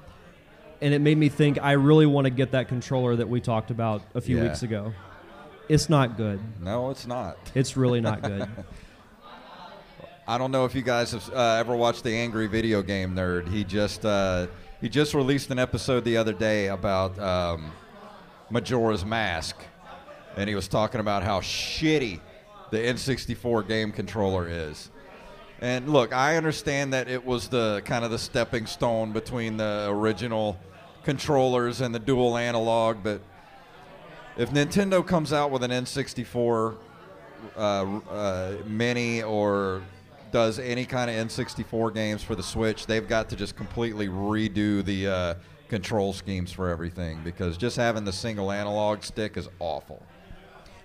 and 0.81 0.93
it 0.93 1.01
made 1.01 1.17
me 1.17 1.29
think 1.29 1.59
I 1.63 1.73
really 1.73 2.07
want 2.07 2.27
to 2.27 2.31
get 2.31 2.51
that 2.53 2.69
controller 2.69 3.17
that 3.17 3.29
we 3.29 3.41
talked 3.41 3.71
about 3.71 4.03
a 4.15 4.21
few 4.21 4.37
Yeah. 4.37 4.45
weeks 4.45 4.63
ago. 4.63 4.93
It's 5.69 5.89
not 5.89 6.17
good. 6.17 6.41
No, 6.61 6.91
it's 6.91 7.07
not. 7.07 7.37
It's 7.55 7.77
really 7.77 8.01
not 8.01 8.21
good. 8.29 8.49
I 10.27 10.39
don't 10.39 10.51
know 10.51 10.65
if 10.65 10.75
you 10.75 10.83
guys 10.83 11.13
have 11.13 11.29
uh, 11.33 11.57
ever 11.59 11.75
watched 11.77 12.05
the 12.05 12.15
Angry 12.15 12.47
Video 12.47 12.83
Game 12.83 13.15
Nerd. 13.15 13.49
He 13.49 13.65
just 13.65 14.05
uh, 14.05 14.47
he 14.81 14.89
just 14.89 15.15
released 15.15 15.51
an 15.51 15.59
episode 15.59 16.05
the 16.05 16.17
other 16.17 16.33
day 16.33 16.69
about 16.69 17.19
um, 17.19 17.73
Majora's 18.51 19.05
Mask, 19.05 19.57
and 20.37 20.49
he 20.49 20.55
was 20.55 20.69
talking 20.69 21.01
about 21.01 21.23
how 21.23 21.41
shitty 21.41 22.21
the 22.73 22.79
N64 22.79 23.69
game 23.69 23.93
controller 23.93 24.49
is. 24.49 24.91
And 25.61 25.91
look, 25.91 26.13
I 26.13 26.37
understand 26.39 26.95
that 26.95 27.07
it 27.07 27.25
was 27.25 27.49
the 27.49 27.83
kind 27.85 28.03
of 28.03 28.11
the 28.11 28.19
stepping 28.19 28.65
stone 28.65 29.13
between 29.13 29.59
the 29.59 29.89
original 29.91 30.59
controllers 31.05 31.83
and 31.83 31.95
the 31.95 31.99
dual 31.99 32.37
analog, 32.37 32.97
but 33.03 33.21
if 34.39 34.51
Nintendo 34.51 35.07
comes 35.07 35.35
out 35.35 35.51
with 35.51 35.63
an 35.63 35.71
N64 35.71 36.77
uh, 37.55 37.61
uh, 37.61 38.57
mini 38.67 39.23
or 39.23 39.83
does 40.31 40.59
any 40.59 40.87
kind 40.87 41.11
of 41.11 41.29
N64 41.29 41.93
games 41.93 42.23
for 42.23 42.35
the 42.35 42.43
Switch, 42.43 42.87
they've 42.87 43.07
got 43.07 43.29
to 43.29 43.37
just 43.37 43.55
completely 43.55 44.09
redo 44.09 44.83
the 44.83 45.07
uh, 45.07 45.35
control 45.69 46.15
schemes 46.15 46.51
for 46.51 46.71
everything 46.71 47.21
because 47.23 47.59
just 47.59 47.77
having 47.77 48.05
the 48.05 48.13
single 48.13 48.51
analog 48.51 49.03
stick 49.03 49.37
is 49.37 49.51
awful 49.59 50.03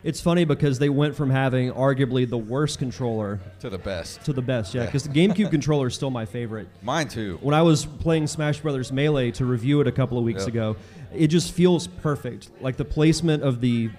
it's 0.08 0.22
funny 0.22 0.46
because 0.46 0.80
they 0.80 0.88
went 0.88 1.16
from 1.18 1.30
having 1.30 1.70
arguably 1.74 2.28
the 2.30 2.38
worst 2.38 2.80
controller 2.80 3.42
to 3.60 3.70
the 3.70 3.78
best. 3.78 4.24
to 4.24 4.32
the 4.32 4.42
best. 4.42 4.74
Yeah, 4.74 4.86
because 4.86 5.04
the 5.04 5.10
GameCube 5.10 5.52
controller 5.52 5.88
is 5.88 5.96
still 5.96 6.10
my 6.12 6.26
favorite. 6.26 6.70
Mine 6.82 7.10
too. 7.10 7.38
When 7.42 7.54
I 7.54 7.62
was 7.62 7.86
playing 7.86 8.28
Smash 8.28 8.62
Brothers 8.62 8.92
Melee 8.94 9.32
to 9.32 9.44
review 9.46 9.82
it 9.82 9.88
a 9.88 9.92
couple 9.92 10.18
of 10.18 10.24
weeks 10.24 10.44
Yep. 10.44 10.48
ago, 10.48 10.76
it 11.14 11.28
just 11.28 11.52
feels 11.52 11.88
perfect. 11.88 12.50
Like 12.62 12.78
the 12.78 12.86
placement 12.86 13.44
of 13.44 13.60
the 13.60 13.90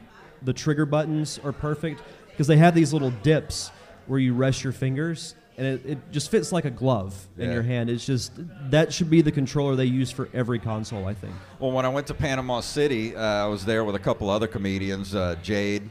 the 0.43 0.53
trigger 0.55 0.87
buttons 0.87 1.39
are 1.45 1.53
perfect 1.53 2.01
because 2.31 2.47
they 2.47 2.57
have 2.57 2.75
these 2.75 2.93
little 2.95 3.11
dips 3.11 3.71
where 4.07 4.19
you 4.19 4.33
rest 4.33 4.65
your 4.65 4.73
fingers 4.73 5.35
and 5.59 5.67
it, 5.67 5.85
it 5.85 6.13
just 6.13 6.31
fits 6.31 6.53
like 6.53 6.65
a 6.65 6.71
glove 6.71 7.27
in 7.37 7.51
your 7.51 7.63
hand. 7.63 7.91
It's 7.91 8.07
just 8.07 8.33
that 8.71 8.93
should 8.93 9.11
be 9.11 9.23
the 9.23 9.33
controller 9.33 9.75
they 9.75 9.87
use 9.87 10.09
for 10.11 10.29
every 10.33 10.61
console, 10.61 11.07
I 11.07 11.15
think. 11.15 11.35
Well, 11.59 11.73
when 11.73 11.85
I 11.85 11.89
went 11.89 12.07
to 12.07 12.15
Panama 12.15 12.61
City, 12.61 13.17
uh, 13.17 13.21
I 13.21 13.47
was 13.47 13.65
there 13.65 13.85
with 13.85 13.97
a 13.97 13.99
couple 13.99 14.31
other 14.31 14.47
comedians. 14.47 15.17
Uh, 15.17 15.35
Jade, 15.43 15.91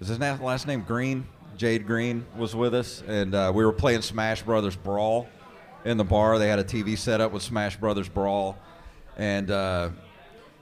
is 0.00 0.08
his 0.08 0.18
last 0.18 0.66
name 0.66 0.82
Green? 0.82 1.24
Jade 1.56 1.86
Green 1.86 2.26
was 2.36 2.56
with 2.56 2.74
us, 2.74 3.04
and 3.06 3.32
uh, 3.32 3.52
we 3.54 3.64
were 3.64 3.72
playing 3.72 4.02
Smash 4.02 4.42
Brothers 4.42 4.74
Brawl 4.74 5.28
in 5.84 5.96
the 5.96 6.04
bar. 6.04 6.40
They 6.40 6.48
had 6.48 6.58
a 6.58 6.64
TV 6.64 6.98
set 6.98 7.20
up 7.20 7.30
with 7.30 7.44
Smash 7.44 7.76
Brothers 7.76 8.08
Brawl, 8.08 8.58
and 9.16 9.52
uh, 9.52 9.90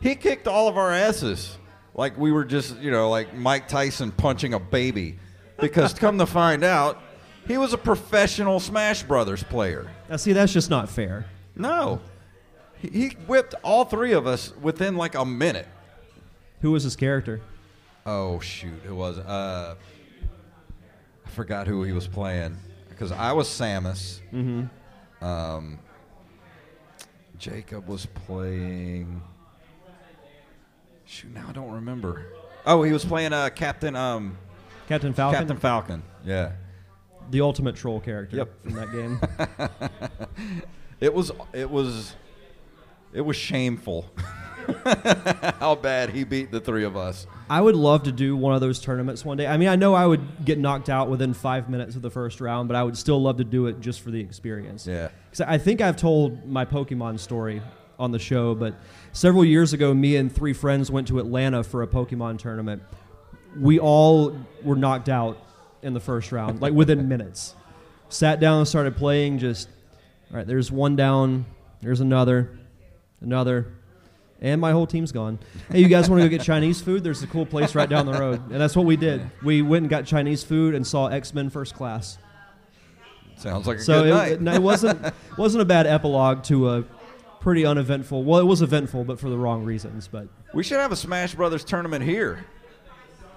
he 0.01 0.15
kicked 0.15 0.47
all 0.47 0.69
of 0.69 0.77
our 0.77 0.93
asses 0.93 1.57
like 1.95 2.19
we 2.19 2.31
were 2.31 2.45
just, 2.45 2.79
you 2.79 2.91
know, 2.91 3.09
like 3.09 3.35
Mike 3.35 3.69
Tyson 3.69 4.13
punching 4.13 4.53
a 4.53 4.61
baby. 4.61 5.19
Because 5.59 5.95
come 5.95 6.19
to 6.19 6.27
find 6.27 6.63
out, 6.63 7.01
he 7.47 7.59
was 7.59 7.73
a 7.73 7.79
professional 7.79 8.61
Smash 8.61 9.03
Brothers 9.03 9.43
player. 9.43 9.91
Now, 10.09 10.17
see, 10.17 10.33
that's 10.33 10.53
just 10.53 10.71
not 10.71 10.89
fair. 10.89 11.27
No. 11.57 12.01
He- 12.81 12.89
He 12.91 13.09
whipped 13.27 13.55
all 13.63 13.85
three 13.85 14.13
of 14.13 14.27
us 14.27 14.53
within 14.61 14.97
like 14.97 15.15
a 15.15 15.25
minute. 15.25 15.69
Who 16.61 16.73
was 16.73 16.83
his 16.83 16.97
character? 16.97 17.41
Oh 18.07 18.39
shoot, 18.41 18.81
who 18.85 18.95
was 18.95 19.19
it? 19.19 19.27
Uh, 19.27 19.75
I 21.27 21.31
forgot 21.31 21.67
who 21.67 21.83
he 21.85 21.93
was 21.93 22.07
playing 22.07 22.57
because 22.91 23.13
I 23.13 23.33
was 23.33 23.49
Samus. 23.49 24.21
Mm-hmm. 24.33 25.25
Um, 25.25 25.79
Jacob 27.39 27.87
was 27.89 28.07
playing. 28.07 29.23
Shoot, 31.07 31.33
now 31.35 31.47
I 31.49 31.53
don't 31.53 31.73
remember. 31.73 32.27
Oh, 32.67 32.83
he 32.83 32.93
was 32.93 33.05
playing 33.05 33.33
uh, 33.33 33.51
Captain 33.51 33.95
um, 33.97 34.37
Captain 34.89 35.13
Falcon, 35.13 35.39
Captain 35.41 35.57
Falcon. 35.59 36.03
Yeah. 36.25 36.53
The 37.31 37.41
ultimate 37.41 37.77
troll 37.77 38.01
character 38.01 38.37
Yep. 38.39 38.63
from 38.63 38.73
that 38.75 38.93
game. 38.93 39.21
It 41.01 41.13
was 41.13 41.33
it 41.53 41.69
was 41.71 42.15
it 43.13 43.21
was 43.21 43.37
shameful 43.37 44.11
how 45.61 45.75
bad 45.75 46.11
he 46.11 46.25
beat 46.25 46.51
the 46.51 46.61
three 46.61 46.85
of 46.85 46.97
us. 46.97 47.27
I 47.51 47.61
would 47.61 47.75
love 47.75 48.05
to 48.05 48.13
do 48.13 48.37
one 48.37 48.55
of 48.55 48.61
those 48.63 48.81
tournaments 48.81 49.25
one 49.25 49.37
day. 49.37 49.47
I 49.47 49.57
mean, 49.59 49.69
I 49.69 49.77
know 49.77 49.93
I 49.95 50.07
would 50.07 50.45
get 50.45 50.59
knocked 50.59 50.89
out 50.89 51.11
within 51.11 51.35
five 51.35 51.69
minutes 51.69 51.97
of 51.97 52.03
the 52.03 52.11
first 52.11 52.41
round, 52.41 52.69
but 52.69 52.77
I 52.77 52.83
would 52.83 52.97
still 52.97 53.21
love 53.21 53.37
to 53.39 53.45
do 53.45 53.67
it 53.67 53.81
just 53.81 54.01
for 54.01 54.11
the 54.11 54.21
experience. 54.21 54.87
Yeah. 54.87 55.09
'Cause 55.31 55.43
I 55.43 55.59
think 55.59 55.81
I've 55.83 55.97
told 55.97 56.47
my 56.47 56.65
Pokemon 56.65 57.19
story 57.19 57.61
on 57.99 58.11
the 58.13 58.19
show, 58.19 58.55
but 58.55 58.75
several 59.13 59.45
years 59.45 59.73
ago, 59.73 59.93
me 59.93 60.17
and 60.17 60.33
three 60.33 60.53
friends 60.55 60.91
went 60.91 61.09
to 61.09 61.19
Atlanta 61.19 61.63
for 61.63 61.83
a 61.83 61.87
Pokemon 61.87 62.39
tournament. 62.39 62.83
We 63.61 63.79
all 63.79 64.35
were 64.63 64.77
knocked 64.77 65.09
out 65.09 65.39
in 65.85 65.95
the 65.95 66.01
first 66.01 66.33
round, 66.33 66.61
like 66.61 66.73
within 66.73 67.09
minutes. 67.09 67.55
Sat 68.09 68.41
down 68.41 68.59
and 68.59 68.69
started 68.69 68.97
playing. 68.97 69.39
Just 69.39 69.69
all 70.31 70.37
right. 70.39 70.47
There's 70.47 70.71
one 70.73 70.97
down. 70.97 71.47
There's 71.81 72.01
another, 72.01 72.59
another, 73.21 73.73
and 74.41 74.61
my 74.61 74.73
whole 74.73 74.87
team's 74.87 75.13
gone. 75.13 75.39
Hey, 75.71 75.81
you 75.81 75.89
guys 75.89 76.09
want 76.09 76.23
to 76.23 76.29
go 76.29 76.37
get 76.37 76.45
Chinese 76.47 76.81
food? 76.81 77.05
There's 77.05 77.23
a 77.23 77.27
cool 77.27 77.47
place 77.47 77.75
right 77.75 77.89
down 77.89 78.07
the 78.07 78.13
road, 78.13 78.41
and 78.51 78.61
that's 78.61 78.75
what 78.77 78.87
we 78.87 78.97
did. 78.97 79.31
We 79.43 79.63
went 79.63 79.83
and 79.83 79.91
got 79.91 80.07
Chinese 80.07 80.43
food 80.43 80.75
and 80.75 80.87
saw 80.87 81.07
X 81.09 81.35
Men 81.35 81.51
First 81.51 81.75
Class. 81.75 82.19
Sounds 83.37 83.67
like 83.67 83.79
a 83.79 83.81
So 83.83 84.05
good 84.05 84.09
it, 84.33 84.41
night. 84.41 84.55
it, 84.55 84.57
it 84.57 84.63
wasn't 84.63 85.13
wasn't 85.39 85.63
a 85.63 85.65
bad 85.67 85.87
epilogue 85.87 86.45
to 86.45 86.71
a 86.71 86.85
pretty 87.41 87.67
uneventful. 87.67 88.23
Well, 88.23 88.41
it 88.41 88.45
was 88.47 88.63
eventful, 88.63 89.05
but 89.05 89.19
for 89.19 89.29
the 89.29 89.37
wrong 89.37 89.65
reasons. 89.65 90.09
But 90.09 90.29
we 90.55 90.63
should 90.63 90.79
have 90.79 90.93
a 90.93 90.97
Smash 90.97 91.35
Brothers 91.35 91.65
tournament 91.65 92.05
here. 92.05 92.45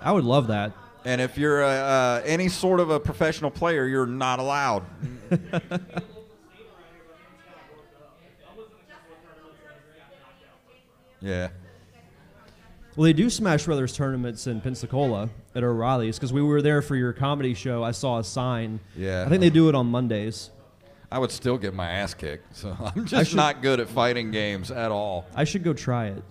I 0.01 0.11
would 0.11 0.23
love 0.23 0.47
that. 0.47 0.71
And 1.05 1.21
if 1.21 1.37
you're 1.37 1.63
uh, 1.63 1.67
uh, 1.69 2.21
any 2.25 2.49
sort 2.49 2.79
of 2.79 2.89
a 2.89 2.99
professional 2.99 3.49
player, 3.51 3.87
you're 3.87 4.05
not 4.05 4.39
allowed. 4.39 4.83
yeah. 11.21 11.49
Well, 12.95 13.03
they 13.05 13.13
do 13.13 13.29
Smash 13.29 13.65
Brothers 13.65 13.93
tournaments 13.93 14.47
in 14.47 14.59
Pensacola 14.59 15.29
at 15.53 15.63
O'Reilly's 15.63 16.17
because 16.17 16.33
we 16.33 16.41
were 16.41 16.61
there 16.61 16.81
for 16.81 16.95
your 16.95 17.13
comedy 17.13 17.53
show. 17.53 17.83
I 17.83 17.91
saw 17.91 18.17
a 18.19 18.23
sign. 18.23 18.79
Yeah. 18.95 19.23
I 19.25 19.29
think 19.29 19.41
they 19.41 19.51
do 19.51 19.69
it 19.69 19.75
on 19.75 19.85
Mondays. 19.87 20.49
I 21.11 21.19
would 21.19 21.31
still 21.31 21.57
get 21.57 21.73
my 21.73 21.89
ass 21.89 22.13
kicked. 22.13 22.55
So 22.57 22.75
I'm 22.95 23.05
just 23.05 23.29
should- 23.29 23.37
not 23.37 23.61
good 23.61 23.79
at 23.79 23.87
fighting 23.87 24.31
games 24.31 24.71
at 24.71 24.91
all. 24.91 25.25
I 25.35 25.43
should 25.43 25.63
go 25.63 25.73
try 25.73 26.07
it. 26.07 26.23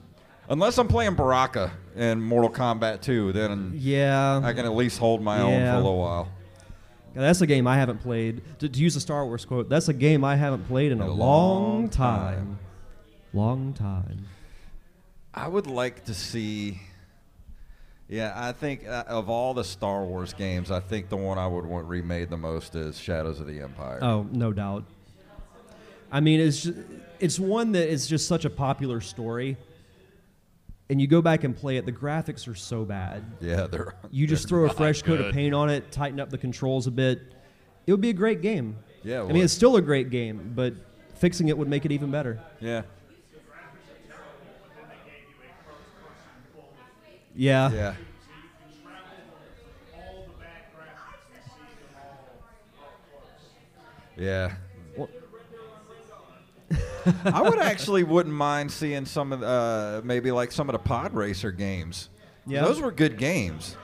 Unless 0.49 0.79
I'm 0.79 0.89
playing 0.89 1.15
Baraka 1.15 1.73
in 1.97 2.21
Mortal 2.21 2.51
Kombat 2.51 3.01
2, 3.03 3.33
then 3.33 3.73
Yeah, 3.75 4.41
I 4.45 4.53
can 4.53 4.65
at 4.65 4.75
least 4.75 4.99
hold 4.99 5.21
my 5.23 5.41
own 5.41 5.61
for 5.61 5.71
a 5.73 5.77
little 5.77 5.99
while. 5.99 6.29
That's 7.15 7.41
a 7.41 7.47
game 7.47 7.67
I 7.67 7.77
haven't 7.77 7.99
played. 8.03 8.43
To, 8.61 8.69
to 8.69 8.79
use 8.79 8.95
a 8.95 9.01
Star 9.01 9.25
Wars 9.25 9.45
quote, 9.45 9.69
that's 9.69 9.89
a 9.89 9.95
game 9.95 10.23
I 10.23 10.37
haven't 10.37 10.67
played 10.69 10.93
in 10.93 11.01
a, 11.01 11.07
A 11.07 11.09
long, 11.09 11.17
long 11.19 11.89
time. 11.89 12.35
time. 12.37 12.59
Long 13.33 13.73
time. 13.73 14.27
I 15.35 15.49
would 15.49 15.67
like 15.67 16.05
to 16.05 16.15
see. 16.15 16.81
Yeah, 18.09 18.33
I 18.37 18.53
think 18.53 18.87
uh, 18.87 19.05
of 19.09 19.29
all 19.29 19.53
the 19.55 19.65
Star 19.65 20.05
Wars 20.05 20.33
games, 20.33 20.71
I 20.71 20.79
think 20.79 21.09
the 21.09 21.17
one 21.17 21.39
I 21.39 21.47
would 21.47 21.65
want 21.67 21.87
remade 21.89 22.31
the 22.31 22.37
most 22.37 22.75
is 22.77 22.99
Shadows 22.99 23.41
of 23.41 23.47
the 23.47 23.61
Empire. 23.61 23.99
Oh, 24.03 24.27
no 24.31 24.53
doubt. 24.53 24.85
I 26.13 26.21
mean, 26.21 26.39
it's 26.39 26.63
just, 26.63 26.79
it's 27.19 27.39
one 27.41 27.73
that 27.73 27.89
is 27.89 28.07
just 28.07 28.29
such 28.29 28.45
a 28.45 28.51
popular 28.51 29.01
story, 29.01 29.57
and 30.89 31.01
you 31.01 31.07
go 31.07 31.21
back 31.21 31.45
and 31.45 31.57
play 31.57 31.77
it. 31.77 31.87
The 31.87 31.93
graphics 31.93 32.47
are 32.49 32.55
so 32.55 32.85
bad. 32.85 33.25
Yeah, 33.41 33.67
they're. 33.67 33.95
You 34.11 34.27
just 34.27 34.45
they're 34.45 34.61
throw 34.61 34.67
a 34.67 34.73
fresh 34.73 35.03
coat 35.03 35.19
good. 35.19 35.27
of 35.27 35.35
paint 35.35 35.55
on 35.55 35.71
it, 35.71 35.91
tighten 35.91 36.21
up 36.21 36.31
the 36.31 36.39
controls 36.39 36.87
a 36.87 36.91
bit. 36.91 37.21
It 37.87 37.93
would 37.93 38.01
be 38.01 38.11
a 38.11 38.15
great 38.15 38.43
game. 38.43 38.77
Yeah, 39.03 39.23
I 39.23 39.33
mean, 39.33 39.45
it's 39.45 39.53
still 39.53 39.77
a 39.77 39.83
great 39.83 40.11
game, 40.11 40.53
but 40.55 40.75
fixing 41.15 41.49
it 41.49 41.57
would 41.57 41.69
make 41.69 41.85
it 41.85 41.93
even 41.93 42.11
better. 42.11 42.41
Yeah. 42.61 42.83
Yeah. 47.35 47.71
Yeah. 47.71 47.95
Yeah. 54.17 54.55
I 57.25 57.43
would 57.43 57.59
actually 57.59 58.05
wouldn't 58.05 58.35
mind 58.35 58.71
seeing 58.71 59.05
some 59.07 59.33
of 59.33 59.41
the, 59.41 59.47
uh, 59.47 60.01
maybe 60.05 60.31
like 60.33 60.53
some 60.53 60.69
of 60.69 60.73
the 60.73 60.79
pod 60.79 61.15
racer 61.15 61.53
games. 61.53 62.09
Yeah. 62.47 62.63
those 62.63 62.81
were 62.81 62.93
good 62.93 63.19
games. 63.19 63.77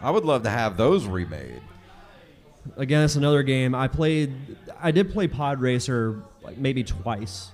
I 0.00 0.10
would 0.10 0.24
love 0.24 0.42
to 0.44 0.50
have 0.50 0.76
those 0.76 1.06
remade. 1.06 1.60
Again, 2.76 3.04
it's 3.04 3.16
another 3.16 3.42
game 3.42 3.74
I 3.74 3.88
played. 3.88 4.32
I 4.80 4.90
did 4.90 5.10
play 5.10 5.26
Pod 5.26 5.60
Racer 5.60 6.22
like 6.42 6.58
maybe 6.58 6.84
twice, 6.84 7.50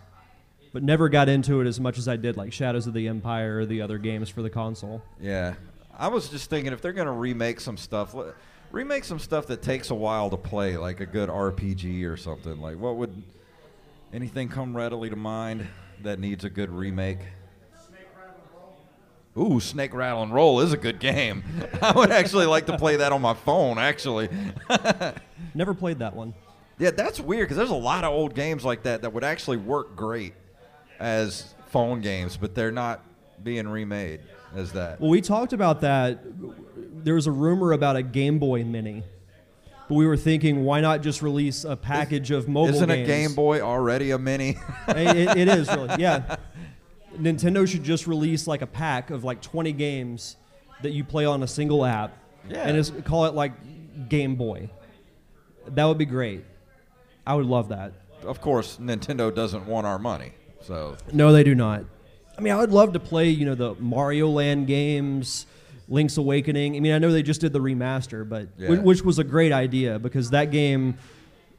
but 0.73 0.83
never 0.83 1.09
got 1.09 1.29
into 1.29 1.61
it 1.61 1.67
as 1.67 1.79
much 1.81 1.99
as 1.99 2.09
I 2.09 2.17
did 2.17 2.37
like 2.37 2.53
Shadows 2.53 2.87
of 2.87 2.95
the 2.95 3.09
Empire 3.09 3.61
or 3.61 3.67
the 3.67 3.81
other 3.81 3.99
games 3.99 4.29
for 4.29 4.43
the 4.43 4.51
console. 4.51 5.03
Yeah, 5.21 5.55
I 5.97 6.09
was 6.09 6.29
just 6.29 6.51
thinking 6.51 6.73
if 6.73 6.83
they're 6.83 6.93
gonna 6.93 7.13
remake 7.13 7.61
some 7.61 7.77
stuff, 7.77 8.15
remake 8.73 9.05
some 9.05 9.19
stuff 9.21 9.47
that 9.47 9.63
takes 9.63 9.91
a 9.91 9.95
while 9.95 10.31
to 10.31 10.37
play, 10.37 10.77
like 10.77 11.01
a 11.01 11.07
good 11.07 11.29
RPG 11.29 12.05
or 12.11 12.17
something. 12.17 12.61
Like 12.61 12.79
what 12.79 12.97
would 12.97 13.23
anything 14.15 14.49
come 14.49 14.75
readily 14.77 15.11
to 15.11 15.17
mind 15.17 15.67
that 16.03 16.19
needs 16.19 16.45
a 16.45 16.51
good 16.51 16.71
remake? 16.71 17.19
Ooh, 19.37 19.59
Snake 19.59 19.93
Rattle 19.93 20.23
and 20.23 20.33
Roll 20.33 20.61
is 20.61 20.73
a 20.73 20.77
good 20.77 21.01
game. 21.01 21.43
I 21.83 21.91
would 21.91 22.13
actually 22.13 22.47
like 22.47 22.67
to 22.67 22.79
play 22.79 22.97
that 22.97 23.11
on 23.11 23.21
my 23.21 23.35
phone. 23.35 23.79
Actually, 23.79 24.29
Never 25.55 25.75
played 25.75 25.99
that 25.99 26.15
one. 26.15 26.35
yeah, 26.79 26.93
that's 26.93 27.19
weird 27.19 27.47
because 27.47 27.57
there's 27.57 27.71
a 27.71 27.75
lot 27.75 28.05
of 28.05 28.13
old 28.13 28.37
games 28.37 28.65
like 28.65 28.85
that 28.85 29.03
that 29.03 29.13
would 29.13 29.25
actually 29.25 29.57
work 29.57 29.97
great 29.97 30.35
as 31.01 31.53
phone 31.67 32.01
games, 32.01 32.37
but 32.37 32.55
they're 32.55 32.71
not 32.71 33.03
being 33.43 33.67
remade 33.67 34.21
as 34.55 34.71
that. 34.73 35.01
Well, 35.01 35.11
we 35.11 35.21
talked 35.21 35.53
about 35.53 35.81
that. 35.81 36.21
There 37.05 37.15
was 37.17 37.27
a 37.27 37.33
rumor 37.33 37.73
about 37.73 37.97
a 37.97 38.03
Game 38.05 38.39
Boy 38.39 38.63
Mini, 38.63 39.03
but 39.89 39.95
we 39.95 40.07
were 40.07 40.17
thinking, 40.17 40.65
why 40.65 40.81
not 40.81 41.03
just 41.03 41.21
release 41.23 41.65
a 41.65 41.77
package 41.77 42.31
of 42.31 42.49
mobile 42.49 42.67
games. 42.73 42.77
Isn't 42.77 42.89
games? 42.89 43.09
a 43.09 43.13
Game 43.13 43.35
Boy 43.35 43.61
already 43.61 44.11
a 44.13 44.19
mini? 44.19 44.57
it, 44.89 45.17
it- 45.17 45.37
it 45.37 45.49
is 45.49 45.69
really, 45.69 45.95
yeah. 45.99 46.37
Nintendo 47.19 47.67
should 47.69 47.85
just 47.85 48.07
release 48.07 48.47
like 48.47 48.63
a 48.63 48.67
pack 48.67 49.11
of 49.11 49.23
like 49.25 49.41
20 49.41 49.73
games 49.73 50.37
that 50.83 50.91
you 50.93 51.05
play 51.05 51.25
on 51.25 51.43
a 51.43 51.47
single 51.47 51.85
app, 51.85 52.17
Yeah. 52.49 52.67
and 52.67 52.77
just 52.77 53.05
call 53.05 53.27
it 53.27 53.35
like 53.35 54.09
Game 54.09 54.35
Boy. 54.37 54.69
That 55.69 55.85
would 55.85 55.99
be 55.99 56.05
great. 56.07 56.45
I 57.27 57.35
would 57.35 57.47
love 57.47 57.69
that. 57.69 57.93
of 58.25 58.41
course, 58.41 58.79
Nintendo 58.81 59.35
doesn't 59.35 59.67
want 59.67 59.87
our 59.87 59.99
money. 59.99 60.33
So 60.63 60.97
No, 61.13 61.33
they 61.33 61.45
do 61.45 61.55
not. 61.55 61.85
I 62.37 62.41
mean, 62.41 62.53
I 62.53 62.57
would 62.57 62.73
love 62.73 62.95
to 62.95 63.01
play, 63.01 63.29
you 63.29 63.45
know, 63.47 63.55
the 63.55 63.75
Mario 63.79 64.29
Land 64.29 64.67
games, 64.67 65.47
Link's 65.89 66.17
Awakening. 66.17 66.77
I 66.77 66.81
mean, 66.81 66.93
I 66.93 66.99
know 66.99 67.13
they 67.13 67.23
just 67.23 67.41
did 67.41 67.53
the 67.53 67.61
remaster, 67.61 68.29
but 68.29 68.49
Yeah. 68.59 68.69
whi- 68.69 68.81
which 68.83 69.03
was 69.03 69.19
a 69.19 69.25
great 69.25 69.53
idea 69.53 69.99
because 69.99 70.31
that 70.31 70.51
game 70.51 70.97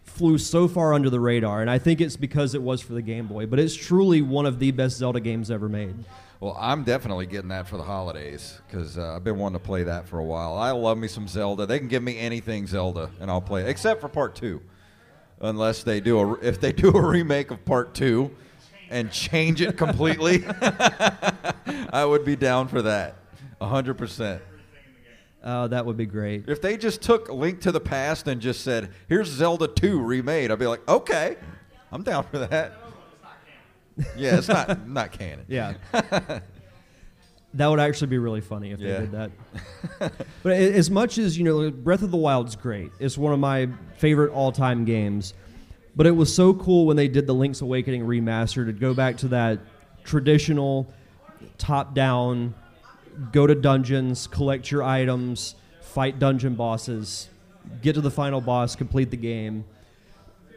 flew 0.04 0.38
so 0.38 0.68
far 0.68 0.94
under 0.94 1.10
the 1.10 1.20
radar, 1.20 1.62
and 1.62 1.70
I 1.70 1.78
think 1.78 2.00
it's 2.02 2.16
because 2.16 2.56
it 2.56 2.62
was 2.62 2.82
for 2.82 2.94
the 2.94 3.02
Game 3.02 3.28
Boy. 3.28 3.46
But 3.46 3.60
it's 3.60 3.76
truly 3.76 4.22
one 4.22 4.46
of 4.46 4.60
the 4.60 4.72
best 4.72 4.98
Zelda 4.98 5.20
games 5.20 5.50
ever 5.52 5.68
made. 5.70 5.96
Well, 6.40 6.56
I'm 6.60 6.84
definitely 6.84 7.26
getting 7.26 7.50
that 7.50 7.68
for 7.68 7.78
the 7.78 7.84
holidays 7.84 8.60
because 8.68 8.98
uh, 8.98 9.16
I've 9.16 9.24
been 9.24 9.38
wanting 9.38 9.60
to 9.60 9.66
play 9.66 9.84
that 9.84 10.08
for 10.08 10.20
a 10.20 10.24
while. 10.24 10.54
I 10.56 10.72
love 10.72 10.98
me 10.98 11.08
some 11.08 11.28
Zelda. 11.28 11.66
They 11.66 11.80
can 11.80 11.88
give 11.88 12.04
me 12.04 12.18
anything 12.20 12.68
Zelda, 12.68 13.10
and 13.20 13.32
I'll 13.32 13.42
play 13.42 13.62
it, 13.64 13.70
except 13.70 14.00
for 14.02 14.10
Part 14.10 14.36
Two, 14.36 14.62
unless 15.42 15.84
they 15.84 16.00
do 16.02 16.20
a 16.20 16.34
if 16.42 16.60
they 16.62 16.72
do 16.84 16.90
a 16.92 17.02
remake 17.02 17.52
of 17.52 17.64
Part 17.66 17.94
Two 17.96 18.32
and 18.90 19.12
change 19.12 19.62
it 19.62 19.76
completely. 19.78 20.44
I 21.92 22.06
would 22.06 22.26
be 22.26 22.36
down 22.36 22.68
for 22.68 22.82
that, 22.84 23.16
hundred 23.62 23.96
percent. 23.98 24.42
Uh, 25.44 25.68
that 25.68 25.86
would 25.86 25.96
be 25.98 26.08
great. 26.08 26.46
If 26.48 26.60
they 26.62 26.76
just 26.76 27.02
took 27.04 27.30
Link 27.30 27.62
to 27.62 27.72
the 27.72 27.80
Past 27.80 28.28
and 28.28 28.42
just 28.42 28.62
said, 28.62 28.90
"Here's 29.08 29.28
Zelda 29.28 29.68
2 29.68 30.02
remade," 30.02 30.52
I'd 30.52 30.58
be 30.60 30.66
like, 30.68 30.88
"Okay, 30.90 31.38
I'm 31.92 32.02
down 32.04 32.24
for 32.24 32.40
that." 32.40 32.74
Yeah, 34.18 34.38
it's 34.38 34.48
not 34.48 34.88
not 34.88 35.12
canon. 35.12 35.46
Yeah. 35.48 35.74
that 37.54 37.68
would 37.68 37.80
actually 37.80 38.08
be 38.08 38.18
really 38.18 38.42
funny 38.42 38.72
if 38.72 38.80
Yeah. 38.80 38.94
they 38.94 39.00
did 39.02 39.12
that. 39.12 40.12
but 40.44 40.52
as 40.52 40.92
much 40.92 41.18
as, 41.18 41.38
you 41.38 41.44
know, 41.46 41.72
Breath 41.72 42.02
of 42.02 42.12
the 42.12 42.18
Wild's 42.18 42.56
great. 42.58 42.92
It's 43.00 43.18
one 43.18 43.32
of 43.32 43.40
my 43.40 43.70
favorite 43.98 44.32
all-time 44.34 44.84
games. 44.84 45.34
But 45.96 46.06
it 46.08 46.12
was 46.12 46.34
so 46.34 46.54
cool 46.56 46.86
when 46.86 46.98
they 46.98 47.08
did 47.08 47.26
the 47.26 47.34
Link's 47.34 47.62
Awakening 47.62 48.02
remaster 48.06 48.66
to 48.66 48.74
go 48.74 48.94
back 48.94 49.16
to 49.18 49.30
that 49.30 49.60
traditional 50.04 50.92
top-down 51.58 52.54
go 53.32 53.48
to 53.48 53.56
dungeons, 53.56 54.28
collect 54.28 54.72
your 54.72 54.84
items, 54.84 55.56
fight 55.82 56.20
dungeon 56.20 56.56
bosses, 56.56 57.30
get 57.82 57.94
to 57.94 58.02
the 58.02 58.12
final 58.12 58.42
boss, 58.42 58.76
complete 58.76 59.12
the 59.12 59.18
game. 59.18 59.66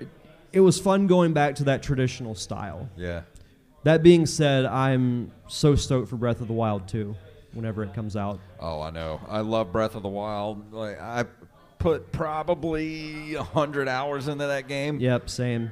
It, 0.00 0.08
it 0.52 0.60
was 0.60 0.80
fun 0.80 1.06
going 1.06 1.32
back 1.32 1.54
to 1.56 1.64
that 1.64 1.82
traditional 1.82 2.34
style. 2.34 2.88
Yeah. 2.96 3.22
That 3.84 4.02
being 4.02 4.26
said, 4.26 4.66
I'm 4.66 5.30
so 5.46 5.74
stoked 5.76 6.08
for 6.08 6.16
Breath 6.16 6.40
of 6.40 6.48
the 6.48 6.52
Wild 6.52 6.88
2 6.88 7.14
whenever 7.54 7.82
it 7.84 7.94
comes 7.94 8.16
out. 8.16 8.40
Oh, 8.60 8.80
I 8.82 8.90
know. 8.90 9.20
I 9.28 9.40
love 9.40 9.72
Breath 9.72 9.94
of 9.94 10.02
the 10.02 10.08
Wild. 10.08 10.72
Like 10.72 11.00
I 11.00 11.24
put 11.78 12.10
probably 12.12 13.34
hundred 13.34 13.88
hours 13.88 14.26
into 14.28 14.46
that 14.48 14.66
game, 14.68 14.98
Yep, 15.00 15.30
same. 15.30 15.70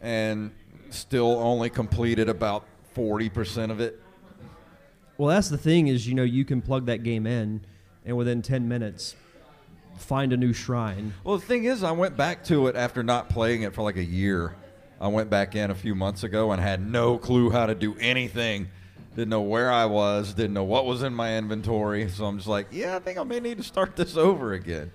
and 0.00 0.52
still 0.90 1.38
only 1.38 1.68
completed 1.70 2.28
about 2.28 2.64
forty 2.94 3.28
percent 3.28 3.70
of 3.72 3.80
it. 3.80 4.00
Well, 5.20 5.28
that's 5.28 5.50
the 5.50 5.58
thing 5.58 5.88
is, 5.88 6.08
you 6.08 6.14
know, 6.14 6.22
you 6.22 6.46
can 6.46 6.62
plug 6.62 6.86
that 6.86 7.02
game 7.02 7.26
in 7.26 7.60
and 8.06 8.16
within 8.16 8.40
10 8.40 8.66
minutes 8.68 9.16
find 9.98 10.32
a 10.32 10.36
new 10.38 10.54
shrine. 10.54 11.12
Well, 11.24 11.36
the 11.36 11.44
thing 11.44 11.64
is, 11.64 11.82
I 11.82 11.90
went 11.90 12.16
back 12.16 12.42
to 12.44 12.68
it 12.68 12.74
after 12.74 13.02
not 13.02 13.28
playing 13.28 13.60
it 13.60 13.74
for 13.74 13.82
like 13.82 13.98
a 13.98 14.02
year. 14.02 14.54
I 14.98 15.08
went 15.08 15.28
back 15.28 15.54
in 15.54 15.70
a 15.70 15.74
few 15.74 15.94
months 15.94 16.22
ago 16.22 16.52
and 16.52 16.62
had 16.62 16.80
no 16.80 17.18
clue 17.18 17.50
how 17.50 17.66
to 17.66 17.74
do 17.74 17.94
anything. 18.00 18.68
Didn't 19.14 19.28
know 19.28 19.42
where 19.42 19.70
I 19.70 19.84
was. 19.84 20.32
Didn't 20.32 20.54
know 20.54 20.64
what 20.64 20.86
was 20.86 21.02
in 21.02 21.12
my 21.12 21.36
inventory. 21.36 22.08
So 22.08 22.24
I'm 22.24 22.38
just 22.38 22.48
like, 22.48 22.68
yeah, 22.70 22.96
I 22.96 22.98
think 23.00 23.18
I 23.18 23.22
may 23.24 23.40
need 23.40 23.58
to 23.58 23.62
start 23.62 23.96
this 23.96 24.16
over 24.16 24.54
again. 24.54 24.90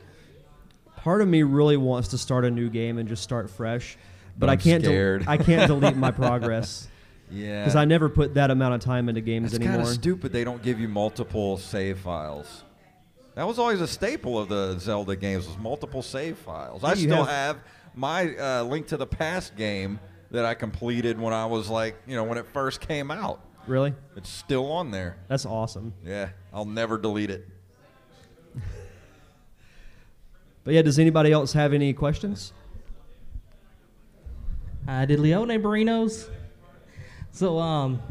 Part 0.95 1.21
of 1.21 1.27
me 1.27 1.43
really 1.43 1.77
wants 1.77 2.07
to 2.07 2.17
start 2.17 2.45
a 2.45 2.49
new 2.49 2.71
game 2.71 2.97
and 2.97 3.07
just 3.07 3.21
start 3.21 3.47
fresh, 3.51 3.95
but, 4.39 4.47
But 4.47 4.49
I 4.49 4.53
I'm 4.53 4.59
can't 4.59 4.83
del- 4.83 5.21
I 5.27 5.37
can't 5.37 5.67
delete 5.67 5.95
my 5.95 6.09
progress 6.09 6.87
Yeah. 7.31 7.61
because 7.63 7.75
I 7.75 7.85
never 7.85 8.07
put 8.09 8.35
that 8.35 8.51
amount 8.51 8.75
of 8.75 8.81
time 8.81 9.09
into 9.09 9.21
games 9.21 9.53
It's 9.53 9.57
kind 9.59 9.69
anymore. 9.71 9.89
of 9.89 9.93
stupid 9.95 10.31
they 10.31 10.43
don't 10.43 10.61
give 10.61 10.79
you 10.79 10.87
multiple 10.87 11.57
save 11.57 11.99
files. 11.99 12.63
That 13.35 13.45
was 13.47 13.59
always 13.59 13.81
a 13.81 13.87
staple 13.87 14.39
of 14.39 14.47
the 14.47 14.77
Zelda 14.79 15.15
games 15.15 15.47
was 15.47 15.57
multiple 15.57 16.01
save 16.01 16.37
files. 16.37 16.83
I 16.83 16.89
Yeah, 16.89 16.95
you 16.95 17.01
still 17.09 17.23
have- 17.25 17.55
have, 17.57 17.57
my 17.95 18.35
uh, 18.35 18.63
Link 18.63 18.87
to 18.87 18.97
the 18.97 19.07
Past 19.07 19.55
game 19.55 19.99
that 20.31 20.45
I 20.45 20.53
completed 20.53 21.19
when 21.19 21.33
I 21.33 21.45
was 21.45 21.69
like, 21.69 21.95
you 22.07 22.15
know, 22.15 22.23
when 22.23 22.37
it 22.37 22.45
first 22.53 22.79
came 22.81 23.09
out. 23.11 23.41
really? 23.67 23.93
It's 24.15 24.29
still 24.29 24.71
on 24.71 24.91
there. 24.91 25.17
That's 25.27 25.45
awesome. 25.45 25.93
Yeah, 26.05 26.29
I'll 26.53 26.65
never 26.65 26.97
delete 26.97 27.29
it. 27.31 27.47
But 30.63 30.73
yeah, 30.73 30.81
does 30.81 30.97
anybody 30.99 31.31
else 31.31 31.53
have 31.53 31.73
any 31.73 31.93
questions? 31.93 32.51
Uh, 34.87 35.05
did 35.05 35.19
Leone 35.19 35.47
Barinos? 35.61 36.29
So, 37.35 37.59
um, 37.59 38.01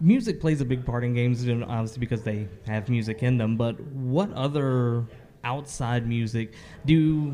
music 0.00 0.40
plays 0.40 0.60
a 0.60 0.64
big 0.64 0.84
part 0.84 1.04
in 1.04 1.14
games, 1.14 1.48
obviously 1.48 2.00
because 2.00 2.24
they 2.24 2.48
have 2.66 2.88
music 2.88 3.22
in 3.22 3.38
them. 3.38 3.56
But 3.56 3.78
what 3.80 4.32
other 4.32 5.06
outside 5.44 6.08
music 6.08 6.54
do 6.84 7.32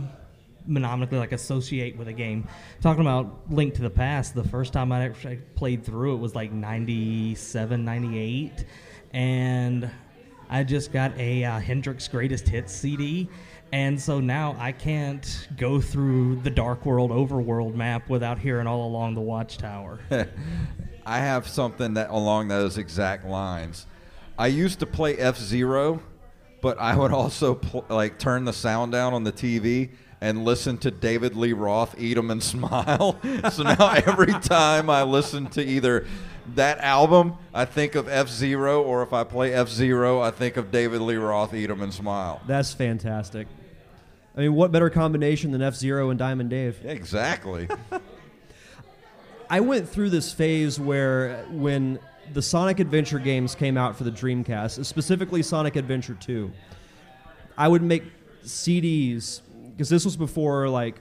monomically 0.68 1.12
like 1.12 1.33
associate 1.33 1.97
with 1.97 2.09
a 2.09 2.12
game? 2.12 2.47
Talking 2.83 3.01
about 3.01 3.51
Link 3.51 3.72
to 3.77 3.81
the 3.83 3.89
Past, 3.89 4.35
the 4.35 4.45
first 4.45 4.75
time 4.75 4.93
I 4.93 5.07
actually 5.07 5.37
played 5.55 5.87
through 5.87 6.16
it 6.16 6.18
was 6.18 6.35
like 6.35 6.53
97, 6.53 7.83
98, 7.83 8.66
and 9.14 9.91
I 10.51 10.64
just 10.64 10.93
got 10.93 11.18
a 11.18 11.45
uh, 11.45 11.61
Hendrix 11.61 12.09
Greatest 12.09 12.47
Hits 12.47 12.75
CD. 12.75 13.31
And 13.75 14.01
so 14.01 14.20
now 14.20 14.55
I 14.57 14.70
can't 14.70 15.49
go 15.57 15.81
through 15.81 16.37
the 16.43 16.51
Dark 16.51 16.87
World 16.87 17.11
Overworld 17.11 17.75
map 17.75 18.09
without 18.09 18.39
hearing 18.39 18.68
all 18.68 18.87
along 18.87 19.16
the 19.16 19.20
Watchtower. 19.20 19.99
I 21.05 21.18
have 21.18 21.49
something 21.49 21.95
that 21.95 22.11
along 22.11 22.47
those 22.47 22.79
exact 22.79 23.27
lines. 23.27 23.89
I 24.39 24.47
used 24.47 24.79
to 24.79 24.87
play 24.87 25.16
F 25.16 25.37
Zero, 25.37 26.01
but 26.62 26.79
I 26.79 26.95
would 26.95 27.11
also 27.11 27.57
pl- 27.57 27.85
like 27.89 28.16
turn 28.16 28.45
the 28.45 28.53
sound 28.53 28.93
down 28.93 29.12
on 29.12 29.25
the 29.25 29.33
TV 29.33 29.91
and 30.20 30.45
listen 30.45 30.79
to 30.79 30.93
David 30.93 31.35
Lee 31.35 31.53
Roth 31.53 31.97
"Eat 31.99 32.16
'Em 32.16 32.31
and 32.31 32.43
Smile." 32.45 33.18
so 33.51 33.64
now 33.64 33.91
every 34.07 34.33
time 34.41 34.89
I 34.89 35.03
listen 35.03 35.49
to 35.49 35.61
either 35.61 36.07
that 36.55 36.79
album, 36.79 37.39
I 37.53 37.64
think 37.64 37.97
of 37.97 38.07
F 38.09 38.29
Zero, 38.29 38.85
or 38.85 39.03
if 39.03 39.12
I 39.12 39.25
play 39.25 39.53
F 39.53 39.68
Zero, 39.68 40.20
I 40.20 40.31
think 40.31 40.57
of 40.57 40.70
David 40.70 41.01
Lee 41.01 41.16
Roth 41.16 41.53
"Eat 41.53 41.70
'Em 41.70 41.83
and 41.83 41.93
Smile." 41.93 42.41
That's 42.47 42.72
fantastic. 42.72 43.49
I 44.37 44.41
mean, 44.41 44.55
what 44.55 44.72
better 44.72 44.91
combination 44.91 45.53
than 45.53 45.62
F 45.62 45.74
Zero 45.74 46.11
and 46.11 46.18
Diamond 46.18 46.51
Dave? 46.51 46.85
Exactly. 46.85 47.68
I 49.51 49.61
went 49.61 49.89
through 49.89 50.11
this 50.11 50.32
phase 50.32 50.80
where 50.80 51.45
when 51.51 51.99
the 52.32 52.43
Sonic 52.43 52.80
Adventure 52.80 53.18
games 53.18 53.55
came 53.55 53.76
out 53.76 53.97
for 53.97 54.05
the 54.05 54.11
Dreamcast, 54.11 54.85
specifically 54.85 55.43
Sonic 55.43 55.76
Adventure 55.76 56.16
2, 56.18 56.51
I 57.57 57.68
would 57.68 57.82
make 57.82 58.05
CDs 58.45 59.43
because 59.70 59.89
this 59.89 60.05
was 60.05 60.16
before 60.16 60.68
like 60.68 60.97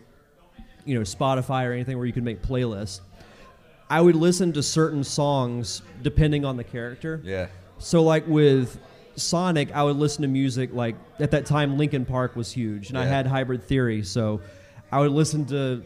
you 0.85 0.95
know 0.95 1.01
Spotify 1.01 1.67
or 1.67 1.71
anything 1.71 1.97
where 1.97 2.05
you 2.05 2.13
could 2.13 2.23
make 2.23 2.41
playlists. 2.41 3.01
I 3.89 4.01
would 4.01 4.15
listen 4.15 4.53
to 4.53 4.63
certain 4.63 5.03
songs 5.03 5.81
depending 6.01 6.45
on 6.45 6.57
the 6.57 6.63
character. 6.63 7.21
Yeah. 7.23 7.47
So 7.79 8.03
like 8.03 8.27
with 8.27 8.79
Sonic, 9.15 9.71
I 9.73 9.83
would 9.83 9.95
listen 9.95 10.23
to 10.23 10.27
music 10.27 10.71
like 10.73 10.95
at 11.19 11.31
that 11.31 11.45
time 11.45 11.77
Linkin 11.77 12.05
Park 12.05 12.35
was 12.35 12.51
huge, 12.51 12.89
and 12.89 12.97
I 12.97 13.05
had 13.05 13.27
Hybrid 13.27 13.63
Theory, 13.63 14.03
so 14.03 14.41
I 14.91 14.99
would 14.99 15.11
listen 15.11 15.45
to 15.47 15.83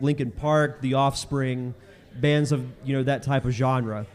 Linkin 0.00 0.30
Park, 0.30 0.80
The 0.80 0.94
Offspring, 0.94 1.74
bands 2.14 2.52
of 2.52 2.66
you 2.84 2.96
know 2.96 3.02
that 3.04 3.22
type 3.22 3.44
of 3.44 3.52
genre. 3.52 4.06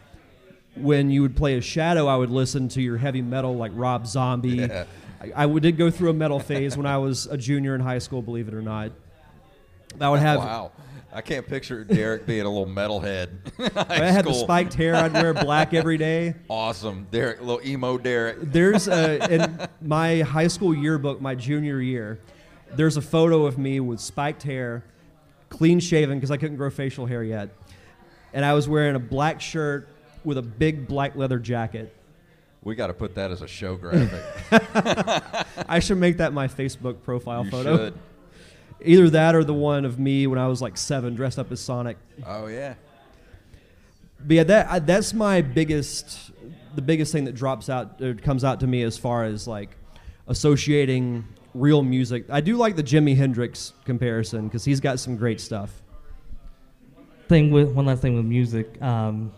When 0.76 1.10
you 1.10 1.22
would 1.22 1.36
play 1.36 1.56
a 1.56 1.60
Shadow, 1.60 2.06
I 2.06 2.16
would 2.16 2.30
listen 2.30 2.68
to 2.70 2.82
your 2.82 2.96
heavy 2.96 3.22
metal 3.22 3.56
like 3.56 3.72
Rob 3.74 4.06
Zombie. 4.06 4.50
Yeah. 4.50 4.84
I, 5.20 5.44
I 5.44 5.58
did 5.58 5.76
go 5.76 5.90
through 5.90 6.10
a 6.10 6.14
metal 6.14 6.40
phase 6.40 6.76
when 6.76 6.86
I 6.86 6.98
was 6.98 7.26
a 7.26 7.36
junior 7.36 7.74
in 7.74 7.80
high 7.80 7.98
school, 7.98 8.22
believe 8.22 8.48
it 8.48 8.54
or 8.54 8.62
not. 8.62 8.92
I 10.00 10.08
would 10.08 10.20
have 10.20 10.38
wow. 10.38 10.72
I 11.12 11.20
can't 11.22 11.46
picture 11.46 11.82
Derek 11.82 12.24
being 12.26 12.42
a 12.46 12.48
little 12.48 12.66
metalhead. 12.66 13.30
I 13.90 13.96
had 14.12 14.24
the 14.24 14.32
spiked 14.32 14.74
hair. 14.74 14.94
I'd 14.94 15.12
wear 15.12 15.34
black 15.34 15.74
every 15.74 15.98
day. 15.98 16.34
Awesome, 16.48 17.06
Derek, 17.10 17.40
little 17.40 17.60
emo 17.66 17.98
Derek. 17.98 18.38
There's 18.40 18.86
a, 18.88 19.32
in 19.32 19.68
my 19.80 20.20
high 20.20 20.46
school 20.46 20.74
yearbook, 20.74 21.20
my 21.20 21.34
junior 21.34 21.80
year. 21.80 22.20
There's 22.74 22.96
a 22.96 23.02
photo 23.02 23.46
of 23.46 23.58
me 23.58 23.80
with 23.80 23.98
spiked 24.00 24.44
hair, 24.44 24.84
clean 25.48 25.80
shaven 25.80 26.18
because 26.18 26.30
I 26.30 26.36
couldn't 26.36 26.56
grow 26.56 26.70
facial 26.70 27.06
hair 27.06 27.24
yet, 27.24 27.48
and 28.32 28.44
I 28.44 28.54
was 28.54 28.68
wearing 28.68 28.94
a 28.94 29.00
black 29.00 29.40
shirt 29.40 29.88
with 30.22 30.38
a 30.38 30.42
big 30.42 30.86
black 30.86 31.16
leather 31.16 31.38
jacket. 31.40 31.94
We 32.62 32.74
got 32.74 32.88
to 32.88 32.94
put 32.94 33.14
that 33.16 33.30
as 33.30 33.42
a 33.42 33.48
show 33.48 33.74
graphic. 33.76 34.22
I 35.68 35.78
should 35.80 35.96
make 35.98 36.18
that 36.18 36.32
my 36.32 36.46
Facebook 36.46 37.02
profile 37.02 37.44
You 37.44 37.50
photo. 37.50 37.76
should. 37.76 37.94
Either 38.84 39.10
that 39.10 39.34
or 39.34 39.44
the 39.44 39.54
one 39.54 39.84
of 39.84 39.98
me 39.98 40.26
when 40.26 40.38
I 40.38 40.46
was 40.46 40.62
like 40.62 40.76
seven, 40.76 41.14
dressed 41.14 41.38
up 41.38 41.50
as 41.52 41.60
Sonic. 41.60 41.96
oh 42.26 42.46
yeah. 42.46 42.74
But 44.20 44.36
yeah, 44.36 44.44
that 44.44 44.70
I, 44.70 44.78
that's 44.78 45.14
my 45.14 45.40
biggest, 45.40 46.30
the 46.74 46.82
biggest 46.82 47.10
thing 47.12 47.24
that 47.24 47.34
drops 47.34 47.68
out, 47.70 48.00
or 48.02 48.14
comes 48.14 48.44
out 48.44 48.60
to 48.60 48.66
me 48.66 48.82
as 48.82 48.98
far 48.98 49.24
as 49.24 49.46
like 49.48 49.76
associating 50.28 51.24
real 51.54 51.82
music. 51.82 52.24
I 52.30 52.40
do 52.40 52.56
like 52.56 52.76
the 52.76 52.82
Jimi 52.82 53.16
Hendrix 53.16 53.72
comparison 53.84 54.46
because 54.46 54.64
he's 54.64 54.78
got 54.80 55.00
some 55.00 55.16
great 55.16 55.40
stuff. 55.40 55.82
thing 57.28 57.50
with 57.50 57.70
one 57.72 57.86
last 57.86 58.02
thing 58.02 58.14
with 58.14 58.24
music. 58.26 58.80
Um, 58.82 59.32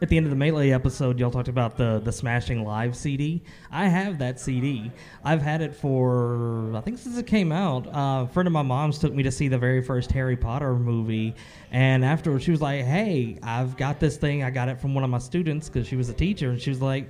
at 0.00 0.08
the 0.08 0.16
end 0.16 0.26
of 0.26 0.30
the 0.30 0.36
melee 0.36 0.70
episode, 0.70 1.18
y'all 1.18 1.30
talked 1.30 1.48
about 1.48 1.76
the 1.76 2.00
the 2.04 2.12
Smashing 2.12 2.64
Live 2.64 2.96
CD. 2.96 3.42
I 3.70 3.88
have 3.88 4.18
that 4.18 4.38
CD. 4.38 4.92
I've 5.24 5.42
had 5.42 5.60
it 5.60 5.74
for 5.74 6.72
I 6.74 6.80
think 6.80 6.98
since 6.98 7.18
it 7.18 7.26
came 7.26 7.50
out. 7.50 7.86
Uh, 7.88 8.24
a 8.24 8.28
friend 8.32 8.46
of 8.46 8.52
my 8.52 8.62
mom's 8.62 8.98
took 8.98 9.12
me 9.12 9.22
to 9.24 9.32
see 9.32 9.48
the 9.48 9.58
very 9.58 9.82
first 9.82 10.12
Harry 10.12 10.36
Potter 10.36 10.74
movie, 10.74 11.34
and 11.72 12.04
afterwards 12.04 12.44
she 12.44 12.52
was 12.52 12.62
like, 12.62 12.84
"Hey, 12.84 13.38
I've 13.42 13.76
got 13.76 13.98
this 13.98 14.16
thing. 14.16 14.44
I 14.44 14.50
got 14.50 14.68
it 14.68 14.80
from 14.80 14.94
one 14.94 15.02
of 15.02 15.10
my 15.10 15.18
students 15.18 15.68
because 15.68 15.88
she 15.88 15.96
was 15.96 16.08
a 16.08 16.14
teacher, 16.14 16.50
and 16.50 16.60
she 16.60 16.70
was 16.70 16.82
like." 16.82 17.08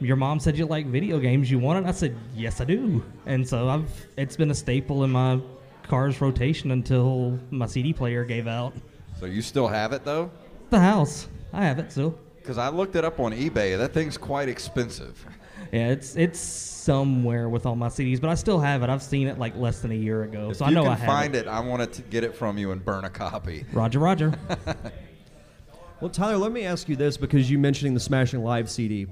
Your 0.00 0.14
mom 0.14 0.38
said 0.38 0.56
you 0.56 0.64
like 0.64 0.86
video 0.86 1.18
games. 1.18 1.50
You 1.50 1.58
want 1.58 1.84
it? 1.84 1.88
I 1.88 1.90
said 1.90 2.16
yes, 2.32 2.60
I 2.60 2.64
do. 2.64 3.04
And 3.26 3.46
so 3.48 3.68
I've. 3.68 4.06
It's 4.16 4.36
been 4.36 4.52
a 4.52 4.54
staple 4.54 5.02
in 5.02 5.10
my 5.10 5.40
car's 5.82 6.20
rotation 6.20 6.70
until 6.70 7.36
my 7.50 7.66
CD 7.66 7.92
player 7.92 8.24
gave 8.24 8.46
out. 8.46 8.74
So 9.18 9.26
you 9.26 9.42
still 9.42 9.66
have 9.66 9.92
it 9.92 10.04
though? 10.04 10.30
The 10.70 10.78
house. 10.78 11.26
I 11.52 11.64
have 11.64 11.80
it 11.80 11.90
still. 11.90 12.16
Because 12.48 12.56
I 12.56 12.70
looked 12.70 12.96
it 12.96 13.04
up 13.04 13.20
on 13.20 13.32
eBay. 13.32 13.76
That 13.76 13.92
thing's 13.92 14.16
quite 14.16 14.48
expensive. 14.48 15.22
Yeah, 15.70 15.88
it's 15.88 16.16
it's 16.16 16.40
somewhere 16.40 17.50
with 17.50 17.66
all 17.66 17.76
my 17.76 17.88
CDs, 17.88 18.22
but 18.22 18.30
I 18.30 18.34
still 18.36 18.58
have 18.58 18.82
it. 18.82 18.88
I've 18.88 19.02
seen 19.02 19.28
it 19.28 19.38
like 19.38 19.54
less 19.54 19.80
than 19.80 19.92
a 19.92 19.94
year 19.94 20.22
ago, 20.22 20.48
If 20.52 20.56
so 20.56 20.64
you 20.64 20.70
I 20.70 20.74
know 20.74 20.84
can 20.84 20.92
I 20.92 20.94
have 20.94 21.06
find 21.06 21.34
it. 21.34 21.40
it. 21.44 21.46
I 21.46 21.60
want 21.60 21.92
to 21.92 22.00
get 22.04 22.24
it 22.24 22.34
from 22.34 22.56
you 22.56 22.70
and 22.72 22.82
burn 22.82 23.04
a 23.04 23.10
copy. 23.10 23.66
Roger, 23.74 23.98
Roger. 23.98 24.32
Well, 26.00 26.10
Tyler, 26.10 26.36
let 26.36 26.52
me 26.52 26.62
ask 26.62 26.88
you 26.88 26.94
this 26.94 27.16
because 27.16 27.50
you 27.50 27.58
mentioning 27.58 27.92
the 27.92 27.98
Smashing 27.98 28.44
Live 28.44 28.70
CD. 28.70 29.08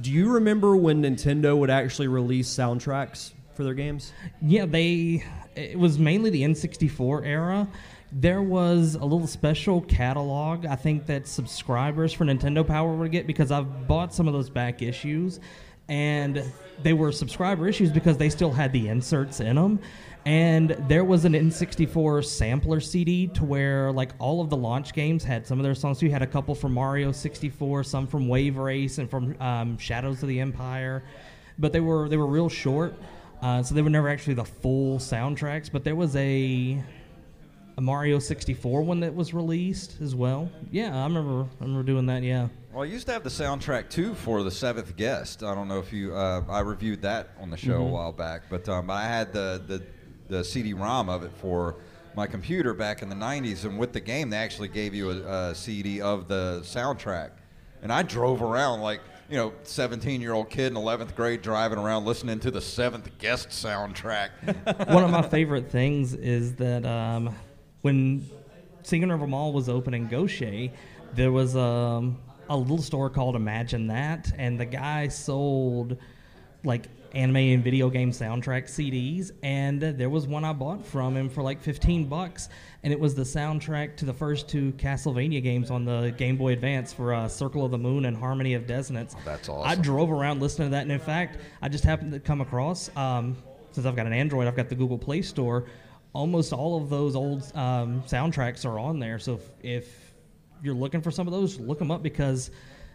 Do 0.00 0.12
you 0.12 0.30
remember 0.30 0.76
when 0.76 1.02
Nintendo 1.02 1.58
would 1.58 1.70
actually 1.70 2.06
release 2.06 2.48
soundtracks 2.48 3.32
for 3.54 3.64
their 3.64 3.74
games? 3.74 4.12
yeah, 4.40 4.64
they. 4.64 5.24
It 5.56 5.76
was 5.76 5.98
mainly 5.98 6.30
the 6.30 6.42
N64 6.42 7.26
era. 7.26 7.68
There 8.12 8.42
was 8.42 8.96
a 8.96 9.04
little 9.04 9.28
special 9.28 9.80
catalog 9.82 10.66
I 10.66 10.74
think 10.74 11.06
that 11.06 11.28
subscribers 11.28 12.12
for 12.12 12.24
Nintendo 12.24 12.66
Power 12.66 12.92
would 12.94 13.12
get 13.12 13.26
because 13.26 13.52
I've 13.52 13.86
bought 13.86 14.12
some 14.12 14.26
of 14.26 14.34
those 14.34 14.50
back 14.50 14.82
issues, 14.82 15.38
and 15.88 16.42
they 16.82 16.92
were 16.92 17.12
subscriber 17.12 17.68
issues 17.68 17.92
because 17.92 18.16
they 18.16 18.28
still 18.28 18.50
had 18.50 18.72
the 18.72 18.88
inserts 18.88 19.38
in 19.38 19.54
them. 19.54 19.78
And 20.26 20.70
there 20.88 21.04
was 21.04 21.24
an 21.24 21.34
N64 21.34 22.24
sampler 22.24 22.80
CD 22.80 23.28
to 23.28 23.44
where 23.44 23.92
like 23.92 24.10
all 24.18 24.40
of 24.40 24.50
the 24.50 24.56
launch 24.56 24.92
games 24.92 25.22
had 25.22 25.46
some 25.46 25.60
of 25.60 25.62
their 25.62 25.76
songs. 25.76 26.00
So 26.00 26.06
you 26.06 26.12
had 26.12 26.22
a 26.22 26.26
couple 26.26 26.54
from 26.56 26.74
Mario 26.74 27.12
64, 27.12 27.84
some 27.84 28.08
from 28.08 28.26
Wave 28.26 28.56
Race, 28.56 28.98
and 28.98 29.08
from 29.08 29.40
um, 29.40 29.78
Shadows 29.78 30.20
of 30.22 30.28
the 30.28 30.40
Empire, 30.40 31.04
but 31.60 31.72
they 31.72 31.80
were 31.80 32.08
they 32.08 32.16
were 32.16 32.26
real 32.26 32.48
short, 32.48 32.94
uh, 33.40 33.62
so 33.62 33.72
they 33.72 33.82
were 33.82 33.90
never 33.90 34.08
actually 34.08 34.34
the 34.34 34.44
full 34.44 34.98
soundtracks. 34.98 35.70
But 35.70 35.84
there 35.84 35.96
was 35.96 36.16
a 36.16 36.82
a 37.80 37.82
Mario 37.82 38.18
64 38.18 38.82
one 38.82 39.00
that 39.00 39.14
was 39.14 39.32
released 39.32 40.02
as 40.02 40.14
well. 40.14 40.50
Yeah, 40.70 40.94
I 40.94 41.04
remember 41.04 41.48
I 41.60 41.64
remember 41.64 41.82
doing 41.82 42.04
that. 42.06 42.22
Yeah. 42.22 42.48
Well, 42.74 42.82
I 42.82 42.86
used 42.86 43.06
to 43.06 43.12
have 43.14 43.24
the 43.24 43.30
soundtrack 43.30 43.88
too 43.88 44.14
for 44.14 44.42
the 44.42 44.50
Seventh 44.50 44.94
Guest. 44.96 45.42
I 45.42 45.54
don't 45.54 45.66
know 45.66 45.78
if 45.78 45.90
you. 45.90 46.14
Uh, 46.14 46.42
I 46.48 46.60
reviewed 46.60 47.00
that 47.02 47.30
on 47.40 47.48
the 47.48 47.56
show 47.56 47.76
a 47.76 47.84
Mhm. 47.86 47.90
while 47.90 48.12
back, 48.12 48.42
but 48.50 48.68
um, 48.68 48.90
I 48.90 49.04
had 49.04 49.32
the, 49.32 49.62
the 49.66 49.82
the 50.28 50.44
CD-ROM 50.44 51.08
of 51.08 51.24
it 51.24 51.32
for 51.40 51.76
my 52.14 52.26
computer 52.26 52.74
back 52.74 53.00
in 53.00 53.08
the 53.08 53.16
'90s, 53.16 53.64
and 53.64 53.78
with 53.78 53.94
the 53.94 54.00
game, 54.00 54.28
they 54.28 54.36
actually 54.36 54.68
gave 54.68 54.94
you 54.94 55.10
a, 55.10 55.48
a 55.50 55.54
CD 55.54 56.02
of 56.02 56.28
the 56.28 56.60
soundtrack, 56.62 57.30
and 57.82 57.90
I 57.90 58.02
drove 58.02 58.42
around 58.42 58.82
like. 58.82 59.00
You 59.30 59.36
know, 59.36 59.52
17 59.62 60.20
year 60.20 60.32
old 60.32 60.50
kid 60.50 60.72
in 60.72 60.74
11th 60.74 61.14
grade 61.14 61.40
driving 61.40 61.78
around 61.78 62.04
listening 62.04 62.40
to 62.40 62.50
the 62.50 62.60
Seventh 62.60 63.16
Guest 63.18 63.50
soundtrack. 63.50 64.30
one 64.92 65.04
of 65.04 65.10
my 65.10 65.22
favorite 65.22 65.70
things 65.70 66.14
is 66.14 66.56
that 66.56 66.84
um, 66.84 67.32
when 67.82 68.28
Singing 68.82 69.08
River 69.08 69.26
Mall 69.26 69.52
was 69.52 69.68
open 69.68 69.94
in 69.94 70.08
Gautier, 70.08 70.70
there 71.14 71.32
was 71.32 71.56
um, 71.56 72.18
a 72.48 72.56
little 72.56 72.78
store 72.78 73.10
called 73.10 73.36
Imagine 73.36 73.86
That, 73.88 74.32
and 74.36 74.58
the 74.58 74.66
guy 74.66 75.08
sold 75.08 75.96
like 76.62 76.86
anime 77.12 77.36
and 77.36 77.64
video 77.64 77.90
game 77.90 78.12
soundtrack 78.12 78.64
CDs, 78.64 79.32
and 79.42 79.80
there 79.80 80.10
was 80.10 80.26
one 80.26 80.44
I 80.44 80.52
bought 80.52 80.84
from 80.84 81.16
him 81.16 81.28
for 81.28 81.42
like 81.42 81.60
15 81.60 82.06
bucks, 82.06 82.48
and 82.82 82.92
it 82.92 83.00
was 83.00 83.14
the 83.14 83.22
soundtrack 83.22 83.96
to 83.96 84.04
the 84.04 84.12
first 84.12 84.48
two 84.48 84.72
Castlevania 84.72 85.42
games 85.42 85.70
on 85.70 85.84
the 85.84 86.14
Game 86.16 86.36
Boy 86.36 86.52
Advance 86.52 86.92
for 86.92 87.12
uh, 87.12 87.28
Circle 87.28 87.64
of 87.64 87.70
the 87.70 87.78
Moon 87.78 88.04
and 88.04 88.16
Harmony 88.16 88.54
of 88.54 88.66
Dissonance. 88.66 89.16
That's 89.24 89.48
awesome. 89.48 89.70
I 89.70 89.74
drove 89.74 90.10
around 90.10 90.40
listening 90.40 90.68
to 90.68 90.72
that, 90.72 90.82
and 90.82 90.92
in 90.92 91.00
fact, 91.00 91.38
I 91.62 91.68
just 91.68 91.84
happened 91.84 92.12
to 92.12 92.20
come 92.20 92.40
across 92.40 92.94
um, 92.96 93.36
since 93.72 93.86
I've 93.86 93.96
got 93.96 94.06
an 94.06 94.12
Android, 94.12 94.46
I've 94.46 94.56
got 94.56 94.68
the 94.68 94.74
Google 94.74 94.98
Play 94.98 95.22
Store. 95.22 95.66
Almost 96.12 96.52
all 96.52 96.82
of 96.82 96.90
those 96.90 97.14
old 97.14 97.42
um, 97.54 98.02
soundtracks 98.02 98.64
are 98.64 98.78
on 98.78 98.98
there. 98.98 99.18
So 99.18 99.34
if, 99.34 99.50
if 99.62 100.12
you're 100.62 100.74
looking 100.74 101.00
for 101.00 101.10
some 101.10 101.26
of 101.26 101.32
those, 101.32 101.58
look 101.60 101.78
them 101.78 101.90
up 101.90 102.02
because 102.02 102.50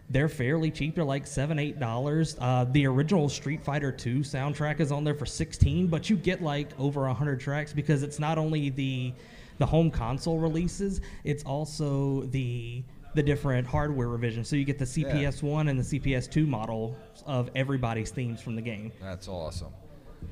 they're 0.09 0.29
fairly 0.29 0.69
cheap. 0.69 0.95
They're 0.95 1.03
like 1.03 1.25
seven, 1.25 1.57
eight 1.57 1.79
dollars. 1.79 2.35
Uh, 2.39 2.65
the 2.65 2.85
original 2.85 3.29
Street 3.29 3.63
Fighter 3.63 3.91
Two 3.91 4.19
soundtrack 4.19 4.79
is 4.79 4.91
on 4.91 5.03
there 5.03 5.15
for 5.15 5.25
sixteen, 5.25 5.87
but 5.87 6.09
you 6.09 6.15
get 6.15 6.41
like 6.41 6.69
over 6.79 7.07
hundred 7.07 7.39
tracks 7.39 7.73
because 7.73 8.03
it's 8.03 8.19
not 8.19 8.37
only 8.37 8.69
the 8.69 9.13
the 9.57 9.65
home 9.65 9.89
console 9.89 10.37
releases, 10.37 11.01
it's 11.23 11.43
also 11.43 12.21
the 12.23 12.83
the 13.15 13.23
different 13.23 13.65
hardware 13.65 14.09
revisions. 14.09 14.47
So 14.49 14.57
you 14.57 14.65
get 14.65 14.77
the 14.77 14.85
CPS 14.85 15.41
one 15.41 15.69
and 15.69 15.79
the 15.79 15.99
CPS 15.99 16.29
two 16.29 16.45
model 16.45 16.97
of 17.25 17.49
everybody's 17.55 18.11
themes 18.11 18.41
from 18.41 18.55
the 18.55 18.61
game. 18.61 18.91
That's 19.01 19.27
awesome. 19.27 19.71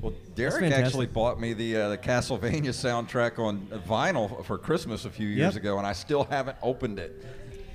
Well, 0.00 0.12
Derek 0.34 0.70
actually 0.72 1.06
bought 1.06 1.40
me 1.40 1.52
the 1.54 1.76
uh, 1.76 1.88
the 1.90 1.98
Castlevania 1.98 2.68
soundtrack 2.70 3.38
on 3.38 3.66
vinyl 3.88 4.44
for 4.44 4.58
Christmas 4.58 5.04
a 5.04 5.10
few 5.10 5.28
years 5.28 5.54
Yep. 5.54 5.62
ago, 5.62 5.78
and 5.78 5.86
I 5.86 5.92
still 5.92 6.24
haven't 6.24 6.56
opened 6.62 6.98
it, 6.98 7.24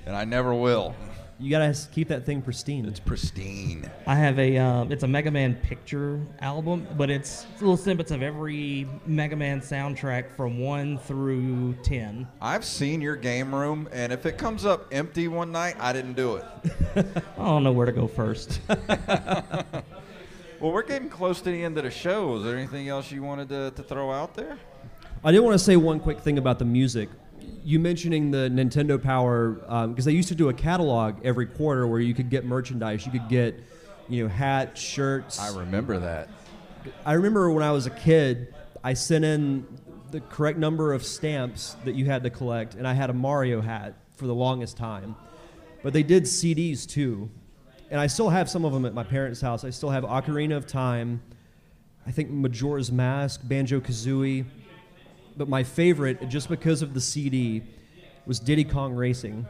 and 0.06 0.16
I 0.16 0.24
never 0.24 0.54
will. 0.54 0.94
You 1.42 1.48
gotta 1.50 1.74
keep 1.90 2.08
that 2.08 2.26
thing 2.26 2.42
pristine. 2.42 2.84
It's 2.84 3.00
pristine. 3.00 3.90
I 4.06 4.14
have 4.14 4.38
a 4.38 4.58
um, 4.58 4.92
it's 4.92 5.04
a 5.04 5.08
Mega 5.08 5.30
Man 5.30 5.54
picture 5.54 6.20
album, 6.40 6.86
but 6.98 7.08
it's 7.08 7.46
little 7.60 7.78
snippets 7.78 8.10
of 8.10 8.22
every 8.22 8.86
Mega 9.06 9.36
Man 9.36 9.62
soundtrack 9.62 10.30
from 10.36 10.58
one 10.58 10.98
through 10.98 11.76
ten. 11.82 12.28
I've 12.42 12.64
seen 12.66 13.00
your 13.00 13.16
game 13.16 13.54
room, 13.54 13.88
and 13.90 14.12
if 14.12 14.26
it 14.26 14.36
comes 14.36 14.66
up 14.66 14.86
empty 14.92 15.28
one 15.28 15.50
night, 15.50 15.76
I 15.80 15.94
didn't 15.94 16.12
do 16.12 16.36
it. 16.36 16.44
I 17.38 17.42
don't 17.44 17.64
know 17.64 17.72
where 17.72 17.86
to 17.86 17.92
go 17.92 18.06
first. 18.06 18.60
Well, 20.60 20.72
we're 20.72 20.82
getting 20.82 21.08
close 21.08 21.40
to 21.40 21.50
the 21.50 21.64
end 21.64 21.78
of 21.78 21.84
the 21.84 21.90
show. 21.90 22.36
Is 22.36 22.44
there 22.44 22.54
anything 22.54 22.86
else 22.88 23.10
you 23.10 23.22
wanted 23.22 23.48
to, 23.48 23.70
to 23.70 23.82
throw 23.82 24.12
out 24.12 24.34
there? 24.34 24.58
I 25.24 25.32
did 25.32 25.40
want 25.40 25.54
to 25.54 25.58
say 25.58 25.76
one 25.76 25.98
quick 25.98 26.20
thing 26.20 26.36
about 26.36 26.58
the 26.58 26.66
music. 26.66 27.08
You 27.64 27.78
mentioning 27.78 28.30
the 28.30 28.50
Nintendo 28.52 29.02
Power 29.02 29.58
um, 29.68 29.92
because 29.92 30.04
they 30.04 30.12
used 30.12 30.28
to 30.28 30.34
do 30.34 30.50
a 30.50 30.52
catalog 30.52 31.24
every 31.24 31.46
quarter 31.46 31.86
where 31.86 32.00
you 32.00 32.12
could 32.12 32.28
get 32.28 32.44
merchandise. 32.44 33.06
You 33.06 33.12
could 33.12 33.30
get, 33.30 33.58
you 34.06 34.22
know, 34.22 34.28
hats, 34.28 34.78
shirts. 34.78 35.40
I 35.40 35.58
remember 35.58 35.98
that. 35.98 36.28
I 37.06 37.14
remember 37.14 37.50
when 37.50 37.64
I 37.64 37.72
was 37.72 37.86
a 37.86 37.90
kid, 37.90 38.54
I 38.84 38.92
sent 38.92 39.24
in 39.24 39.66
the 40.10 40.20
correct 40.20 40.58
number 40.58 40.92
of 40.92 41.06
stamps 41.06 41.74
that 41.86 41.94
you 41.94 42.04
had 42.04 42.22
to 42.24 42.30
collect, 42.30 42.74
and 42.74 42.86
I 42.86 42.92
had 42.92 43.08
a 43.08 43.14
Mario 43.14 43.62
hat 43.62 43.94
for 44.16 44.26
the 44.26 44.34
longest 44.34 44.76
time. 44.76 45.16
But 45.82 45.94
they 45.94 46.02
did 46.02 46.24
CDs 46.24 46.86
too, 46.86 47.30
and 47.90 48.00
I 48.00 48.06
still 48.06 48.28
have 48.28 48.48
some 48.48 48.64
of 48.64 48.72
them 48.72 48.84
at 48.84 48.94
my 48.94 49.02
parents' 49.04 49.40
house. 49.40 49.64
I 49.64 49.70
still 49.70 49.90
have 49.90 50.04
Ocarina 50.04 50.56
of 50.56 50.66
Time, 50.66 51.20
I 52.06 52.10
think 52.12 52.30
Majora's 52.30 52.90
Mask, 52.92 53.40
Banjo 53.44 53.80
Kazooie, 53.80 54.44
but 55.36 55.48
my 55.48 55.62
favorite, 55.62 56.28
just 56.28 56.48
because 56.48 56.82
of 56.82 56.94
the 56.94 57.00
CD, 57.00 57.62
was 58.26 58.38
Diddy 58.40 58.64
Kong 58.64 58.94
Racing. 58.94 59.46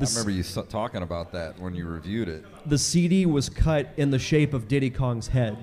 I 0.00 0.04
remember 0.04 0.30
you 0.30 0.40
s- 0.40 0.58
talking 0.68 1.02
about 1.02 1.32
that 1.32 1.58
when 1.60 1.74
you 1.74 1.86
reviewed 1.86 2.28
it. 2.28 2.44
the 2.66 2.78
CD 2.78 3.26
was 3.26 3.48
cut 3.48 3.90
in 3.98 4.10
the 4.10 4.18
shape 4.18 4.54
of 4.54 4.66
Diddy 4.66 4.90
Kong's 4.90 5.28
head, 5.28 5.56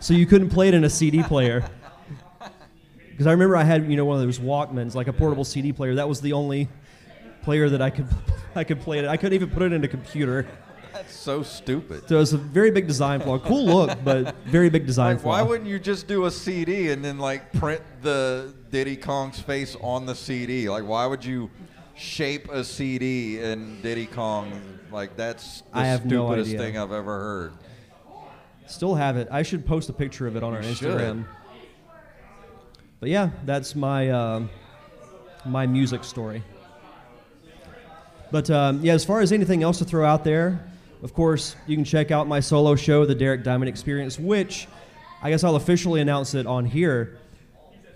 so 0.00 0.12
you 0.12 0.26
couldn't 0.26 0.50
play 0.50 0.68
it 0.68 0.74
in 0.74 0.84
a 0.84 0.90
CD 0.90 1.22
player. 1.22 1.64
Because 3.10 3.26
I 3.28 3.30
remember 3.30 3.56
I 3.56 3.64
had 3.64 3.90
you 3.90 3.96
know 3.96 4.04
one 4.04 4.18
of 4.20 4.22
those 4.22 4.38
Walkmans, 4.38 4.94
like 4.94 5.08
a 5.08 5.12
portable 5.14 5.42
CD 5.44 5.72
player. 5.72 5.94
That 5.94 6.06
was 6.06 6.20
the 6.20 6.34
only 6.34 6.68
player 7.40 7.70
that 7.70 7.80
I 7.80 7.88
could 7.88 8.06
I 8.54 8.62
could 8.62 8.78
play 8.82 8.98
it. 8.98 9.06
I 9.06 9.16
couldn't 9.16 9.32
even 9.32 9.48
put 9.48 9.62
it 9.62 9.72
in 9.72 9.82
a 9.82 9.88
computer. 9.88 10.46
That's 10.96 11.14
so 11.30 11.42
stupid. 11.42 12.08
So 12.08 12.16
it 12.16 12.18
was 12.18 12.32
a 12.32 12.38
very 12.38 12.70
big 12.70 12.86
design 12.86 13.20
flaw. 13.20 13.38
Cool 13.38 13.66
look, 13.66 13.98
but 14.04 14.34
very 14.46 14.70
big 14.70 14.86
design 14.86 15.14
Like, 15.16 15.22
flaw. 15.22 15.30
why 15.32 15.42
wouldn't 15.42 15.68
you 15.68 15.78
just 15.78 16.06
do 16.06 16.24
a 16.26 16.30
CD 16.30 16.90
and 16.90 17.04
then 17.04 17.18
like 17.18 17.52
print 17.52 17.82
the 18.02 18.54
Diddy 18.70 18.96
Kong's 18.96 19.38
face 19.40 19.76
on 19.80 20.06
the 20.06 20.14
CD? 20.14 20.68
Like, 20.70 20.84
why 20.84 21.06
would 21.06 21.24
you 21.24 21.50
shape 21.94 22.48
a 22.50 22.62
CD 22.64 23.40
in 23.40 23.80
Diddy 23.82 24.06
Kong? 24.06 24.52
Like, 24.90 25.16
that's 25.16 25.60
the 25.72 25.78
I 25.78 25.86
have 25.86 26.04
no 26.06 26.26
stupidest 26.26 26.48
idea. 26.50 26.58
thing 26.60 26.78
I've 26.78 26.92
ever 26.92 27.18
heard. 27.18 27.52
Still 28.66 28.94
have 28.94 29.16
it. 29.16 29.28
I 29.30 29.42
should 29.42 29.64
post 29.66 29.88
a 29.90 29.92
picture 29.92 30.26
of 30.26 30.34
it 30.36 30.42
on 30.42 30.54
our 30.54 30.62
You 30.62 30.74
should. 30.74 30.88
Instagram. 30.98 31.24
But 33.00 33.10
yeah, 33.10 33.30
that's 33.44 33.74
my 33.76 34.10
um 34.10 34.50
my 35.44 35.66
music 35.66 36.02
story. 36.02 36.42
But 38.32 38.50
um, 38.50 38.80
yeah, 38.82 38.94
as 38.94 39.04
far 39.04 39.20
as 39.20 39.30
anything 39.32 39.62
else 39.62 39.78
to 39.78 39.84
throw 39.84 40.04
out 40.04 40.24
there, 40.24 40.58
of 41.02 41.14
course, 41.14 41.56
you 41.66 41.76
can 41.76 41.84
check 41.84 42.10
out 42.10 42.26
my 42.26 42.40
solo 42.40 42.74
show, 42.76 43.04
The 43.04 43.14
Derek 43.14 43.42
Diamond 43.42 43.68
Experience, 43.68 44.18
which 44.18 44.66
I 45.22 45.30
guess 45.30 45.44
I'll 45.44 45.56
officially 45.56 46.00
announce 46.00 46.34
it 46.34 46.46
on 46.46 46.64
here. 46.64 47.18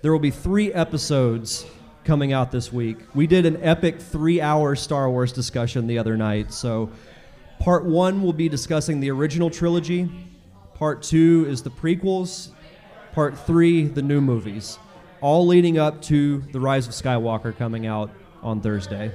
There 0.02 0.12
will 0.12 0.18
be 0.18 0.30
three 0.30 0.72
episodes 0.72 1.66
coming 2.04 2.32
out 2.32 2.50
this 2.50 2.72
week. 2.72 2.98
We 3.14 3.26
did 3.26 3.46
an 3.46 3.62
epic 3.62 4.00
three 4.00 4.40
hour 4.40 4.74
Star 4.74 5.10
Wars 5.10 5.32
discussion 5.32 5.86
the 5.86 5.98
other 5.98 6.16
night. 6.16 6.52
So, 6.52 6.90
part 7.58 7.84
one 7.84 8.22
will 8.22 8.32
be 8.32 8.48
discussing 8.48 9.00
the 9.00 9.10
original 9.10 9.50
trilogy, 9.50 10.10
part 10.74 11.02
two 11.02 11.46
is 11.48 11.62
the 11.62 11.70
prequels, 11.70 12.50
part 13.12 13.38
three, 13.38 13.84
the 13.84 14.02
new 14.02 14.20
movies, 14.20 14.78
all 15.20 15.46
leading 15.46 15.78
up 15.78 16.00
to 16.02 16.38
The 16.52 16.60
Rise 16.60 16.88
of 16.88 16.94
Skywalker 16.94 17.56
coming 17.56 17.86
out 17.86 18.10
on 18.42 18.60
Thursday. 18.60 19.12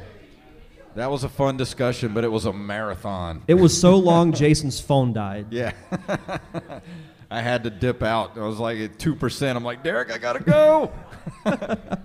That 0.96 1.12
was 1.12 1.24
a 1.24 1.30
fun 1.30 1.58
discussion, 1.58 2.14
but 2.14 2.24
it 2.24 2.32
was 2.32 2.46
a 2.46 2.54
marathon. 2.54 3.43
It 3.48 3.56
was 3.56 3.80
so 3.80 3.98
long, 4.12 4.32
Jason's 4.32 4.80
phone 4.80 5.14
died. 5.14 5.48
Yeah. 5.52 5.74
I 7.30 7.41
had 7.41 7.64
to 7.66 7.70
dip 7.70 8.02
out. 8.02 8.38
I 8.38 8.41
was 8.41 8.60
like 8.60 8.78
at 8.80 8.98
2%. 8.98 9.56
I'm 9.56 9.64
like, 9.64 9.84
Derek, 9.84 10.12
I 10.12 10.18
got 10.18 10.34
to 10.34 10.43
go. 10.43 10.91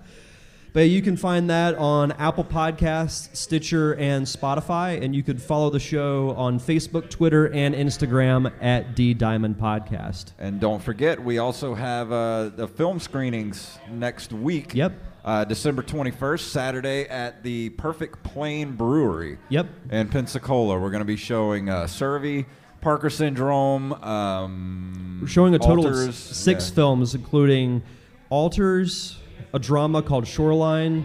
But 0.72 0.88
you 0.88 1.02
can 1.02 1.16
find 1.16 1.50
that 1.50 1.74
on 1.74 2.12
Apple 2.12 2.44
Podcasts, 2.44 3.34
Stitcher, 3.34 3.96
and 3.96 4.24
Spotify. 4.24 5.02
And 5.02 5.16
you 5.16 5.22
can 5.22 5.36
follow 5.36 5.68
the 5.68 5.80
show 5.80 6.30
on 6.36 6.60
Facebook, 6.60 7.10
Twitter, 7.10 7.52
and 7.52 7.74
Instagram 7.74 8.52
at 8.60 8.94
D 8.94 9.12
Diamond 9.12 9.56
Podcast. 9.58 10.26
And 10.38 10.60
don't 10.60 10.80
forget, 10.80 11.22
we 11.22 11.38
also 11.38 11.74
have 11.74 12.12
uh, 12.12 12.50
the 12.50 12.68
film 12.68 13.00
screenings 13.00 13.78
next 13.90 14.32
week. 14.32 14.74
Yep. 14.74 14.92
Uh, 15.24 15.44
December 15.44 15.82
21st, 15.82 16.40
Saturday 16.40 17.04
at 17.08 17.42
the 17.42 17.68
Perfect 17.70 18.22
Plain 18.22 18.72
Brewery. 18.76 19.36
Yep. 19.50 19.66
In 19.90 20.08
Pensacola. 20.08 20.78
We're 20.78 20.90
going 20.90 21.00
to 21.02 21.04
be 21.04 21.16
showing 21.16 21.68
uh, 21.68 21.86
Survey, 21.86 22.46
Parker 22.80 23.10
Syndrome. 23.10 23.92
Um, 24.02 25.18
We're 25.20 25.28
showing 25.28 25.54
a 25.54 25.58
total 25.58 25.86
of 25.86 25.92
Alters. 25.92 26.08
s- 26.08 26.16
six 26.36 26.68
Yeah. 26.70 26.74
films, 26.74 27.14
including 27.14 27.82
Alters, 28.30 29.18
a 29.52 29.58
drama 29.58 30.00
called 30.02 30.26
Shoreline, 30.26 31.04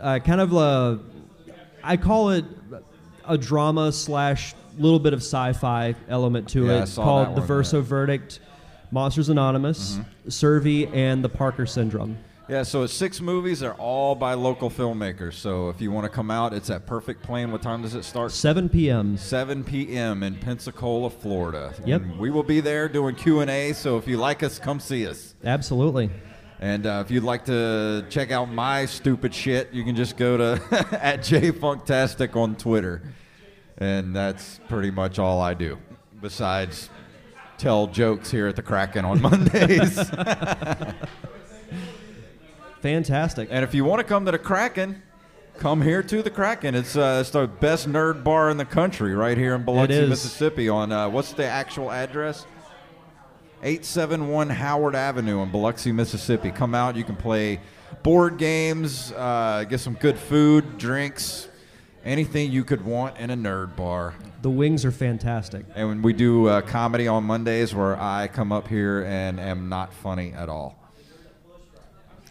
uh, 0.00 0.18
kind 0.18 0.40
of 0.40 0.52
a, 0.54 0.98
I 1.84 1.96
call 1.96 2.30
it 2.30 2.44
a 3.28 3.38
drama 3.38 3.92
slash 3.92 4.54
little 4.78 4.98
bit 4.98 5.12
of 5.12 5.20
sci-fi 5.20 5.94
element 6.08 6.48
to 6.50 6.66
Yeah, 6.66 6.82
it, 6.82 6.92
called 6.96 7.36
The 7.36 7.40
Verso 7.40 7.80
Verdict, 7.82 8.40
Monsters 8.90 9.28
Anonymous, 9.28 9.94
Mm-hmm. 9.94 10.28
Survey, 10.30 10.86
and 10.86 11.22
The 11.22 11.28
Parker 11.28 11.66
Syndrome. 11.66 12.18
Yeah, 12.48 12.62
so 12.62 12.84
it's 12.84 12.92
six 12.92 13.20
movies. 13.20 13.58
They're 13.58 13.74
all 13.74 14.14
by 14.14 14.34
local 14.34 14.70
filmmakers. 14.70 15.34
So 15.34 15.68
if 15.68 15.80
you 15.80 15.90
want 15.90 16.04
to 16.04 16.08
come 16.08 16.30
out, 16.30 16.52
it's 16.52 16.70
at 16.70 16.86
Perfect 16.86 17.24
Plain. 17.24 17.50
What 17.50 17.60
time 17.60 17.82
does 17.82 17.96
it 17.96 18.04
start? 18.04 18.30
7 18.30 18.68
p.m. 18.68 19.16
7 19.16 19.64
p.m. 19.64 20.22
in 20.22 20.36
Pensacola, 20.36 21.10
Florida. 21.10 21.74
Yep. 21.84 22.02
And 22.02 22.18
we 22.20 22.30
will 22.30 22.44
be 22.44 22.60
there 22.60 22.88
doing 22.88 23.16
Q&A, 23.16 23.72
so 23.72 23.98
if 23.98 24.06
you 24.06 24.16
like 24.16 24.44
us, 24.44 24.60
come 24.60 24.78
see 24.78 25.08
us. 25.08 25.34
Absolutely. 25.44 26.08
And 26.60 26.86
uh, 26.86 27.02
if 27.04 27.10
you'd 27.10 27.24
like 27.24 27.46
to 27.46 28.06
check 28.10 28.30
out 28.30 28.48
my 28.48 28.86
stupid 28.86 29.34
shit, 29.34 29.72
you 29.72 29.82
can 29.82 29.96
just 29.96 30.16
go 30.16 30.36
to 30.36 30.52
at 31.02 31.20
jfunktastic 31.20 32.36
on 32.36 32.54
Twitter. 32.54 33.02
And 33.78 34.14
that's 34.14 34.60
pretty 34.68 34.92
much 34.92 35.18
all 35.18 35.40
I 35.40 35.54
do, 35.54 35.78
besides 36.22 36.90
tell 37.58 37.88
jokes 37.88 38.30
here 38.30 38.46
at 38.46 38.54
the 38.54 38.62
Kraken 38.62 39.04
on 39.04 39.20
Mondays. 39.22 39.98
Fantastic. 42.86 43.48
and 43.50 43.64
if 43.64 43.74
you 43.74 43.84
want 43.84 43.98
to 43.98 44.04
come 44.04 44.24
to 44.26 44.30
the 44.30 44.38
Kraken, 44.38 45.02
come 45.58 45.82
here 45.82 46.04
to 46.04 46.22
the 46.22 46.30
Kraken. 46.30 46.76
It's, 46.76 46.96
uh, 46.96 47.18
it's 47.20 47.30
the 47.30 47.48
best 47.48 47.88
nerd 47.88 48.22
bar 48.22 48.48
in 48.48 48.58
the 48.58 48.64
country 48.64 49.12
right 49.12 49.36
here 49.36 49.56
in 49.56 49.64
Biloxi. 49.64 50.06
Mississippi. 50.06 50.68
On 50.68 50.92
uh, 50.92 51.08
what's 51.08 51.32
the 51.32 51.44
actual 51.44 51.90
address? 51.90 52.46
871 53.64 54.50
Howard 54.50 54.94
Avenue 54.94 55.42
in 55.42 55.50
Biloxi, 55.50 55.90
Mississippi. 55.90 56.52
Come 56.52 56.76
out. 56.76 56.94
You 56.94 57.02
can 57.02 57.16
play 57.16 57.58
board 58.04 58.38
games, 58.38 59.10
uh, 59.16 59.64
get 59.68 59.80
some 59.80 59.94
good 59.94 60.16
food, 60.16 60.78
drinks, 60.78 61.48
anything 62.04 62.52
you 62.52 62.62
could 62.62 62.84
want 62.84 63.16
in 63.16 63.30
a 63.30 63.36
nerd 63.36 63.74
bar. 63.74 64.14
The 64.42 64.50
wings 64.50 64.84
are 64.84 64.92
fantastic. 64.92 65.66
And 65.74 66.04
we 66.04 66.12
do 66.12 66.46
uh, 66.46 66.60
comedy 66.60 67.08
on 67.08 67.24
Mondays 67.24 67.74
where 67.74 68.00
I 68.00 68.28
come 68.28 68.52
up 68.52 68.68
here 68.68 69.02
and 69.02 69.40
am 69.40 69.68
not 69.68 69.92
funny 69.92 70.32
at 70.32 70.48
all. 70.48 70.85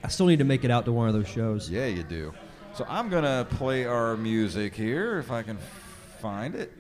I 0.06 0.08
still 0.08 0.28
need 0.28 0.38
to 0.38 0.46
make 0.46 0.64
it 0.64 0.70
out 0.70 0.86
to 0.86 0.92
one 0.92 1.08
of 1.08 1.16
those 1.16 1.28
shows. 1.28 1.68
Yeah, 1.68 1.88
you 1.88 2.04
do. 2.04 2.32
So 2.76 2.86
I'm 2.88 3.10
going 3.10 3.24
to 3.24 3.48
play 3.56 3.86
our 3.86 4.16
music 4.16 4.76
here 4.76 5.18
if 5.18 5.32
I 5.32 5.42
can 5.42 5.58
find 6.22 6.54
it. 6.54 6.72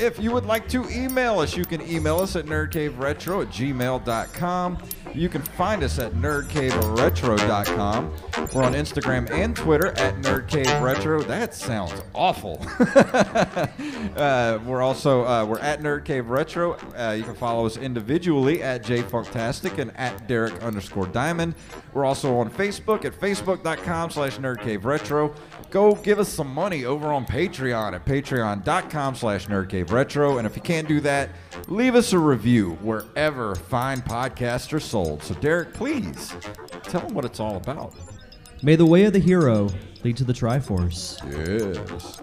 If 0.00 0.18
you 0.18 0.32
would 0.32 0.44
like 0.44 0.68
to 0.70 0.90
email 0.90 1.38
us, 1.38 1.56
you 1.56 1.64
can 1.64 1.80
email 1.88 2.18
us 2.18 2.34
at 2.34 2.46
nerdcaveretro 2.46 3.42
at 3.42 3.48
gmail.com. 3.52 4.78
You 5.16 5.28
can 5.30 5.40
find 5.40 5.82
us 5.82 5.98
at 5.98 6.12
nerdcaveretro.com. 6.12 8.12
We're 8.52 8.62
on 8.62 8.74
Instagram 8.74 9.30
and 9.30 9.56
Twitter 9.56 9.98
at 9.98 10.16
nerdcaveretro. 10.16 11.26
That 11.26 11.54
sounds 11.54 11.94
awful. 12.14 12.60
uh, 14.16 14.58
we're 14.66 14.82
also 14.82 15.24
uh, 15.24 15.46
we're 15.46 15.60
at 15.60 15.80
Nerd 15.80 16.04
Cave 16.04 16.28
Retro. 16.28 16.76
Uh, 16.94 17.14
you 17.16 17.24
can 17.24 17.34
follow 17.34 17.64
us 17.64 17.78
individually 17.78 18.62
at 18.62 18.82
jfunktastic 18.82 19.78
and 19.78 19.96
at 19.96 20.28
Derek 20.28 20.62
underscore 20.62 21.06
Diamond. 21.06 21.54
We're 21.94 22.04
also 22.04 22.36
on 22.36 22.50
Facebook 22.50 23.06
at 23.06 23.18
facebook.com 23.18 24.10
slash 24.10 24.36
Nerd 24.36 24.60
Cave 24.60 24.84
Retro. 24.84 25.34
Go 25.70 25.94
give 25.94 26.18
us 26.18 26.28
some 26.28 26.52
money 26.52 26.84
over 26.84 27.08
on 27.08 27.24
Patreon 27.24 27.94
at 27.94 28.04
patreon.com 28.04 29.14
slash 29.14 29.46
Nerd 29.46 29.70
Cave 29.70 29.92
Retro. 29.92 30.36
And 30.36 30.46
if 30.46 30.56
you 30.56 30.62
can't 30.62 30.86
do 30.86 31.00
that, 31.00 31.30
leave 31.68 31.94
us 31.94 32.12
a 32.12 32.18
review 32.18 32.72
wherever 32.82 33.54
fine 33.54 34.02
podcasts 34.02 34.74
are 34.74 34.80
sold. 34.80 35.05
So 35.20 35.34
Derek, 35.34 35.72
please 35.72 36.34
tell 36.82 37.02
them 37.02 37.14
what 37.14 37.24
it's 37.24 37.38
all 37.38 37.56
about. 37.56 37.94
May 38.62 38.74
the 38.74 38.84
way 38.84 39.04
of 39.04 39.12
the 39.12 39.20
hero 39.20 39.68
lead 40.02 40.16
to 40.16 40.24
the 40.24 40.32
Triforce. 40.32 41.22
Yes. 41.30 42.22